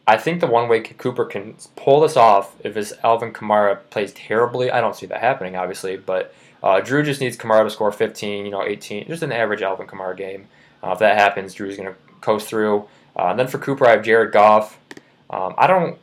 I 0.08 0.16
think 0.16 0.40
the 0.40 0.48
one 0.48 0.70
way 0.70 0.80
Cooper 0.80 1.26
can 1.26 1.56
pull 1.76 2.00
this 2.00 2.16
off 2.16 2.56
if 2.64 2.76
his 2.76 2.94
Alvin 3.04 3.34
Kamara 3.34 3.80
plays 3.90 4.14
terribly. 4.14 4.72
I 4.72 4.80
don't 4.80 4.96
see 4.96 5.06
that 5.08 5.20
happening, 5.20 5.58
obviously, 5.58 5.98
but 5.98 6.34
uh, 6.64 6.80
Drew 6.80 7.04
just 7.04 7.20
needs 7.20 7.36
Kamara 7.36 7.66
to 7.66 7.70
score 7.70 7.92
15, 7.92 8.46
you 8.46 8.52
know, 8.52 8.64
18, 8.64 9.08
just 9.08 9.22
an 9.22 9.34
average 9.34 9.62
Alvin 9.62 9.86
Kamara 9.86 10.16
game. 10.16 10.48
Uh, 10.82 10.92
if 10.92 11.00
that 11.00 11.18
happens, 11.18 11.54
Drew's 11.54 11.76
going 11.76 11.90
to 11.90 11.96
coast 12.22 12.48
through. 12.48 12.88
Uh, 13.16 13.28
and 13.28 13.40
then 13.40 13.48
for 13.48 13.58
Cooper, 13.58 13.86
I 13.86 13.92
have 13.92 14.04
Jared 14.04 14.32
Goff. 14.32 14.80
Um, 15.30 15.54
I 15.58 15.68
don't. 15.68 15.98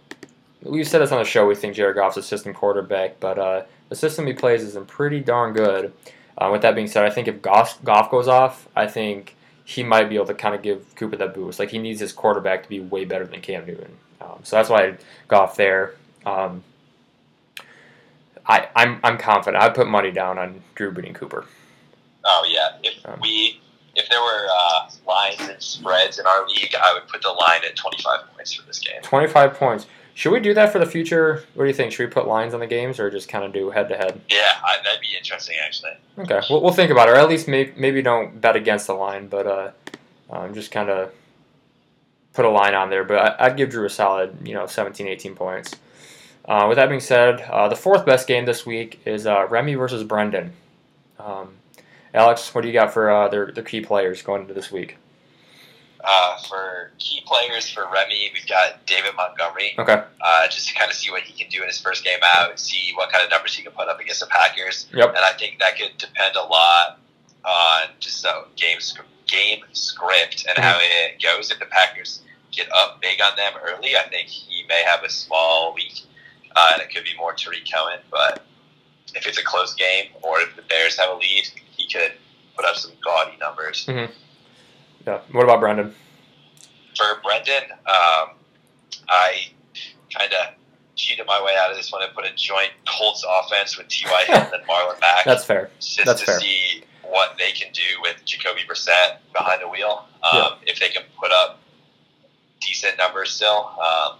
We've 0.62 0.86
said 0.86 1.00
this 1.00 1.12
on 1.12 1.18
the 1.18 1.24
show. 1.24 1.46
We 1.46 1.54
think 1.54 1.74
Jared 1.74 1.96
Goff's 1.96 2.18
a 2.18 2.22
system 2.22 2.52
quarterback, 2.52 3.18
but 3.18 3.38
uh, 3.38 3.62
the 3.88 3.96
system 3.96 4.26
he 4.26 4.34
plays 4.34 4.62
isn't 4.62 4.86
pretty 4.86 5.20
darn 5.20 5.54
good. 5.54 5.92
Uh, 6.36 6.50
with 6.52 6.62
that 6.62 6.74
being 6.74 6.86
said, 6.86 7.04
I 7.04 7.10
think 7.10 7.28
if 7.28 7.40
Goff, 7.40 7.82
Goff 7.82 8.10
goes 8.10 8.28
off, 8.28 8.68
I 8.76 8.86
think 8.86 9.36
he 9.64 9.82
might 9.82 10.08
be 10.08 10.16
able 10.16 10.26
to 10.26 10.34
kind 10.34 10.54
of 10.54 10.62
give 10.62 10.94
Cooper 10.94 11.16
that 11.16 11.34
boost. 11.34 11.58
Like 11.58 11.70
he 11.70 11.78
needs 11.78 12.00
his 12.00 12.12
quarterback 12.12 12.62
to 12.64 12.68
be 12.68 12.80
way 12.80 13.04
better 13.04 13.26
than 13.26 13.40
Cam 13.40 13.66
Newton. 13.66 13.96
Um, 14.20 14.40
so 14.42 14.56
that's 14.56 14.68
why 14.68 14.86
I 14.86 14.96
Goff 15.28 15.56
there. 15.56 15.94
Um, 16.26 16.62
I, 18.50 18.68
I'm 18.74 19.00
I'm 19.04 19.16
confident. 19.16 19.62
I 19.62 19.68
put 19.70 19.86
money 19.86 20.10
down 20.10 20.38
on 20.38 20.62
Drew 20.74 20.90
beating 20.92 21.14
Cooper. 21.14 21.44
Oh 22.24 22.44
yeah, 22.48 22.76
if 22.82 23.04
Um, 23.06 23.18
we 23.22 23.60
if 23.94 24.08
there 24.08 24.20
were 24.20 24.46
uh, 24.52 24.90
lines 25.06 25.40
and 25.40 25.62
spreads 25.62 26.18
in 26.18 26.26
our 26.26 26.46
league, 26.46 26.74
I 26.80 26.92
would 26.94 27.06
put 27.08 27.22
the 27.22 27.30
line 27.30 27.60
at 27.66 27.76
twenty 27.76 28.02
five 28.02 28.20
points 28.34 28.52
for 28.52 28.66
this 28.66 28.78
game. 28.78 29.00
25 29.02 29.54
points. 29.54 29.86
Should 30.14 30.32
we 30.32 30.40
do 30.40 30.52
that 30.54 30.70
for 30.72 30.78
the 30.78 30.86
future? 30.86 31.44
What 31.54 31.64
do 31.64 31.68
you 31.68 31.74
think? 31.74 31.92
Should 31.92 32.06
we 32.06 32.12
put 32.12 32.26
lines 32.26 32.52
on 32.52 32.60
the 32.60 32.66
games 32.66 32.98
or 33.00 33.10
just 33.10 33.28
kind 33.28 33.44
of 33.44 33.52
do 33.52 33.70
head 33.70 33.88
to 33.88 33.96
head? 33.96 34.20
Yeah, 34.28 34.52
I, 34.62 34.76
that'd 34.84 35.00
be 35.00 35.16
interesting 35.16 35.56
actually. 35.64 35.92
Okay, 36.18 36.40
we'll, 36.50 36.60
we'll 36.60 36.72
think 36.72 36.90
about 36.90 37.08
it. 37.08 37.12
Or 37.12 37.16
at 37.16 37.28
least 37.28 37.48
maybe, 37.48 37.72
maybe 37.76 38.02
don't 38.02 38.38
bet 38.40 38.54
against 38.56 38.86
the 38.86 38.92
line, 38.94 39.28
but 39.28 39.46
uh, 39.46 39.70
um, 40.28 40.52
just 40.52 40.72
kind 40.72 40.90
of 40.90 41.12
put 42.34 42.44
a 42.44 42.50
line 42.50 42.74
on 42.74 42.90
there. 42.90 43.04
But 43.04 43.40
I, 43.40 43.46
I'd 43.46 43.56
give 43.56 43.70
Drew 43.70 43.86
a 43.86 43.90
solid, 43.90 44.36
you 44.46 44.52
know, 44.54 44.66
17, 44.66 45.06
18 45.08 45.34
points. 45.34 45.76
Uh, 46.44 46.66
with 46.68 46.76
that 46.76 46.88
being 46.88 47.00
said, 47.00 47.40
uh, 47.42 47.68
the 47.68 47.76
fourth 47.76 48.05
best 48.05 48.26
game 48.26 48.44
this 48.44 48.66
week 48.66 49.00
is 49.05 49.26
uh, 49.26 49.46
Remy 49.48 49.74
versus 49.74 50.03
Brendan. 50.03 50.53
Um, 51.18 51.55
Alex, 52.12 52.55
what 52.55 52.62
do 52.62 52.68
you 52.68 52.74
got 52.74 52.92
for 52.92 53.11
uh, 53.11 53.29
their, 53.29 53.53
their 53.53 53.64
key 53.64 53.81
players 53.81 54.22
going 54.22 54.42
into 54.42 54.55
this 54.55 54.72
week? 54.72 54.96
Uh, 56.03 56.38
for 56.48 56.92
key 56.98 57.22
players 57.26 57.68
for 57.68 57.85
Remy, 57.92 58.31
we've 58.33 58.48
got 58.48 58.85
David 58.87 59.12
Montgomery. 59.16 59.74
Okay. 59.79 60.03
Uh, 60.20 60.48
just 60.48 60.68
to 60.68 60.74
kind 60.74 60.90
of 60.90 60.96
see 60.96 61.11
what 61.11 61.22
he 61.22 61.33
can 61.40 61.50
do 61.50 61.61
in 61.61 61.68
his 61.68 61.79
first 61.79 62.05
game 62.05 62.18
out, 62.24 62.59
see 62.59 62.92
what 62.94 63.12
kind 63.12 63.22
of 63.22 63.31
numbers 63.31 63.55
he 63.55 63.62
can 63.62 63.72
put 63.72 63.88
up 63.88 64.00
against 64.00 64.20
the 64.20 64.26
Packers. 64.26 64.87
Yep. 64.94 65.11
And 65.11 65.18
I 65.18 65.33
think 65.38 65.59
that 65.61 65.76
could 65.76 65.96
depend 65.98 66.37
a 66.37 66.42
lot 66.42 66.98
on 67.44 67.88
just 68.00 68.22
the 68.22 68.44
game 68.57 68.81
sc- 68.81 69.00
game 69.26 69.61
script 69.72 70.46
and 70.48 70.59
how 70.59 70.79
it 70.81 71.22
goes. 71.22 71.50
If 71.50 71.59
the 71.59 71.66
Packers 71.66 72.22
get 72.50 72.68
up 72.72 73.00
big 73.00 73.20
on 73.20 73.37
them 73.37 73.53
early, 73.62 73.94
I 73.94 74.09
think 74.09 74.29
he 74.29 74.64
may 74.68 74.83
have 74.87 75.05
a 75.05 75.11
small 75.11 75.74
week, 75.74 76.00
uh, 76.56 76.70
and 76.74 76.82
it 76.82 76.94
could 76.94 77.04
be 77.04 77.16
more 77.16 77.32
Tarik 77.34 77.64
Cohen. 77.72 78.00
But 78.10 78.44
if 79.14 79.26
it's 79.26 79.38
a 79.38 79.44
close 79.44 79.74
game 79.74 80.06
or 80.22 80.40
if 80.40 80.54
the 80.56 80.62
Bears 80.62 80.96
have 80.98 81.10
a 81.10 81.14
lead, 81.14 81.48
he 81.76 81.86
could 81.88 82.12
put 82.56 82.64
up 82.64 82.76
some 82.76 82.92
gaudy 83.04 83.36
numbers. 83.38 83.86
Yeah. 83.88 85.20
What 85.32 85.44
about 85.44 85.60
Brendan? 85.60 85.94
For 86.96 87.20
Brendan, 87.24 87.70
um, 87.86 88.30
I 89.08 89.46
kind 90.14 90.32
of 90.32 90.54
cheated 90.96 91.24
my 91.26 91.42
way 91.42 91.52
out 91.58 91.70
of 91.70 91.76
this 91.76 91.90
one 91.90 92.02
and 92.02 92.12
put 92.14 92.24
a 92.26 92.34
joint 92.34 92.70
Colts 92.86 93.24
offense 93.28 93.78
with 93.78 93.88
T.Y. 93.88 94.24
Hilton 94.26 94.50
and 94.60 94.62
Marlon 94.68 95.00
Mack. 95.00 95.24
That's 95.24 95.44
fair. 95.44 95.70
just 95.80 96.04
That's 96.04 96.20
to 96.20 96.26
fair. 96.26 96.40
see 96.40 96.82
what 97.04 97.36
they 97.38 97.52
can 97.52 97.72
do 97.72 97.80
with 98.02 98.16
Jacoby 98.26 98.60
Brissett 98.68 99.16
behind 99.32 99.62
the 99.62 99.68
wheel. 99.68 100.04
Um, 100.22 100.30
Yeah. 100.34 100.48
If 100.66 100.78
they 100.80 100.90
can 100.90 101.02
put 101.18 101.30
up 101.32 101.60
decent 102.60 102.98
numbers 102.98 103.30
still, 103.30 103.70
um, 103.82 104.18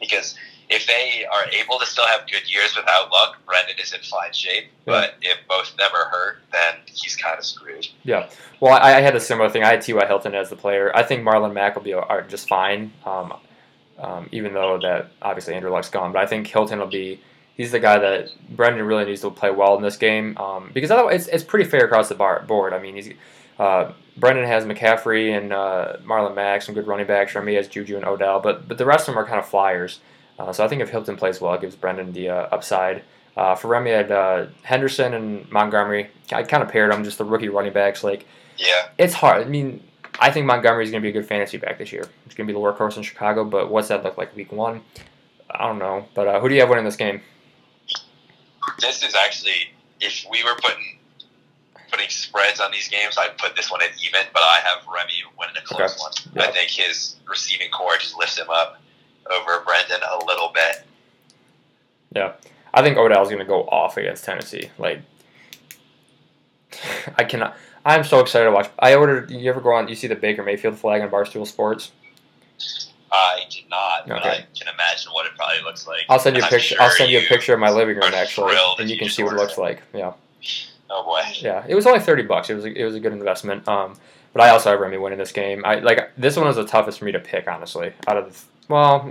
because 0.00 0.34
if 0.70 0.86
they 0.86 1.24
are 1.24 1.46
able 1.50 1.78
to 1.78 1.86
still 1.86 2.06
have 2.06 2.28
good 2.30 2.50
years 2.50 2.76
without 2.76 3.10
luck, 3.10 3.38
Brendan 3.46 3.76
is 3.80 3.92
in 3.92 4.00
fine 4.00 4.32
shape. 4.32 4.64
But 4.84 5.14
if 5.22 5.38
both 5.48 5.70
of 5.70 5.76
them 5.78 5.90
are 5.94 6.08
hurt, 6.10 6.38
then 6.52 6.74
he's 6.86 7.16
kind 7.16 7.38
of 7.38 7.44
screwed. 7.44 7.88
Yeah. 8.04 8.28
Well, 8.60 8.74
I, 8.74 8.96
I 8.96 9.00
had 9.00 9.16
a 9.16 9.20
similar 9.20 9.48
thing. 9.48 9.64
I 9.64 9.68
had 9.68 9.82
T.Y. 9.82 10.06
Hilton 10.06 10.34
as 10.34 10.50
the 10.50 10.56
player. 10.56 10.94
I 10.94 11.02
think 11.02 11.22
Marlon 11.22 11.54
Mack 11.54 11.74
will 11.74 11.82
be 11.82 11.94
uh, 11.94 12.20
just 12.22 12.48
fine, 12.48 12.92
um, 13.06 13.34
um, 13.98 14.28
even 14.30 14.52
though 14.52 14.78
that 14.78 15.10
obviously 15.22 15.54
Andrew 15.54 15.70
Luck's 15.70 15.88
gone. 15.88 16.12
But 16.12 16.22
I 16.22 16.26
think 16.26 16.46
Hilton 16.46 16.78
will 16.78 16.86
be. 16.86 17.20
He's 17.54 17.72
the 17.72 17.80
guy 17.80 17.98
that 17.98 18.30
Brendan 18.50 18.84
really 18.84 19.04
needs 19.04 19.22
to 19.22 19.30
play 19.30 19.50
well 19.50 19.74
in 19.76 19.82
this 19.82 19.96
game 19.96 20.36
um, 20.38 20.70
because 20.72 20.92
otherwise 20.92 21.26
it's, 21.26 21.34
it's 21.34 21.44
pretty 21.44 21.68
fair 21.68 21.86
across 21.86 22.08
the 22.08 22.14
bar, 22.14 22.44
board. 22.46 22.72
I 22.72 22.78
mean, 22.78 22.94
he's 22.94 23.10
uh, 23.58 23.92
Brendan 24.16 24.46
has 24.46 24.64
McCaffrey 24.64 25.36
and 25.36 25.52
uh, 25.52 25.96
Marlon 26.04 26.36
Mack, 26.36 26.62
some 26.62 26.74
good 26.74 26.86
running 26.86 27.06
backs. 27.06 27.34
Remy 27.34 27.56
has 27.56 27.66
Juju 27.66 27.96
and 27.96 28.04
Odell, 28.04 28.38
but 28.38 28.68
but 28.68 28.78
the 28.78 28.84
rest 28.84 29.08
of 29.08 29.14
them 29.14 29.24
are 29.24 29.26
kind 29.26 29.40
of 29.40 29.48
flyers. 29.48 29.98
Uh, 30.38 30.52
so 30.52 30.64
I 30.64 30.68
think 30.68 30.82
if 30.82 30.88
Hilton 30.90 31.16
plays 31.16 31.40
well, 31.40 31.54
it 31.54 31.60
gives 31.60 31.74
Brendan 31.76 32.12
the 32.12 32.28
uh, 32.30 32.34
upside. 32.52 33.02
Uh, 33.36 33.54
for 33.54 33.68
Remy, 33.68 33.92
I 33.92 33.96
had 33.96 34.12
uh, 34.12 34.46
Henderson 34.62 35.14
and 35.14 35.50
Montgomery. 35.50 36.10
I 36.32 36.42
kind 36.42 36.62
of 36.62 36.68
paired 36.68 36.92
them, 36.92 37.04
just 37.04 37.18
the 37.18 37.24
rookie 37.24 37.48
running 37.48 37.72
backs. 37.72 38.02
Like 38.04 38.26
Yeah. 38.56 38.88
it's 38.98 39.14
hard. 39.14 39.46
I 39.46 39.48
mean, 39.48 39.82
I 40.20 40.30
think 40.30 40.46
Montgomery's 40.46 40.90
going 40.90 41.02
to 41.02 41.06
be 41.06 41.10
a 41.10 41.12
good 41.12 41.26
fantasy 41.28 41.56
back 41.58 41.78
this 41.78 41.92
year. 41.92 42.04
He's 42.24 42.34
going 42.34 42.46
to 42.46 42.52
be 42.52 42.58
the 42.58 42.64
workhorse 42.64 42.96
in 42.96 43.02
Chicago, 43.04 43.44
but 43.44 43.70
what's 43.70 43.88
that 43.88 44.02
look 44.04 44.18
like 44.18 44.34
week 44.34 44.50
one? 44.52 44.82
I 45.50 45.66
don't 45.66 45.78
know. 45.78 46.06
But 46.14 46.26
uh, 46.28 46.40
who 46.40 46.48
do 46.48 46.54
you 46.54 46.60
have 46.60 46.68
winning 46.70 46.84
this 46.84 46.96
game? 46.96 47.20
This 48.80 49.02
is 49.02 49.14
actually, 49.14 49.72
if 50.00 50.24
we 50.30 50.42
were 50.44 50.54
putting 50.60 50.98
putting 51.90 52.08
spreads 52.10 52.60
on 52.60 52.70
these 52.70 52.86
games, 52.88 53.16
I'd 53.16 53.38
put 53.38 53.56
this 53.56 53.70
one 53.70 53.80
at 53.82 53.90
even, 54.06 54.20
but 54.34 54.42
I 54.42 54.60
have 54.62 54.84
Remy 54.92 55.14
winning 55.38 55.56
a 55.56 55.62
close 55.64 55.80
Okay. 55.80 56.00
one. 56.02 56.12
Yeah. 56.34 56.50
I 56.50 56.52
think 56.52 56.70
his 56.70 57.16
receiving 57.26 57.70
corps 57.70 57.96
just 57.96 58.14
lifts 58.18 58.38
him 58.38 58.50
up 58.50 58.78
over 59.32 59.64
Brendan 59.64 60.00
a 60.08 60.24
little 60.24 60.50
bit. 60.54 60.84
Yeah. 62.14 62.32
I 62.74 62.82
think 62.82 62.96
Odell's 62.98 63.28
going 63.28 63.38
to 63.40 63.44
go 63.44 63.64
off 63.64 63.96
against 63.96 64.24
Tennessee. 64.24 64.70
Like, 64.78 65.00
I 67.16 67.24
cannot. 67.24 67.56
I'm 67.84 68.04
so 68.04 68.20
excited 68.20 68.44
to 68.46 68.50
watch. 68.50 68.68
I 68.78 68.94
ordered. 68.94 69.30
You 69.30 69.48
ever 69.50 69.60
go 69.60 69.72
on? 69.72 69.88
You 69.88 69.94
see 69.94 70.06
the 70.06 70.14
Baker 70.14 70.42
Mayfield 70.42 70.76
flag 70.78 71.00
on 71.02 71.08
Barstool 71.10 71.46
Sports? 71.46 71.92
I 73.10 73.40
did 73.50 73.68
not, 73.70 74.06
but 74.06 74.18
Okay. 74.18 74.28
I 74.30 74.34
can 74.58 74.68
imagine 74.72 75.12
what 75.12 75.24
it 75.26 75.32
probably 75.36 75.62
looks 75.64 75.86
like. 75.86 76.02
I'll 76.10 76.18
send 76.18 76.36
you 76.36 76.42
a 76.42 76.44
I'm 76.44 76.50
picture. 76.50 76.74
sure 76.74 76.82
I'll 76.82 76.90
send 76.90 77.10
you 77.10 77.20
a 77.20 77.22
picture 77.26 77.54
of 77.54 77.60
my 77.60 77.70
living 77.70 77.96
room 77.96 78.12
actually, 78.12 78.54
and 78.78 78.88
you 78.90 78.94
you 78.94 78.98
can 78.98 79.08
see 79.08 79.22
what 79.22 79.32
it 79.32 79.36
looks 79.36 79.56
it. 79.56 79.60
like. 79.60 79.82
Yeah. 79.94 80.12
Oh 80.90 81.04
boy. 81.04 81.22
Yeah, 81.36 81.64
it 81.66 81.74
was 81.74 81.86
only 81.86 82.00
thirty 82.00 82.22
bucks. 82.22 82.50
It 82.50 82.54
was 82.54 82.66
a, 82.66 82.72
it 82.72 82.84
was 82.84 82.94
a 82.94 83.00
good 83.00 83.12
investment. 83.14 83.66
Um, 83.66 83.96
but 84.34 84.42
I 84.42 84.50
also 84.50 84.70
have 84.70 84.80
Remy 84.80 84.98
winning 84.98 85.18
this 85.18 85.32
game. 85.32 85.64
I 85.64 85.76
like 85.76 86.10
this 86.18 86.36
one 86.36 86.46
was 86.46 86.56
the 86.56 86.66
toughest 86.66 86.98
for 86.98 87.06
me 87.06 87.12
to 87.12 87.18
pick, 87.20 87.48
honestly. 87.48 87.92
Out 88.06 88.18
of 88.18 88.30
the, 88.30 88.44
well, 88.68 89.10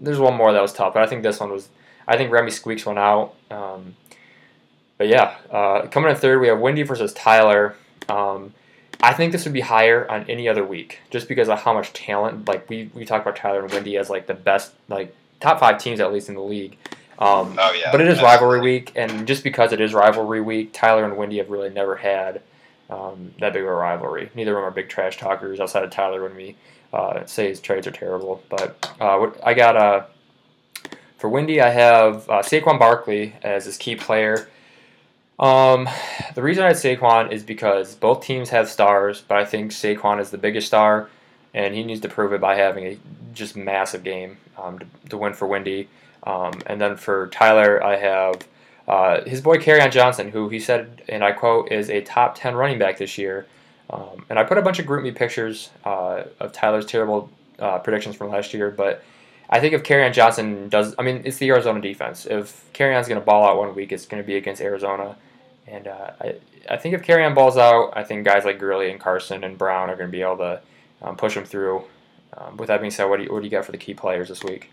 there's 0.00 0.18
one 0.18 0.34
more 0.36 0.52
that 0.52 0.62
was 0.62 0.72
tough, 0.72 0.94
but 0.94 1.02
I 1.02 1.06
think 1.06 1.22
this 1.22 1.40
one 1.40 1.50
was. 1.50 1.68
I 2.06 2.16
think 2.16 2.30
Remy 2.32 2.50
squeaks 2.50 2.86
one 2.86 2.96
out. 2.96 3.34
Um, 3.50 3.94
but 4.96 5.08
yeah, 5.08 5.36
uh, 5.50 5.86
coming 5.88 6.10
in 6.10 6.16
third, 6.16 6.40
we 6.40 6.48
have 6.48 6.58
Wendy 6.58 6.82
versus 6.82 7.12
Tyler. 7.12 7.76
Um, 8.08 8.54
I 9.02 9.12
think 9.12 9.32
this 9.32 9.44
would 9.44 9.52
be 9.52 9.60
higher 9.60 10.10
on 10.10 10.24
any 10.28 10.48
other 10.48 10.64
week, 10.64 11.00
just 11.10 11.28
because 11.28 11.48
of 11.48 11.60
how 11.60 11.72
much 11.74 11.92
talent. 11.92 12.48
Like 12.48 12.68
we 12.68 12.90
we 12.94 13.04
talk 13.04 13.22
about 13.22 13.36
Tyler 13.36 13.62
and 13.62 13.70
Wendy 13.72 13.96
as 13.96 14.08
like 14.10 14.26
the 14.26 14.34
best, 14.34 14.72
like 14.88 15.14
top 15.40 15.60
five 15.60 15.78
teams 15.78 16.00
at 16.00 16.12
least 16.12 16.28
in 16.28 16.34
the 16.34 16.40
league. 16.40 16.76
Um, 17.18 17.56
Oh 17.58 17.72
yeah. 17.72 17.90
but 17.92 18.00
it 18.00 18.08
is 18.08 18.22
rivalry 18.22 18.60
week, 18.60 18.92
and 18.96 19.26
just 19.26 19.42
because 19.44 19.72
it 19.72 19.80
is 19.80 19.92
rivalry 19.92 20.40
week, 20.40 20.70
Tyler 20.72 21.04
and 21.04 21.16
Wendy 21.16 21.38
have 21.38 21.50
really 21.50 21.68
never 21.70 21.96
had 21.96 22.40
um, 22.90 23.34
that 23.40 23.52
big 23.52 23.62
of 23.62 23.68
a 23.68 23.72
rivalry. 23.74 24.30
Neither 24.34 24.52
of 24.52 24.56
them 24.56 24.64
are 24.64 24.70
big 24.70 24.88
trash 24.88 25.18
talkers 25.18 25.60
outside 25.60 25.82
of 25.84 25.90
Tyler 25.90 26.22
when 26.22 26.34
we 26.36 26.56
uh, 26.92 27.24
say 27.26 27.48
his 27.48 27.60
trades 27.60 27.86
are 27.86 27.92
terrible. 27.92 28.42
But 28.48 28.94
uh, 29.00 29.30
I 29.42 29.54
got 29.54 29.76
uh, 29.76 30.06
for 31.18 31.28
Wendy, 31.28 31.60
I 31.60 31.70
have 31.70 32.28
uh, 32.30 32.42
Saquon 32.42 32.78
Barkley 32.78 33.34
as 33.42 33.64
his 33.64 33.76
key 33.76 33.96
player. 33.96 34.48
Um, 35.38 35.88
the 36.34 36.42
reason 36.42 36.64
I 36.64 36.68
had 36.68 36.76
Saquon 36.76 37.32
is 37.32 37.42
because 37.42 37.94
both 37.94 38.24
teams 38.24 38.50
have 38.50 38.68
stars, 38.68 39.22
but 39.26 39.38
I 39.38 39.44
think 39.44 39.70
Saquon 39.70 40.20
is 40.20 40.30
the 40.30 40.38
biggest 40.38 40.66
star, 40.66 41.08
and 41.54 41.74
he 41.74 41.84
needs 41.84 42.00
to 42.02 42.08
prove 42.08 42.32
it 42.32 42.40
by 42.40 42.56
having 42.56 42.86
a 42.86 42.98
just 43.34 43.56
massive 43.56 44.02
game 44.02 44.38
um, 44.56 44.78
to, 44.78 44.86
to 45.10 45.18
win 45.18 45.34
for 45.34 45.46
Wendy. 45.46 45.88
Um, 46.24 46.60
and 46.66 46.80
then 46.80 46.96
for 46.96 47.28
Tyler, 47.28 47.82
I 47.82 47.96
have 47.96 48.46
uh, 48.88 49.24
his 49.24 49.40
boy 49.40 49.58
Kerryon 49.58 49.92
Johnson, 49.92 50.30
who 50.30 50.48
he 50.48 50.58
said, 50.58 51.02
and 51.08 51.22
I 51.22 51.32
quote, 51.32 51.70
is 51.70 51.90
a 51.90 52.00
top 52.00 52.34
10 52.36 52.54
running 52.54 52.78
back 52.78 52.98
this 52.98 53.18
year. 53.18 53.46
Um, 53.90 54.24
and 54.28 54.38
I 54.38 54.44
put 54.44 54.58
a 54.58 54.62
bunch 54.62 54.78
of 54.78 54.86
GroupMe 54.86 55.14
pictures 55.14 55.70
uh, 55.84 56.24
of 56.40 56.52
Tyler's 56.52 56.86
terrible 56.86 57.30
uh, 57.58 57.78
predictions 57.78 58.16
from 58.16 58.30
last 58.30 58.52
year, 58.52 58.70
but 58.70 59.02
I 59.50 59.60
think 59.60 59.72
if 59.72 59.82
Kerryon 59.82 60.12
Johnson 60.12 60.68
does, 60.68 60.94
I 60.98 61.02
mean, 61.02 61.22
it's 61.24 61.38
the 61.38 61.48
Arizona 61.48 61.80
defense. 61.80 62.26
If 62.26 62.70
Kerryon's 62.74 63.08
going 63.08 63.20
to 63.20 63.24
ball 63.24 63.48
out 63.48 63.56
one 63.56 63.74
week, 63.74 63.92
it's 63.92 64.06
going 64.06 64.22
to 64.22 64.26
be 64.26 64.36
against 64.36 64.60
Arizona. 64.60 65.16
And 65.66 65.88
uh, 65.88 66.10
I, 66.20 66.34
I 66.68 66.76
think 66.76 66.94
if 66.94 67.02
Kerryon 67.02 67.34
balls 67.34 67.56
out, 67.56 67.92
I 67.96 68.04
think 68.04 68.24
guys 68.24 68.44
like 68.44 68.58
Gurley 68.58 68.90
and 68.90 69.00
Carson 69.00 69.44
and 69.44 69.56
Brown 69.56 69.88
are 69.88 69.96
going 69.96 70.08
to 70.08 70.12
be 70.12 70.22
able 70.22 70.38
to 70.38 70.60
um, 71.00 71.16
push 71.16 71.34
him 71.34 71.44
through. 71.44 71.84
Um, 72.36 72.58
with 72.58 72.68
that 72.68 72.80
being 72.80 72.90
said, 72.90 73.06
what 73.06 73.16
do, 73.16 73.24
you, 73.24 73.32
what 73.32 73.40
do 73.40 73.46
you 73.46 73.50
got 73.50 73.64
for 73.64 73.72
the 73.72 73.78
key 73.78 73.94
players 73.94 74.28
this 74.28 74.44
week? 74.44 74.70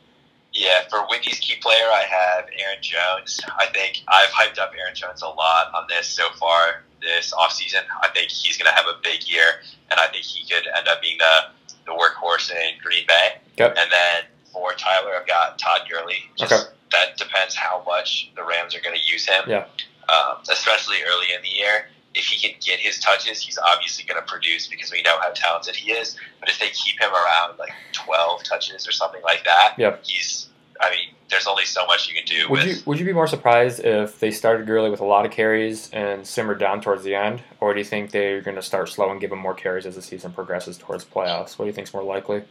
Yeah, 0.56 0.88
for 0.90 1.06
Wendy's 1.10 1.40
key 1.40 1.56
player, 1.62 1.84
I 1.92 2.04
have 2.10 2.46
Aaron 2.58 2.80
Jones. 2.82 3.42
I 3.60 3.66
think 3.68 4.04
I've 4.08 4.30
hyped 4.30 4.58
up 4.58 4.72
Aaron 4.80 4.96
Jones 4.96 5.22
a 5.22 5.28
lot 5.28 5.68
on 5.76 5.84
this 5.90 6.08
so 6.08 6.30
far 6.40 6.84
this 7.02 7.34
offseason. 7.34 7.82
I 8.02 8.08
think 8.14 8.32
he's 8.32 8.58
going 8.58 8.72
to 8.72 8.76
have 8.76 8.86
a 8.88 8.98
big 9.04 9.28
year, 9.28 9.60
and 9.92 10.00
I 10.00 10.08
think 10.08 10.24
he 10.24 10.48
could 10.48 10.66
end 10.66 10.88
up 10.88 11.02
being 11.02 11.18
the, 11.18 11.76
the 11.86 11.92
workhorse 11.92 12.52
in 12.52 12.80
Green 12.82 13.06
Bay. 13.06 13.36
Yep. 13.58 13.76
And 13.78 13.92
then 13.92 14.24
for 14.54 14.72
Tyler, 14.74 15.12
I've 15.20 15.28
got 15.28 15.60
Todd 15.60 15.82
Gurley. 15.92 16.24
Just, 16.38 16.54
Okay. 16.54 16.72
That 16.92 17.18
depends 17.18 17.56
how 17.56 17.84
much 17.86 18.32
the 18.38 18.44
Rams 18.44 18.74
are 18.76 18.80
going 18.80 18.96
to 18.96 19.02
use 19.04 19.28
him. 19.28 19.44
Yeah. 19.48 19.66
Um, 20.08 20.38
especially 20.50 20.98
early 21.06 21.34
in 21.36 21.42
the 21.42 21.50
year. 21.50 21.88
If 22.16 22.26
he 22.26 22.40
can 22.48 22.58
get 22.66 22.80
his 22.80 23.00
touches, 23.00 23.42
he's 23.42 23.58
obviously 23.58 24.06
going 24.06 24.20
to 24.22 24.26
produce 24.26 24.68
because 24.68 24.92
we 24.92 25.02
know 25.02 25.18
how 25.20 25.32
talented 25.36 25.76
he 25.76 25.92
is. 25.92 26.16
But 26.40 26.50
if 26.50 26.60
they 26.60 26.70
keep 26.70 27.00
him 27.00 27.12
around 27.12 27.60
like 27.60 27.74
12 27.92 28.44
touches 28.44 28.88
or 28.88 28.92
something 28.92 29.22
like 29.24 29.44
that, 29.44 29.76
Yep. 29.78 30.04
he's, 30.06 30.48
I 30.80 30.90
mean, 30.92 31.00
there's 31.30 31.46
only 31.48 31.66
so 31.66 31.86
much 31.88 32.08
you 32.08 32.16
can 32.16 32.24
do 32.26 32.48
Would 32.50 32.64
with. 32.64 32.68
you 32.78 32.84
would 32.86 33.00
you 33.00 33.06
be 33.06 33.12
more 33.14 33.28
surprised 33.28 33.80
if 33.84 34.20
they 34.20 34.32
started 34.32 34.66
Gurley 34.68 34.90
with 34.90 35.02
a 35.02 35.06
lot 35.06 35.26
of 35.26 35.32
carries 35.32 35.90
and 35.92 36.26
simmered 36.26 36.60
down 36.60 36.80
towards 36.82 37.04
the 37.04 37.16
end, 37.16 37.42
or 37.60 37.74
do 37.74 37.80
you 37.80 37.86
think 37.86 38.12
they're 38.12 38.42
going 38.42 38.56
to 38.56 38.62
start 38.62 38.88
slow 38.90 39.10
and 39.10 39.20
give 39.20 39.32
him 39.32 39.40
more 39.40 39.54
carries 39.56 39.86
as 39.86 39.96
the 39.96 40.02
season 40.02 40.32
progresses 40.32 40.78
towards 40.78 41.04
playoffs? 41.04 41.58
What 41.58 41.66
do 41.66 41.68
you 41.68 41.74
think's 41.74 41.94
more 41.94 42.04
likely? 42.04 42.44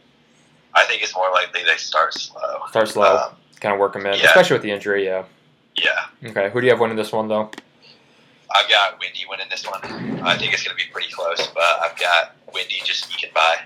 I 0.73 0.83
think 0.85 1.01
it's 1.01 1.15
more 1.15 1.31
likely 1.31 1.61
they 1.63 1.77
start 1.77 2.13
slow. 2.13 2.57
Start 2.69 2.89
slow, 2.89 3.15
Um, 3.17 3.35
kind 3.61 3.73
of 3.73 3.79
work 3.79 3.95
him 3.95 4.05
in, 4.05 4.13
yeah. 4.19 4.25
especially 4.25 4.55
with 4.55 4.63
the 4.63 4.71
injury. 4.71 5.05
Yeah. 5.05 5.23
yeah. 5.75 6.29
Okay. 6.29 6.49
Who 6.51 6.59
do 6.61 6.67
you 6.67 6.71
have 6.73 6.79
winning 6.81 6.97
this 6.97 7.11
one 7.13 7.29
though? 7.29 7.49
I've 8.53 8.69
got 8.69 8.99
Wendy 8.99 9.25
winning 9.29 9.47
this 9.49 9.65
one. 9.65 9.81
I 10.23 10.37
think 10.37 10.53
it's 10.53 10.63
going 10.63 10.77
to 10.77 10.83
be 10.83 10.89
pretty 10.91 11.11
close, 11.11 11.47
but 11.47 11.63
I've 11.81 11.97
got 11.97 12.35
Wendy 12.53 12.81
just 12.83 13.05
sneaking 13.05 13.31
by. 13.33 13.57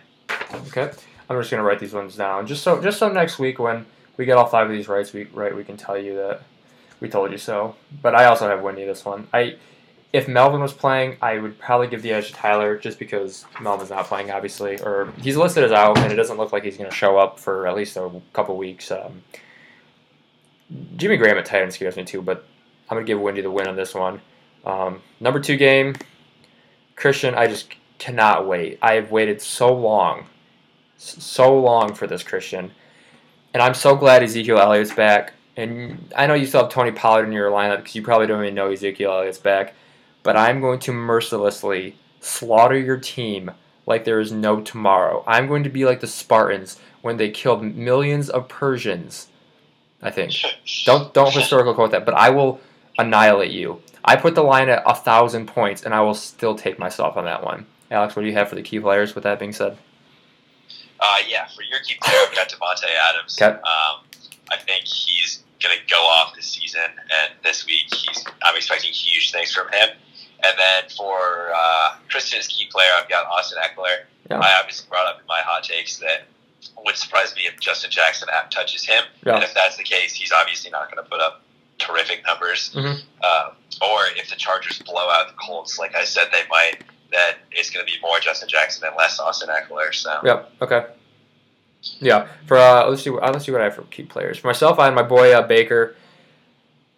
Okay. 0.67 0.91
I'm 1.29 1.39
just 1.39 1.51
gonna 1.51 1.63
write 1.63 1.79
these 1.79 1.93
ones 1.93 2.15
down, 2.15 2.47
just 2.47 2.63
so 2.63 2.81
just 2.81 2.97
so 2.97 3.07
next 3.07 3.37
week 3.37 3.59
when 3.59 3.85
we 4.17 4.25
get 4.25 4.37
all 4.37 4.47
five 4.47 4.67
of 4.67 4.75
these 4.75 4.87
rights, 4.87 5.13
we 5.13 5.25
right 5.25 5.55
we 5.55 5.63
can 5.63 5.77
tell 5.77 5.97
you 5.97 6.15
that 6.15 6.41
we 6.99 7.07
told 7.07 7.31
you 7.31 7.37
so. 7.37 7.75
But 8.01 8.15
I 8.15 8.25
also 8.25 8.47
have 8.49 8.61
Wendy 8.61 8.83
this 8.83 9.05
one. 9.05 9.27
I 9.31 9.57
if 10.11 10.27
Melvin 10.27 10.59
was 10.59 10.73
playing, 10.73 11.17
I 11.21 11.37
would 11.37 11.59
probably 11.59 11.87
give 11.87 12.01
the 12.01 12.11
edge 12.11 12.29
to 12.29 12.33
Tyler 12.33 12.77
just 12.77 12.97
because 12.97 13.45
Melvin's 13.61 13.91
not 13.91 14.05
playing, 14.05 14.31
obviously, 14.31 14.81
or 14.81 15.13
he's 15.21 15.37
listed 15.37 15.63
as 15.63 15.71
out, 15.71 15.99
and 15.99 16.11
it 16.11 16.15
doesn't 16.15 16.37
look 16.37 16.51
like 16.51 16.63
he's 16.63 16.77
going 16.77 16.89
to 16.89 16.95
show 16.95 17.19
up 17.19 17.39
for 17.39 17.67
at 17.67 17.75
least 17.75 17.95
a 17.95 18.09
couple 18.33 18.57
weeks. 18.57 18.89
Um, 18.89 19.21
Jimmy 20.95 21.15
Graham 21.15 21.37
at 21.37 21.45
Titans 21.45 21.75
scares 21.75 21.95
me 21.95 22.05
too, 22.05 22.23
but 22.23 22.47
I'm 22.89 22.95
going 22.95 23.05
to 23.05 23.11
give 23.11 23.21
Wendy 23.21 23.41
the 23.41 23.51
win 23.51 23.67
on 23.67 23.75
this 23.75 23.93
one. 23.93 24.19
Um, 24.65 25.01
number 25.19 25.39
two 25.39 25.57
game, 25.57 25.95
Christian. 26.95 27.35
I 27.35 27.47
just 27.47 27.73
cannot 27.97 28.47
wait. 28.47 28.79
I 28.81 28.93
have 28.93 29.11
waited 29.11 29.41
so 29.41 29.73
long, 29.73 30.25
so 30.97 31.57
long 31.59 31.93
for 31.93 32.07
this 32.07 32.23
Christian, 32.23 32.71
and 33.53 33.63
I'm 33.63 33.73
so 33.73 33.95
glad 33.95 34.23
Ezekiel 34.23 34.59
Elliott's 34.59 34.93
back. 34.93 35.33
And 35.57 36.13
I 36.15 36.25
know 36.25 36.35
you 36.35 36.45
still 36.45 36.61
have 36.61 36.71
Tony 36.71 36.91
Pollard 36.91 37.25
in 37.25 37.33
your 37.33 37.51
lineup 37.51 37.77
because 37.77 37.95
you 37.95 38.01
probably 38.01 38.27
don't 38.27 38.41
even 38.41 38.55
know 38.55 38.71
Ezekiel 38.71 39.11
Elliott's 39.11 39.37
back. 39.37 39.73
But 40.23 40.37
I'm 40.37 40.61
going 40.61 40.79
to 40.79 40.93
mercilessly 40.93 41.95
slaughter 42.21 42.77
your 42.77 42.97
team 42.97 43.51
like 43.85 44.05
there 44.05 44.19
is 44.19 44.31
no 44.31 44.61
tomorrow. 44.61 45.23
I'm 45.27 45.47
going 45.47 45.63
to 45.63 45.69
be 45.69 45.85
like 45.85 45.99
the 45.99 46.07
Spartans 46.07 46.79
when 47.01 47.17
they 47.17 47.29
killed 47.29 47.63
millions 47.63 48.29
of 48.29 48.47
Persians. 48.47 49.27
I 50.01 50.11
think. 50.11 50.33
Don't 50.85 51.13
don't 51.13 51.33
historical 51.33 51.73
quote 51.73 51.91
that, 51.91 52.05
but 52.05 52.13
I 52.13 52.29
will 52.29 52.61
annihilate 52.99 53.51
you. 53.51 53.81
I 54.03 54.15
put 54.15 54.35
the 54.35 54.43
line 54.43 54.69
at 54.69 54.83
a 54.85 54.95
thousand 54.95 55.47
points, 55.47 55.83
and 55.83 55.93
I 55.93 56.01
will 56.01 56.13
still 56.13 56.55
take 56.55 56.79
myself 56.79 57.17
on 57.17 57.25
that 57.25 57.43
one. 57.43 57.65
Alex, 57.91 58.15
what 58.15 58.21
do 58.21 58.27
you 58.27 58.35
have 58.35 58.49
for 58.49 58.55
the 58.55 58.61
key 58.61 58.79
players? 58.79 59.15
With 59.15 59.23
that 59.23 59.39
being 59.39 59.53
said, 59.53 59.77
Uh, 60.99 61.17
yeah, 61.27 61.47
for 61.47 61.63
your 61.63 61.79
key 61.79 61.95
player, 62.01 62.19
I've 62.27 62.35
got 62.35 62.49
Davante 62.49 62.85
Adams. 63.09 63.41
Okay. 63.41 63.55
Um, 63.55 64.05
I 64.51 64.57
think 64.57 64.85
he's 64.85 65.43
going 65.61 65.75
to 65.77 65.85
go 65.93 65.97
off 65.97 66.35
this 66.35 66.47
season, 66.47 66.81
and 66.85 67.33
this 67.43 67.65
week 67.65 67.93
he's 67.93 68.23
I'm 68.43 68.55
expecting 68.55 68.91
huge 68.91 69.31
things 69.31 69.51
from 69.53 69.67
him. 69.69 69.89
And 70.41 70.57
then 70.57 70.89
for 70.95 71.51
uh, 71.53 71.95
Christian's 72.09 72.47
key 72.47 72.67
player, 72.71 72.89
I've 72.97 73.09
got 73.09 73.25
Austin 73.27 73.57
Ekeler. 73.61 74.05
Yeah. 74.29 74.39
I 74.39 74.57
obviously 74.59 74.87
brought 74.89 75.07
up 75.07 75.19
in 75.19 75.25
my 75.27 75.41
hot 75.43 75.63
takes 75.63 75.97
that 75.97 76.27
would 76.85 76.95
surprise 76.95 77.35
me 77.35 77.41
if 77.45 77.59
Justin 77.59 77.91
Jackson 77.91 78.29
app 78.33 78.49
touches 78.49 78.85
him. 78.85 79.03
Yeah. 79.25 79.35
And 79.35 79.43
if 79.43 79.53
that's 79.53 79.75
the 79.75 79.83
case, 79.83 80.13
he's 80.13 80.31
obviously 80.31 80.71
not 80.71 80.89
going 80.93 81.03
to 81.03 81.09
put 81.09 81.19
up 81.19 81.41
terrific 81.79 82.23
numbers. 82.27 82.71
Mhm. 82.75 83.01
Um, 83.23 83.55
or 83.81 83.99
if 84.17 84.29
the 84.29 84.35
Chargers 84.35 84.79
blow 84.79 85.09
out 85.09 85.27
the 85.27 85.33
Colts, 85.33 85.79
like 85.79 85.95
I 85.95 86.03
said 86.03 86.27
they 86.31 86.47
might, 86.49 86.83
then 87.11 87.35
it's 87.51 87.69
going 87.69 87.85
to 87.85 87.91
be 87.91 87.97
more 88.01 88.19
Justin 88.19 88.49
Jackson 88.49 88.85
and 88.87 88.95
less 88.95 89.19
Austin 89.19 89.49
Ekeler. 89.49 89.93
So. 89.93 90.19
Yep. 90.23 90.51
Okay. 90.61 90.85
Yeah. 91.99 92.27
For 92.45 92.57
uh, 92.57 92.87
let's 92.87 93.03
see. 93.03 93.09
Uh, 93.09 93.31
let's 93.31 93.45
see 93.45 93.51
what 93.51 93.61
I 93.61 93.65
have 93.65 93.75
for 93.75 93.83
key 93.83 94.03
players. 94.03 94.37
For 94.37 94.47
myself, 94.47 94.79
I 94.79 94.85
had 94.85 94.93
my 94.93 95.03
boy 95.03 95.33
uh, 95.33 95.41
Baker. 95.41 95.95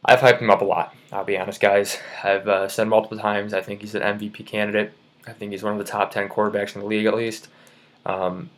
I've 0.04 0.20
hyped 0.20 0.40
him 0.40 0.50
up 0.50 0.62
a 0.62 0.66
lot. 0.66 0.96
I'll 1.12 1.24
be 1.24 1.38
honest, 1.38 1.62
guys. 1.62 1.98
I've 2.24 2.48
uh, 2.48 2.68
said 2.68 2.88
multiple 2.88 3.20
times. 3.20 3.54
I 3.54 3.62
think 3.62 3.82
he's 3.82 3.94
an 3.96 4.02
MVP 4.02 4.46
candidate. 4.46 4.94
I 5.28 5.34
think 5.34 5.52
he's 5.52 5.62
one 5.62 5.74
of 5.74 5.78
the 5.80 5.86
top 5.86 6.12
ten 6.12 6.28
quarterbacks 6.28 6.74
in 6.76 6.82
the 6.82 6.88
league, 6.88 7.06
at 7.06 7.14
least. 7.14 7.48
Um, 8.06 8.50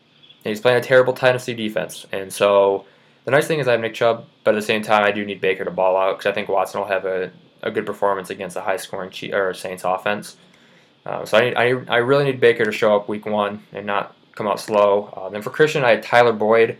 and 0.45 0.51
he's 0.51 0.61
playing 0.61 0.77
a 0.77 0.81
terrible 0.83 1.13
Tennessee 1.13 1.53
defense, 1.53 2.05
and 2.11 2.31
so 2.31 2.85
the 3.25 3.31
nice 3.31 3.47
thing 3.47 3.59
is 3.59 3.67
I 3.67 3.71
have 3.73 3.81
Nick 3.81 3.93
Chubb, 3.93 4.25
but 4.43 4.53
at 4.53 4.57
the 4.57 4.65
same 4.65 4.81
time, 4.81 5.03
I 5.03 5.11
do 5.11 5.25
need 5.25 5.41
Baker 5.41 5.63
to 5.63 5.71
ball 5.71 5.95
out 5.95 6.17
because 6.17 6.29
I 6.29 6.33
think 6.33 6.49
Watson 6.49 6.81
will 6.81 6.87
have 6.87 7.05
a, 7.05 7.31
a 7.61 7.71
good 7.71 7.85
performance 7.85 8.29
against 8.29 8.57
a 8.57 8.61
high 8.61 8.77
scoring 8.77 9.09
Chief, 9.09 9.33
or 9.33 9.53
Saints 9.53 9.83
offense. 9.85 10.37
Uh, 11.05 11.25
so 11.25 11.37
I, 11.37 11.41
need, 11.41 11.55
I 11.55 11.95
I 11.95 11.97
really 11.97 12.25
need 12.25 12.39
Baker 12.39 12.65
to 12.65 12.71
show 12.71 12.95
up 12.95 13.09
week 13.09 13.25
one 13.25 13.63
and 13.71 13.85
not 13.85 14.15
come 14.33 14.47
out 14.47 14.59
slow. 14.59 15.13
Uh, 15.15 15.29
then 15.29 15.41
for 15.41 15.49
Christian, 15.49 15.83
I 15.83 15.91
had 15.91 16.03
Tyler 16.03 16.33
Boyd. 16.33 16.77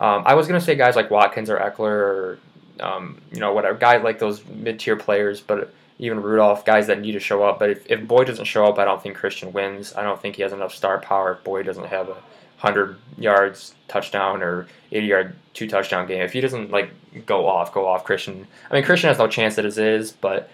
Um, 0.00 0.22
I 0.26 0.34
was 0.34 0.46
gonna 0.46 0.60
say 0.60 0.74
guys 0.74 0.96
like 0.96 1.10
Watkins 1.10 1.50
or 1.50 1.58
Ekeler 1.58 1.88
or 1.88 2.38
um, 2.80 3.20
you 3.32 3.40
know 3.40 3.52
whatever 3.52 3.78
guys 3.78 4.02
like 4.02 4.18
those 4.18 4.44
mid 4.46 4.78
tier 4.78 4.96
players, 4.96 5.40
but 5.40 5.72
even 5.98 6.22
Rudolph, 6.22 6.64
guys 6.64 6.86
that 6.88 7.00
need 7.00 7.12
to 7.12 7.20
show 7.20 7.42
up. 7.42 7.58
But 7.58 7.70
if, 7.70 7.90
if 7.90 8.06
Boyd 8.06 8.26
doesn't 8.26 8.44
show 8.44 8.66
up, 8.66 8.78
I 8.78 8.84
don't 8.84 9.02
think 9.02 9.16
Christian 9.16 9.52
wins. 9.52 9.94
I 9.94 10.02
don't 10.02 10.20
think 10.20 10.36
he 10.36 10.42
has 10.42 10.52
enough 10.52 10.74
star 10.74 10.98
power 11.00 11.32
if 11.32 11.44
Boyd 11.44 11.64
doesn't 11.64 11.86
have 11.86 12.10
a 12.10 12.16
hundred 12.56 12.96
yards 13.18 13.74
touchdown 13.88 14.42
or 14.42 14.66
eighty 14.92 15.06
yard 15.06 15.34
two 15.54 15.68
touchdown 15.68 16.06
game. 16.06 16.22
If 16.22 16.32
he 16.32 16.40
doesn't 16.40 16.70
like 16.70 16.90
go 17.26 17.46
off, 17.46 17.72
go 17.72 17.86
off 17.86 18.04
Christian. 18.04 18.46
I 18.70 18.74
mean 18.74 18.84
Christian 18.84 19.08
has 19.08 19.18
no 19.18 19.26
chance 19.28 19.58
as 19.58 19.78
it 19.78 19.86
is, 19.86 20.12
but 20.12 20.50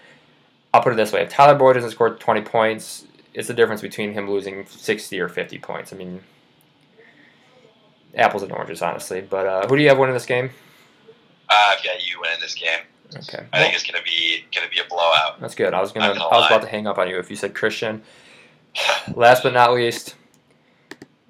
I'll 0.73 0.81
put 0.81 0.93
it 0.93 0.95
this 0.97 1.11
way: 1.11 1.21
if 1.21 1.29
Tyler 1.29 1.55
Boyd 1.57 1.75
doesn't 1.75 1.91
score 1.91 2.11
twenty 2.15 2.41
points, 2.41 3.05
it's 3.33 3.47
the 3.47 3.53
difference 3.53 3.81
between 3.81 4.13
him 4.13 4.29
losing 4.29 4.65
sixty 4.65 5.19
or 5.19 5.29
fifty 5.29 5.57
points. 5.59 5.93
I 5.93 5.95
mean, 5.95 6.21
apples 8.15 8.43
and 8.43 8.51
oranges, 8.51 8.81
honestly. 8.81 9.21
But 9.21 9.47
uh, 9.47 9.67
who 9.67 9.75
do 9.77 9.81
you 9.83 9.89
have 9.89 9.97
winning 9.97 10.13
this 10.13 10.25
game? 10.25 10.49
Uh, 11.49 11.75
I've 11.75 11.83
got 11.83 12.05
you 12.07 12.19
winning 12.21 12.39
this 12.39 12.55
game. 12.55 12.79
Okay, 13.15 13.45
I 13.53 13.59
think 13.59 13.75
it's 13.75 13.83
gonna 13.83 14.03
be 14.03 14.43
gonna 14.55 14.69
be 14.69 14.79
a 14.79 14.87
blowout. 14.89 15.39
that's 15.39 15.53
good. 15.53 15.73
I 15.73 15.81
was 15.81 15.91
gonna, 15.91 16.07
gonna 16.13 16.25
I 16.25 16.37
was 16.37 16.41
lie. 16.41 16.47
about 16.47 16.61
to 16.63 16.67
hang 16.67 16.87
up 16.87 16.97
on 16.97 17.07
you 17.07 17.19
if 17.19 17.29
you 17.29 17.35
said 17.35 17.53
Christian. 17.53 18.01
Last 19.13 19.43
but 19.43 19.53
not 19.53 19.71
least, 19.73 20.15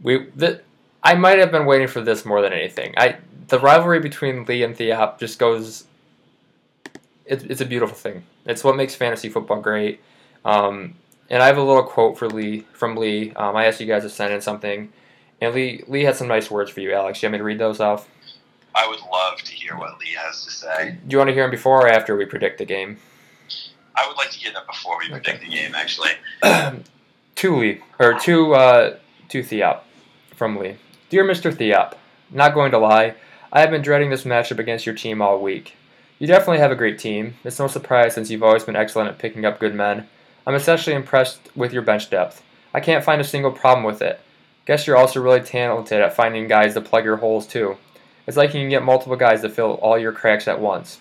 we 0.03 0.27
the, 0.35 0.61
I 1.01 1.15
might 1.15 1.39
have 1.39 1.51
been 1.51 1.65
waiting 1.65 1.87
for 1.87 2.01
this 2.01 2.25
more 2.25 2.41
than 2.41 2.53
anything. 2.53 2.93
I 2.97 3.17
the 3.47 3.59
rivalry 3.59 3.99
between 3.99 4.45
Lee 4.45 4.63
and 4.63 4.75
Theop 4.75 5.17
just 5.17 5.39
goes. 5.39 5.85
It's 7.25 7.43
it's 7.45 7.61
a 7.61 7.65
beautiful 7.65 7.95
thing. 7.95 8.23
It's 8.45 8.63
what 8.63 8.75
makes 8.75 8.93
fantasy 8.93 9.29
football 9.29 9.61
great. 9.61 10.01
Um, 10.45 10.95
and 11.29 11.41
I 11.41 11.47
have 11.47 11.57
a 11.57 11.63
little 11.63 11.83
quote 11.83 12.17
for 12.17 12.29
Lee 12.29 12.65
from 12.73 12.95
Lee. 12.95 13.31
Um, 13.31 13.55
I 13.55 13.65
asked 13.65 13.79
you 13.79 13.87
guys 13.87 14.03
to 14.03 14.09
send 14.09 14.33
in 14.33 14.41
something, 14.41 14.91
and 15.41 15.55
Lee 15.55 15.83
Lee 15.87 16.03
had 16.03 16.15
some 16.15 16.27
nice 16.27 16.51
words 16.51 16.69
for 16.69 16.81
you, 16.81 16.93
Alex. 16.93 17.23
You 17.23 17.27
want 17.27 17.33
me 17.33 17.37
to 17.39 17.43
read 17.43 17.59
those 17.59 17.79
off? 17.79 18.09
I 18.75 18.87
would 18.87 18.99
love 19.11 19.37
to 19.39 19.53
hear 19.53 19.77
what 19.77 19.99
Lee 19.99 20.15
has 20.17 20.43
to 20.45 20.51
say. 20.51 20.97
Do 21.07 21.13
you 21.13 21.17
want 21.17 21.29
to 21.29 21.33
hear 21.33 21.45
him 21.45 21.51
before 21.51 21.85
or 21.85 21.87
after 21.87 22.15
we 22.15 22.25
predict 22.25 22.57
the 22.57 22.65
game? 22.65 22.97
I 23.95 24.07
would 24.07 24.17
like 24.17 24.31
to 24.31 24.39
hear 24.39 24.51
them 24.51 24.63
before 24.67 24.97
we 24.97 25.09
predict 25.09 25.41
the 25.41 25.49
game. 25.49 25.75
Actually, 25.75 26.09
to 27.35 27.55
Lee 27.55 27.81
or 27.99 28.19
to 28.19 28.55
uh, 28.55 28.97
to 29.29 29.43
Theop 29.43 29.81
from 30.35 30.57
Lee. 30.57 30.75
Dear 31.09 31.23
Mr. 31.23 31.53
Theop, 31.53 31.93
not 32.31 32.53
going 32.53 32.71
to 32.71 32.77
lie, 32.77 33.15
I 33.51 33.61
have 33.61 33.69
been 33.69 33.81
dreading 33.81 34.09
this 34.09 34.23
matchup 34.23 34.59
against 34.59 34.85
your 34.85 34.95
team 34.95 35.21
all 35.21 35.39
week. 35.39 35.75
You 36.19 36.27
definitely 36.27 36.59
have 36.59 36.71
a 36.71 36.75
great 36.75 36.97
team. 36.97 37.35
It's 37.43 37.59
no 37.59 37.67
surprise 37.67 38.15
since 38.15 38.29
you've 38.29 38.43
always 38.43 38.63
been 38.63 38.75
excellent 38.75 39.09
at 39.09 39.19
picking 39.19 39.45
up 39.45 39.59
good 39.59 39.75
men. 39.75 40.07
I'm 40.47 40.55
especially 40.55 40.93
impressed 40.93 41.39
with 41.55 41.73
your 41.73 41.81
bench 41.81 42.09
depth. 42.09 42.41
I 42.73 42.79
can't 42.79 43.03
find 43.03 43.21
a 43.21 43.25
single 43.25 43.51
problem 43.51 43.85
with 43.85 44.01
it. 44.01 44.19
Guess 44.65 44.87
you're 44.87 44.97
also 44.97 45.21
really 45.21 45.41
talented 45.41 46.01
at 46.01 46.15
finding 46.15 46.47
guys 46.47 46.73
to 46.73 46.81
plug 46.81 47.05
your 47.05 47.17
holes 47.17 47.45
too. 47.45 47.77
It's 48.25 48.37
like 48.37 48.53
you 48.53 48.61
can 48.61 48.69
get 48.69 48.83
multiple 48.83 49.17
guys 49.17 49.41
to 49.41 49.49
fill 49.49 49.73
all 49.73 49.97
your 49.97 50.13
cracks 50.13 50.47
at 50.47 50.59
once. 50.59 50.99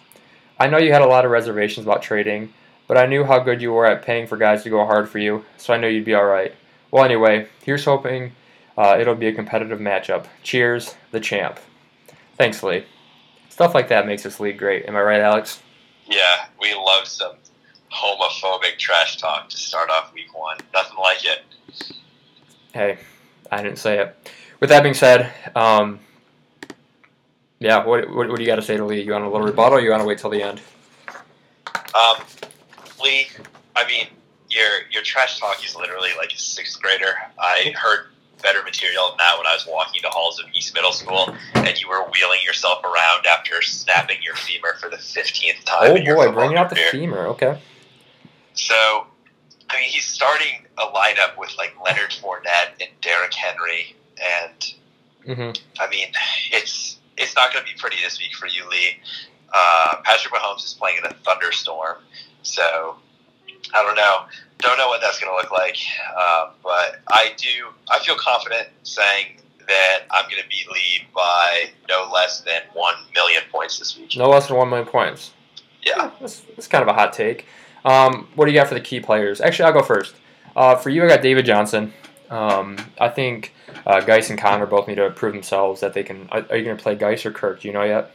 I 0.58 0.66
know 0.66 0.78
you 0.78 0.92
had 0.92 1.02
a 1.02 1.06
lot 1.06 1.24
of 1.24 1.30
reservations 1.30 1.86
about 1.86 2.02
trading, 2.02 2.52
but 2.88 2.98
I 2.98 3.06
knew 3.06 3.24
how 3.24 3.38
good 3.38 3.62
you 3.62 3.72
were 3.72 3.86
at 3.86 4.02
paying 4.02 4.26
for 4.26 4.36
guys 4.36 4.64
to 4.64 4.70
go 4.70 4.84
hard 4.84 5.08
for 5.08 5.18
you, 5.18 5.44
so 5.56 5.72
I 5.72 5.78
knew 5.78 5.88
you'd 5.88 6.04
be 6.04 6.16
alright. 6.16 6.54
Well, 6.90 7.04
anyway, 7.04 7.48
here's 7.64 7.84
hoping 7.84 8.32
uh, 8.76 8.96
it'll 8.98 9.14
be 9.14 9.28
a 9.28 9.32
competitive 9.32 9.78
matchup. 9.78 10.26
Cheers, 10.42 10.94
the 11.10 11.20
champ. 11.20 11.58
Thanks, 12.36 12.62
Lee. 12.62 12.84
Stuff 13.48 13.74
like 13.74 13.88
that 13.88 14.06
makes 14.06 14.22
this 14.22 14.40
league 14.40 14.58
great. 14.58 14.86
Am 14.86 14.96
I 14.96 15.02
right, 15.02 15.20
Alex? 15.20 15.60
Yeah, 16.06 16.46
we 16.60 16.74
love 16.74 17.06
some 17.06 17.36
homophobic 17.92 18.78
trash 18.78 19.18
talk 19.18 19.48
to 19.50 19.56
start 19.56 19.90
off 19.90 20.12
week 20.14 20.36
one. 20.36 20.56
Nothing 20.72 20.98
like 20.98 21.24
it. 21.24 21.42
Hey, 22.72 22.98
I 23.50 23.62
didn't 23.62 23.78
say 23.78 23.98
it. 23.98 24.30
With 24.60 24.70
that 24.70 24.82
being 24.82 24.94
said, 24.94 25.32
um, 25.54 26.00
yeah, 27.58 27.84
what, 27.84 28.08
what, 28.10 28.28
what 28.28 28.36
do 28.36 28.42
you 28.42 28.46
got 28.46 28.56
to 28.56 28.62
say 28.62 28.76
to 28.76 28.84
Lee? 28.84 29.02
You 29.02 29.12
want 29.12 29.24
a 29.24 29.28
little 29.28 29.46
rebuttal 29.46 29.78
or 29.78 29.80
you 29.80 29.90
want 29.90 30.00
to 30.02 30.06
wait 30.06 30.18
till 30.18 30.30
the 30.30 30.42
end? 30.42 30.60
Um, 31.94 32.16
Lee, 33.02 33.28
I 33.76 33.86
mean, 33.86 34.06
your 34.48 34.68
your 34.90 35.02
trash 35.02 35.38
talk 35.38 35.64
is 35.64 35.76
literally 35.76 36.10
like 36.16 36.32
a 36.32 36.38
sixth 36.38 36.80
grader. 36.80 37.14
I 37.38 37.74
heard 37.76 38.06
better 38.42 38.62
material 38.62 39.08
than 39.08 39.18
that 39.18 39.38
when 39.38 39.46
I 39.46 39.54
was 39.54 39.66
walking 39.66 40.00
the 40.02 40.10
halls 40.10 40.40
of 40.40 40.46
East 40.54 40.74
Middle 40.74 40.92
School, 40.92 41.34
and 41.54 41.80
you 41.80 41.88
were 41.88 42.02
wheeling 42.10 42.40
yourself 42.44 42.82
around 42.84 43.26
after 43.26 43.62
snapping 43.62 44.18
your 44.22 44.34
femur 44.34 44.74
for 44.80 44.90
the 44.90 44.98
fifteenth 44.98 45.64
time. 45.64 45.90
Oh 45.90 46.14
boy, 46.14 46.32
bringing 46.32 46.56
out 46.58 46.70
the 46.70 46.76
femur. 46.76 47.26
Okay. 47.28 47.58
So, 48.54 49.06
I 49.70 49.76
mean, 49.76 49.88
he's 49.88 50.04
starting 50.04 50.66
a 50.78 50.86
lineup 50.86 51.38
with 51.38 51.56
like 51.56 51.74
Leonard 51.82 52.10
Fournette 52.10 52.72
and 52.80 52.90
Derrick 53.00 53.32
Henry, 53.34 53.96
and 54.20 54.74
hmm 55.24 55.50
I 55.80 55.88
mean, 55.88 56.08
it's 56.50 56.98
it's 57.16 57.36
not 57.36 57.52
going 57.52 57.64
to 57.64 57.72
be 57.72 57.78
pretty 57.78 57.96
this 58.02 58.18
week 58.18 58.34
for 58.34 58.46
you, 58.46 58.68
Lee. 58.68 58.98
Uh, 59.54 59.96
Patrick 60.02 60.32
Mahomes 60.32 60.64
is 60.64 60.74
playing 60.74 60.98
in 60.98 61.04
a 61.04 61.14
thunderstorm, 61.24 61.98
so 62.42 62.96
I 63.74 63.82
don't 63.82 63.96
know. 63.96 64.24
Don't 64.58 64.78
know 64.78 64.88
what 64.88 65.00
that's 65.00 65.18
going 65.18 65.32
to 65.32 65.36
look 65.36 65.50
like, 65.50 65.76
uh, 66.16 66.50
but 66.62 67.00
I 67.10 67.32
do. 67.36 67.68
I 67.90 67.98
feel 67.98 68.16
confident 68.16 68.68
saying 68.84 69.38
that 69.66 70.00
I'm 70.10 70.24
going 70.30 70.42
to 70.42 70.48
beat 70.48 70.70
Lee 70.70 71.06
by 71.14 71.70
no 71.88 72.08
less 72.12 72.40
than 72.40 72.62
one 72.72 72.94
million 73.14 73.42
points 73.50 73.78
this 73.78 73.98
week. 73.98 74.16
No 74.16 74.28
less 74.28 74.48
than 74.48 74.56
one 74.56 74.68
million 74.68 74.86
points. 74.86 75.32
Yeah. 75.82 76.10
That's, 76.20 76.40
that's 76.40 76.68
kind 76.68 76.82
of 76.82 76.88
a 76.88 76.92
hot 76.92 77.12
take. 77.12 77.46
Um, 77.84 78.28
what 78.36 78.44
do 78.44 78.52
you 78.52 78.58
got 78.58 78.68
for 78.68 78.74
the 78.74 78.80
key 78.80 79.00
players? 79.00 79.40
Actually, 79.40 79.66
I'll 79.66 79.72
go 79.72 79.82
first. 79.82 80.14
Uh, 80.54 80.76
for 80.76 80.90
you, 80.90 81.04
I 81.04 81.08
got 81.08 81.22
David 81.22 81.44
Johnson. 81.44 81.92
Um, 82.30 82.78
I 83.00 83.08
think 83.08 83.52
uh, 83.84 84.00
Guice 84.00 84.30
and 84.30 84.38
Conner 84.38 84.66
both 84.66 84.86
need 84.86 84.94
to 84.94 85.10
prove 85.10 85.32
themselves 85.32 85.80
that 85.80 85.92
they 85.92 86.02
can. 86.02 86.28
Are, 86.30 86.46
are 86.50 86.56
you 86.56 86.64
going 86.64 86.76
to 86.76 86.82
play 86.82 86.94
Guice 86.94 87.26
or 87.26 87.32
Kirk? 87.32 87.60
Do 87.60 87.68
you 87.68 87.74
know 87.74 87.82
yet? 87.82 88.12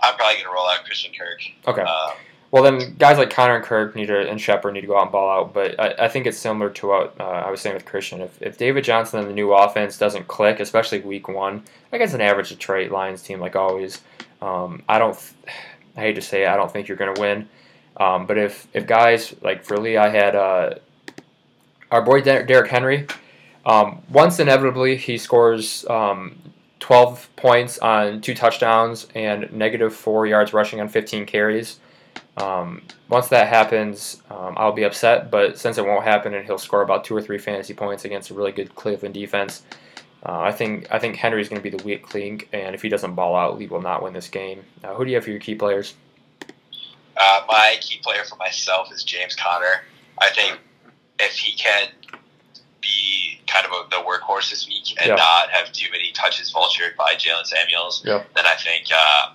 I'm 0.00 0.14
probably 0.14 0.34
going 0.34 0.46
to 0.46 0.52
roll 0.52 0.68
out 0.68 0.84
Christian 0.84 1.12
Kirk. 1.18 1.40
Okay. 1.66 1.84
Uh, 1.86 2.10
Well, 2.50 2.62
then 2.62 2.94
guys 2.96 3.18
like 3.18 3.28
Conner 3.28 3.56
and 3.56 3.64
Kirk 3.64 3.94
need 3.94 4.06
to 4.06 4.28
and 4.28 4.40
Shepard 4.40 4.72
need 4.72 4.80
to 4.80 4.86
go 4.86 4.96
out 4.96 5.02
and 5.02 5.12
ball 5.12 5.30
out. 5.30 5.52
But 5.52 5.78
I, 5.78 6.06
I 6.06 6.08
think 6.08 6.26
it's 6.26 6.38
similar 6.38 6.70
to 6.70 6.86
what 6.86 7.14
uh, 7.20 7.24
I 7.24 7.50
was 7.50 7.60
saying 7.60 7.74
with 7.74 7.84
Christian. 7.84 8.22
If, 8.22 8.40
if 8.40 8.56
David 8.56 8.84
Johnson 8.84 9.20
and 9.20 9.28
the 9.28 9.34
new 9.34 9.52
offense 9.52 9.98
doesn't 9.98 10.28
click, 10.28 10.58
especially 10.60 11.00
week 11.00 11.28
one, 11.28 11.62
against 11.92 12.14
an 12.14 12.22
average 12.22 12.48
Detroit 12.48 12.90
Lions 12.90 13.22
team 13.22 13.40
like 13.40 13.54
always, 13.54 14.00
um, 14.40 14.82
I 14.88 14.98
don't. 14.98 15.18
I 15.96 16.02
hate 16.02 16.14
to 16.14 16.22
say 16.22 16.44
it, 16.44 16.48
I 16.48 16.56
don't 16.56 16.72
think 16.72 16.86
you're 16.86 16.96
going 16.96 17.14
to 17.14 17.20
win. 17.20 17.48
Um, 17.98 18.26
but 18.26 18.38
if 18.38 18.66
if 18.72 18.86
guys 18.86 19.34
like 19.42 19.64
for 19.64 19.78
Lee, 19.78 19.96
I 19.96 20.08
had 20.08 20.34
uh, 20.34 20.76
our 21.90 22.02
boy 22.02 22.22
Der- 22.22 22.44
Derrick 22.44 22.70
Henry. 22.70 23.06
Um, 23.66 24.00
once 24.08 24.40
inevitably 24.40 24.96
he 24.96 25.18
scores 25.18 25.84
um, 25.90 26.38
12 26.80 27.28
points 27.36 27.78
on 27.78 28.20
two 28.22 28.34
touchdowns 28.34 29.08
and 29.14 29.52
negative 29.52 29.94
four 29.94 30.26
yards 30.26 30.54
rushing 30.54 30.80
on 30.80 30.88
15 30.88 31.26
carries. 31.26 31.78
Um, 32.36 32.82
once 33.08 33.28
that 33.28 33.48
happens, 33.48 34.22
um, 34.30 34.54
I'll 34.56 34.72
be 34.72 34.84
upset. 34.84 35.30
But 35.30 35.58
since 35.58 35.76
it 35.78 35.84
won't 35.84 36.04
happen, 36.04 36.34
and 36.34 36.44
he'll 36.46 36.58
score 36.58 36.82
about 36.82 37.04
two 37.04 37.16
or 37.16 37.22
three 37.22 37.38
fantasy 37.38 37.74
points 37.74 38.04
against 38.04 38.30
a 38.30 38.34
really 38.34 38.52
good 38.52 38.74
Cleveland 38.74 39.14
defense, 39.14 39.62
uh, 40.24 40.38
I 40.40 40.52
think 40.52 40.86
I 40.90 40.98
think 40.98 41.16
Henry's 41.16 41.48
going 41.48 41.60
to 41.60 41.70
be 41.70 41.76
the 41.76 41.82
weak 41.84 42.14
link. 42.14 42.48
And 42.52 42.74
if 42.74 42.82
he 42.82 42.88
doesn't 42.88 43.14
ball 43.14 43.34
out, 43.36 43.58
Lee 43.58 43.66
will 43.66 43.82
not 43.82 44.02
win 44.02 44.12
this 44.12 44.28
game. 44.28 44.64
Uh, 44.84 44.94
who 44.94 45.04
do 45.04 45.10
you 45.10 45.16
have 45.16 45.24
for 45.24 45.30
your 45.30 45.40
key 45.40 45.54
players? 45.54 45.94
Uh, 47.16 47.40
my 47.48 47.76
key 47.80 47.98
player 48.02 48.22
for 48.24 48.36
myself 48.36 48.92
is 48.92 49.02
James 49.02 49.34
Conner. 49.34 49.82
I 50.20 50.30
think 50.30 50.58
if 51.18 51.32
he 51.32 51.56
can 51.56 51.88
be 52.80 53.40
kind 53.48 53.66
of 53.66 53.72
a, 53.72 53.90
the 53.90 53.96
workhorse 53.96 54.50
this 54.50 54.68
week 54.68 54.94
and 55.00 55.08
Yeah. 55.08 55.14
not 55.16 55.50
have 55.50 55.72
too 55.72 55.90
many 55.90 56.12
touches 56.12 56.52
vultured 56.52 56.96
by 56.96 57.14
Jaylen 57.14 57.44
Samuels, 57.44 58.02
Yeah. 58.06 58.22
then 58.36 58.46
I 58.46 58.54
think 58.54 58.86
uh, 58.94 59.32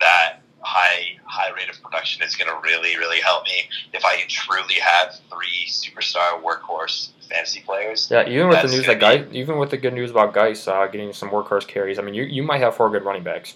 that 0.00 0.40
high 0.60 1.16
high 1.24 1.50
rate 1.54 1.68
of 1.68 1.80
production 1.82 2.22
is 2.22 2.34
going 2.34 2.50
to 2.50 2.60
really 2.62 2.96
really 2.96 3.20
help 3.20 3.44
me 3.44 3.62
if 3.92 4.04
I 4.04 4.16
can 4.16 4.28
truly 4.28 4.74
have 4.74 5.14
three 5.30 5.66
superstar 5.68 6.42
workhorse 6.42 7.10
fantasy 7.28 7.60
players. 7.60 8.08
Yeah, 8.10 8.28
even 8.28 8.48
with 8.48 8.62
the 8.62 8.68
news 8.68 8.86
that 8.86 9.00
gonna 9.00 9.26
even 9.32 9.58
with 9.58 9.70
the 9.70 9.76
good 9.76 9.92
news 9.92 10.10
about 10.10 10.34
Guice 10.34 10.66
uh, 10.66 10.86
getting 10.86 11.12
some 11.12 11.30
workhorse 11.30 11.66
carries, 11.66 11.98
I 11.98 12.02
mean, 12.02 12.14
you, 12.14 12.24
you 12.24 12.42
might 12.42 12.60
have 12.60 12.74
four 12.74 12.90
good 12.90 13.04
running 13.04 13.22
backs. 13.22 13.54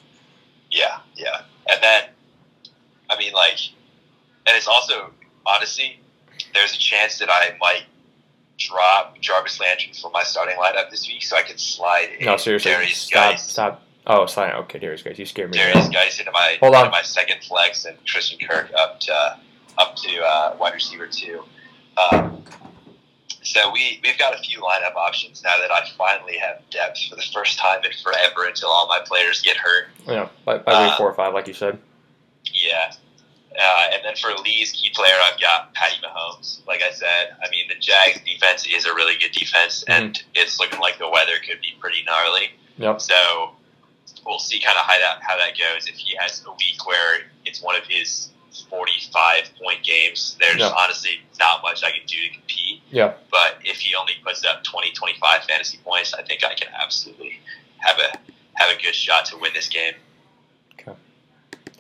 Yeah, 0.71 0.99
yeah. 1.17 1.43
And 1.71 1.83
then, 1.83 2.03
I 3.11 3.19
mean, 3.19 3.33
like, 3.33 3.59
and 4.47 4.57
it's 4.57 4.69
also, 4.69 5.11
honestly, 5.47 6.01
there's 6.55 6.75
a 6.75 6.79
chance 6.79 7.19
that 7.19 7.29
I 7.31 7.57
might 7.61 7.85
drop 8.59 9.19
Jarvis 9.21 9.61
Landry 9.61 9.93
from 10.01 10.13
my 10.13 10.23
starting 10.23 10.57
lineup 10.57 10.91
this 10.91 11.07
week 11.09 11.23
so 11.23 11.37
I 11.37 11.43
can 11.43 11.59
slide 11.59 12.09
in 12.19 12.27
No, 12.27 12.37
seriously, 12.37 12.71
Derrius 12.71 12.95
stop, 12.95 13.33
Guice, 13.33 13.51
stop. 13.51 13.83
Oh, 14.07 14.27
sorry. 14.27 14.53
Okay, 14.53 14.79
Derrius 14.81 15.05
Guice, 15.05 15.19
you 15.19 15.27
scared 15.27 15.51
me. 15.51 15.59
Derrius 15.59 15.93
Guice 15.93 16.19
into 16.19 16.33
my, 16.33 16.57
Hold 16.61 16.75
on. 16.75 16.87
into 16.87 16.91
my 16.93 17.03
second 17.03 17.43
flex 17.45 17.85
and 17.85 17.97
Christian 18.07 18.39
Kirk 18.47 18.71
up 18.77 18.99
to, 19.01 19.39
up 19.79 19.97
to 19.97 20.21
uh, 20.23 20.57
wide 20.59 20.75
receiver 20.75 21.07
two. 21.07 21.45
Um, 21.97 22.43
so 23.43 23.71
we, 23.73 24.01
we've 24.03 24.19
got 24.19 24.35
a 24.35 24.39
few 24.43 24.61
lineup 24.61 24.95
options 24.97 25.43
now 25.43 25.57
that 25.61 25.71
I 25.71 25.87
finally 25.97 26.37
have 26.39 26.63
depth 26.71 26.99
for 27.09 27.17
the 27.17 27.23
first 27.35 27.59
time 27.59 27.85
in 27.85 27.93
forever 28.03 28.47
until 28.47 28.71
all 28.71 28.87
my 28.89 29.01
players 29.05 29.41
get 29.41 29.57
hurt. 29.57 29.87
Yeah, 30.07 30.29
by, 30.45 30.59
by 30.59 30.85
week 30.85 30.93
Uh, 30.93 30.97
four 30.97 31.11
or 31.11 31.15
five, 31.15 31.33
like 31.35 31.47
you 31.49 31.55
said. 31.55 31.79
Yeah. 32.53 32.93
Uh, 33.59 33.87
and 33.93 34.03
then 34.05 34.15
for 34.17 34.31
Lee's 34.43 34.73
key 34.73 34.91
player, 34.95 35.13
I've 35.23 35.39
got 35.41 35.75
Patty 35.75 35.97
Mahomes. 36.03 36.67
Like 36.67 36.83
I 36.83 36.91
said, 36.91 37.37
I 37.45 37.51
mean, 37.51 37.67
the 37.69 37.75
Jags 37.75 38.21
defense 38.25 38.67
is 38.67 38.87
a 38.87 38.95
really 38.95 39.19
good 39.19 39.33
defense, 39.33 39.85
and 39.87 40.21
it's 40.35 40.59
looking 40.59 40.81
like 40.81 40.99
the 40.99 41.09
weather 41.09 41.35
could 41.47 41.61
be 41.61 41.69
pretty 41.79 42.03
gnarly. 42.07 42.49
Yep. 42.79 43.01
So 43.03 43.51
we'll 44.27 44.39
see 44.39 44.61
kind 44.61 44.79
of 44.79 44.85
how 44.85 44.99
that, 44.99 45.19
how 45.23 45.37
that 45.37 45.53
goes. 45.59 45.87
If 45.87 45.97
he 45.97 46.17
has 46.19 46.43
a 46.47 46.51
week 46.53 46.87
where 46.87 47.21
it's 47.45 47.63
one 47.63 47.77
of 47.77 47.85
his 47.87 48.29
45 48.71 49.51
point 49.63 49.83
games, 49.83 50.37
there's 50.41 50.61
Yeah. 50.61 50.73
honestly 50.79 51.21
not 51.39 51.63
much 51.63 51.83
I 51.85 51.91
can 51.91 52.07
do 52.07 52.17
to 52.17 52.29
compete. 52.31 52.83
Yeah. 52.91 53.15
But 53.31 53.59
if 53.65 53.79
he 53.79 53.95
only 53.95 54.15
puts 54.25 54.45
up 54.45 54.63
20, 54.65 54.93
25 54.93 55.45
fantasy 55.45 55.79
points, 55.85 56.15
I 56.15 56.23
think 56.23 56.45
I 56.45 56.55
can 56.55 56.69
absolutely 56.75 57.41
have 57.79 57.99
a 57.99 58.17
have 58.55 58.71
a 58.77 58.81
good 58.83 58.95
shot 58.95 59.25
to 59.27 59.37
win 59.39 59.51
this 59.55 59.69
game. 59.69 59.95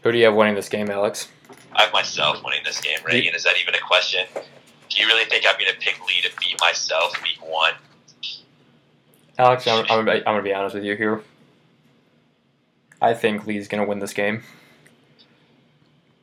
Who 0.03 0.11
do 0.11 0.19
you 0.19 0.25
have 0.25 0.35
winning 0.35 0.57
this 0.57 0.69
game, 0.69 0.91
Alex? 0.91 1.29
I 1.75 1.83
have 1.83 1.93
myself 1.93 2.43
winning 2.45 2.63
this 2.65 2.81
game, 2.81 2.99
Reagan. 3.07 3.37
Is 3.37 3.45
that 3.45 3.55
even 3.61 3.75
a 3.77 3.79
question? 3.79 4.27
Do 4.35 5.01
you 5.01 5.07
really 5.07 5.27
think 5.27 5.45
I'm 5.47 5.57
going 5.61 5.71
to 5.71 5.79
pick 5.79 5.97
Lee 6.09 6.21
to 6.23 6.31
beat 6.41 6.59
myself 6.61 7.13
week 7.23 7.39
one? 7.49 7.75
Alex, 9.39 9.67
I'm, 9.69 9.85
I'm, 9.89 10.09
I'm 10.09 10.23
gonna 10.25 10.43
be 10.43 10.53
honest 10.53 10.75
with 10.75 10.83
you 10.85 10.97
here. 10.97 11.23
I 13.03 13.15
think 13.15 13.47
Lee's 13.47 13.67
gonna 13.69 13.85
win 13.85 13.99
this 13.99 14.13
game. 14.15 14.43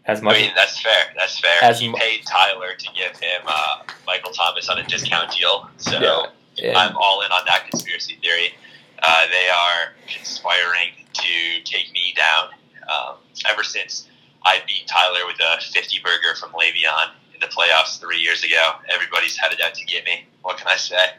As 0.06 0.22
much 0.22 0.38
I 0.38 0.40
mean, 0.40 0.52
that's 0.56 0.82
fair. 0.82 1.14
That's 1.16 1.40
fair. 1.40 1.62
As 1.62 1.80
he 1.80 1.90
mu- 1.90 1.96
paid 1.96 2.22
Tyler 2.26 2.74
to 2.74 2.88
give 2.96 3.16
him 3.20 3.42
uh, 3.46 3.84
Michael 4.08 4.32
Thomas 4.32 4.68
on 4.70 4.80
a 4.80 4.84
discount 4.84 5.30
deal, 5.32 5.70
so 5.78 6.00
Yeah. 6.56 6.80
I'm 6.80 6.96
all 6.98 7.22
in 7.22 7.32
on 7.32 7.42
that 7.46 7.70
conspiracy 7.70 8.16
theory. 8.24 8.54
Uh, 9.04 9.28
they 9.28 9.50
are 9.50 9.94
conspiring 10.08 10.90
to 11.14 11.62
take 11.64 11.92
me 11.94 12.14
down. 12.16 12.50
Um, 12.90 13.16
ever 13.48 13.64
since 13.64 14.08
I 14.44 14.62
beat 14.66 14.88
Tyler 14.88 15.26
with 15.28 15.38
a 15.40 15.62
50 15.62 16.00
burger 16.04 16.34
from 16.40 16.52
Le'Veon 16.54 17.12
in 17.36 17.40
the 17.40 17.48
playoffs 17.48 18.00
three 18.00 18.18
years 18.20 18.44
ago, 18.44 18.72
everybody's 18.90 19.38
headed 19.38 19.62
out 19.62 19.76
to 19.76 19.86
get 19.86 20.06
me. 20.06 20.26
What 20.42 20.58
can 20.58 20.68
I 20.68 20.76
say? 20.78 21.12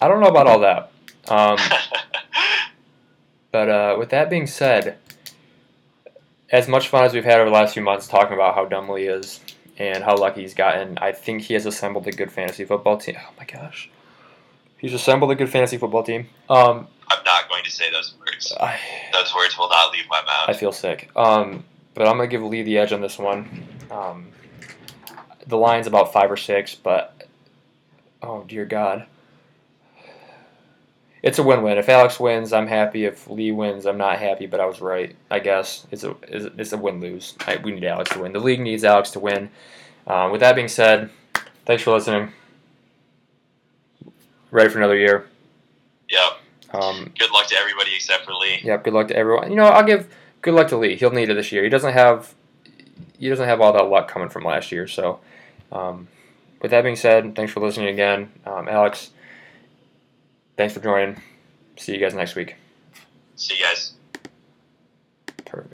I 0.00 0.08
don't 0.08 0.20
know 0.20 0.26
about 0.28 0.46
all 0.48 0.58
that. 0.60 0.90
Um, 1.28 1.56
but 3.52 3.68
uh, 3.68 3.96
with 3.98 4.10
that 4.10 4.30
being 4.30 4.46
said, 4.46 4.96
as 6.50 6.68
much 6.68 6.88
fun 6.88 7.04
as 7.04 7.12
we've 7.12 7.24
had 7.24 7.40
over 7.40 7.50
the 7.50 7.54
last 7.54 7.74
few 7.74 7.82
months 7.82 8.06
talking 8.08 8.34
about 8.34 8.54
how 8.54 8.64
dumb 8.64 8.88
Lee 8.88 9.06
is 9.06 9.40
and 9.78 10.02
how 10.04 10.16
lucky 10.16 10.42
he's 10.42 10.54
gotten, 10.54 10.98
I 10.98 11.12
think 11.12 11.42
he 11.42 11.54
has 11.54 11.66
assembled 11.66 12.06
a 12.06 12.12
good 12.12 12.30
fantasy 12.30 12.64
football 12.64 12.96
team. 12.96 13.16
Oh 13.18 13.32
my 13.38 13.44
gosh, 13.44 13.90
he's 14.78 14.94
assembled 14.94 15.30
a 15.30 15.34
good 15.34 15.50
fantasy 15.50 15.78
football 15.78 16.02
team. 16.02 16.28
Um, 16.48 16.86
I'm 17.08 17.24
not 17.24 17.48
going 17.48 17.64
to 17.64 17.70
say 17.70 17.90
those 17.90 18.14
words. 18.18 18.52
I, 18.60 18.78
Those 19.12 19.34
words 19.34 19.58
will 19.58 19.68
not 19.68 19.92
leave 19.92 20.04
my 20.08 20.22
mouth. 20.22 20.48
I 20.48 20.52
feel 20.52 20.72
sick. 20.72 21.10
Um, 21.16 21.64
but 21.94 22.06
I'm 22.06 22.16
gonna 22.16 22.28
give 22.28 22.42
Lee 22.42 22.62
the 22.62 22.78
edge 22.78 22.92
on 22.92 23.00
this 23.00 23.18
one. 23.18 23.66
Um, 23.90 24.28
the 25.46 25.56
line's 25.56 25.86
about 25.86 26.12
five 26.12 26.30
or 26.30 26.36
six, 26.36 26.74
but 26.74 27.26
oh 28.22 28.44
dear 28.46 28.64
God. 28.64 29.06
It's 31.22 31.38
a 31.38 31.42
win-win. 31.42 31.76
If 31.76 31.88
Alex 31.88 32.18
wins, 32.18 32.52
I'm 32.52 32.66
happy. 32.66 33.04
If 33.04 33.28
Lee 33.28 33.52
wins, 33.52 33.84
I'm 33.86 33.98
not 33.98 34.18
happy. 34.18 34.46
But 34.46 34.60
I 34.60 34.66
was 34.66 34.80
right, 34.80 35.14
I 35.30 35.38
guess. 35.38 35.86
It's 35.90 36.04
a 36.04 36.16
it's 36.22 36.72
a 36.72 36.78
win-lose. 36.78 37.34
We 37.62 37.72
need 37.72 37.84
Alex 37.84 38.10
to 38.10 38.20
win. 38.20 38.32
The 38.32 38.40
league 38.40 38.60
needs 38.60 38.84
Alex 38.84 39.10
to 39.12 39.20
win. 39.20 39.50
Um, 40.06 40.32
with 40.32 40.40
that 40.40 40.54
being 40.54 40.68
said, 40.68 41.10
thanks 41.66 41.82
for 41.82 41.92
listening. 41.92 42.32
Ready 44.50 44.70
for 44.70 44.78
another 44.78 44.96
year. 44.96 45.28
Yep. 46.08 46.82
Um, 46.82 47.12
good 47.18 47.30
luck 47.30 47.46
to 47.48 47.56
everybody 47.56 47.94
except 47.94 48.24
for 48.24 48.32
Lee. 48.32 48.60
Yep. 48.62 48.84
Good 48.84 48.94
luck 48.94 49.08
to 49.08 49.16
everyone. 49.16 49.50
You 49.50 49.56
know, 49.56 49.66
I'll 49.66 49.84
give 49.84 50.08
good 50.42 50.54
luck 50.54 50.68
to 50.68 50.76
Lee. 50.76 50.96
He'll 50.96 51.10
need 51.10 51.28
it 51.28 51.34
this 51.34 51.52
year. 51.52 51.62
He 51.62 51.68
doesn't 51.68 51.92
have 51.92 52.34
he 53.18 53.28
doesn't 53.28 53.46
have 53.46 53.60
all 53.60 53.72
that 53.74 53.84
luck 53.84 54.08
coming 54.08 54.30
from 54.30 54.44
last 54.44 54.72
year. 54.72 54.88
So, 54.88 55.20
um, 55.70 56.08
with 56.62 56.70
that 56.70 56.82
being 56.82 56.96
said, 56.96 57.36
thanks 57.36 57.52
for 57.52 57.60
listening 57.60 57.88
again, 57.88 58.32
um, 58.46 58.66
Alex. 58.68 59.10
Thanks 60.60 60.74
for 60.74 60.80
joining. 60.80 61.16
See 61.78 61.94
you 61.94 61.98
guys 61.98 62.12
next 62.12 62.34
week. 62.34 62.54
See 63.34 63.56
you 63.56 63.64
guys. 63.64 63.94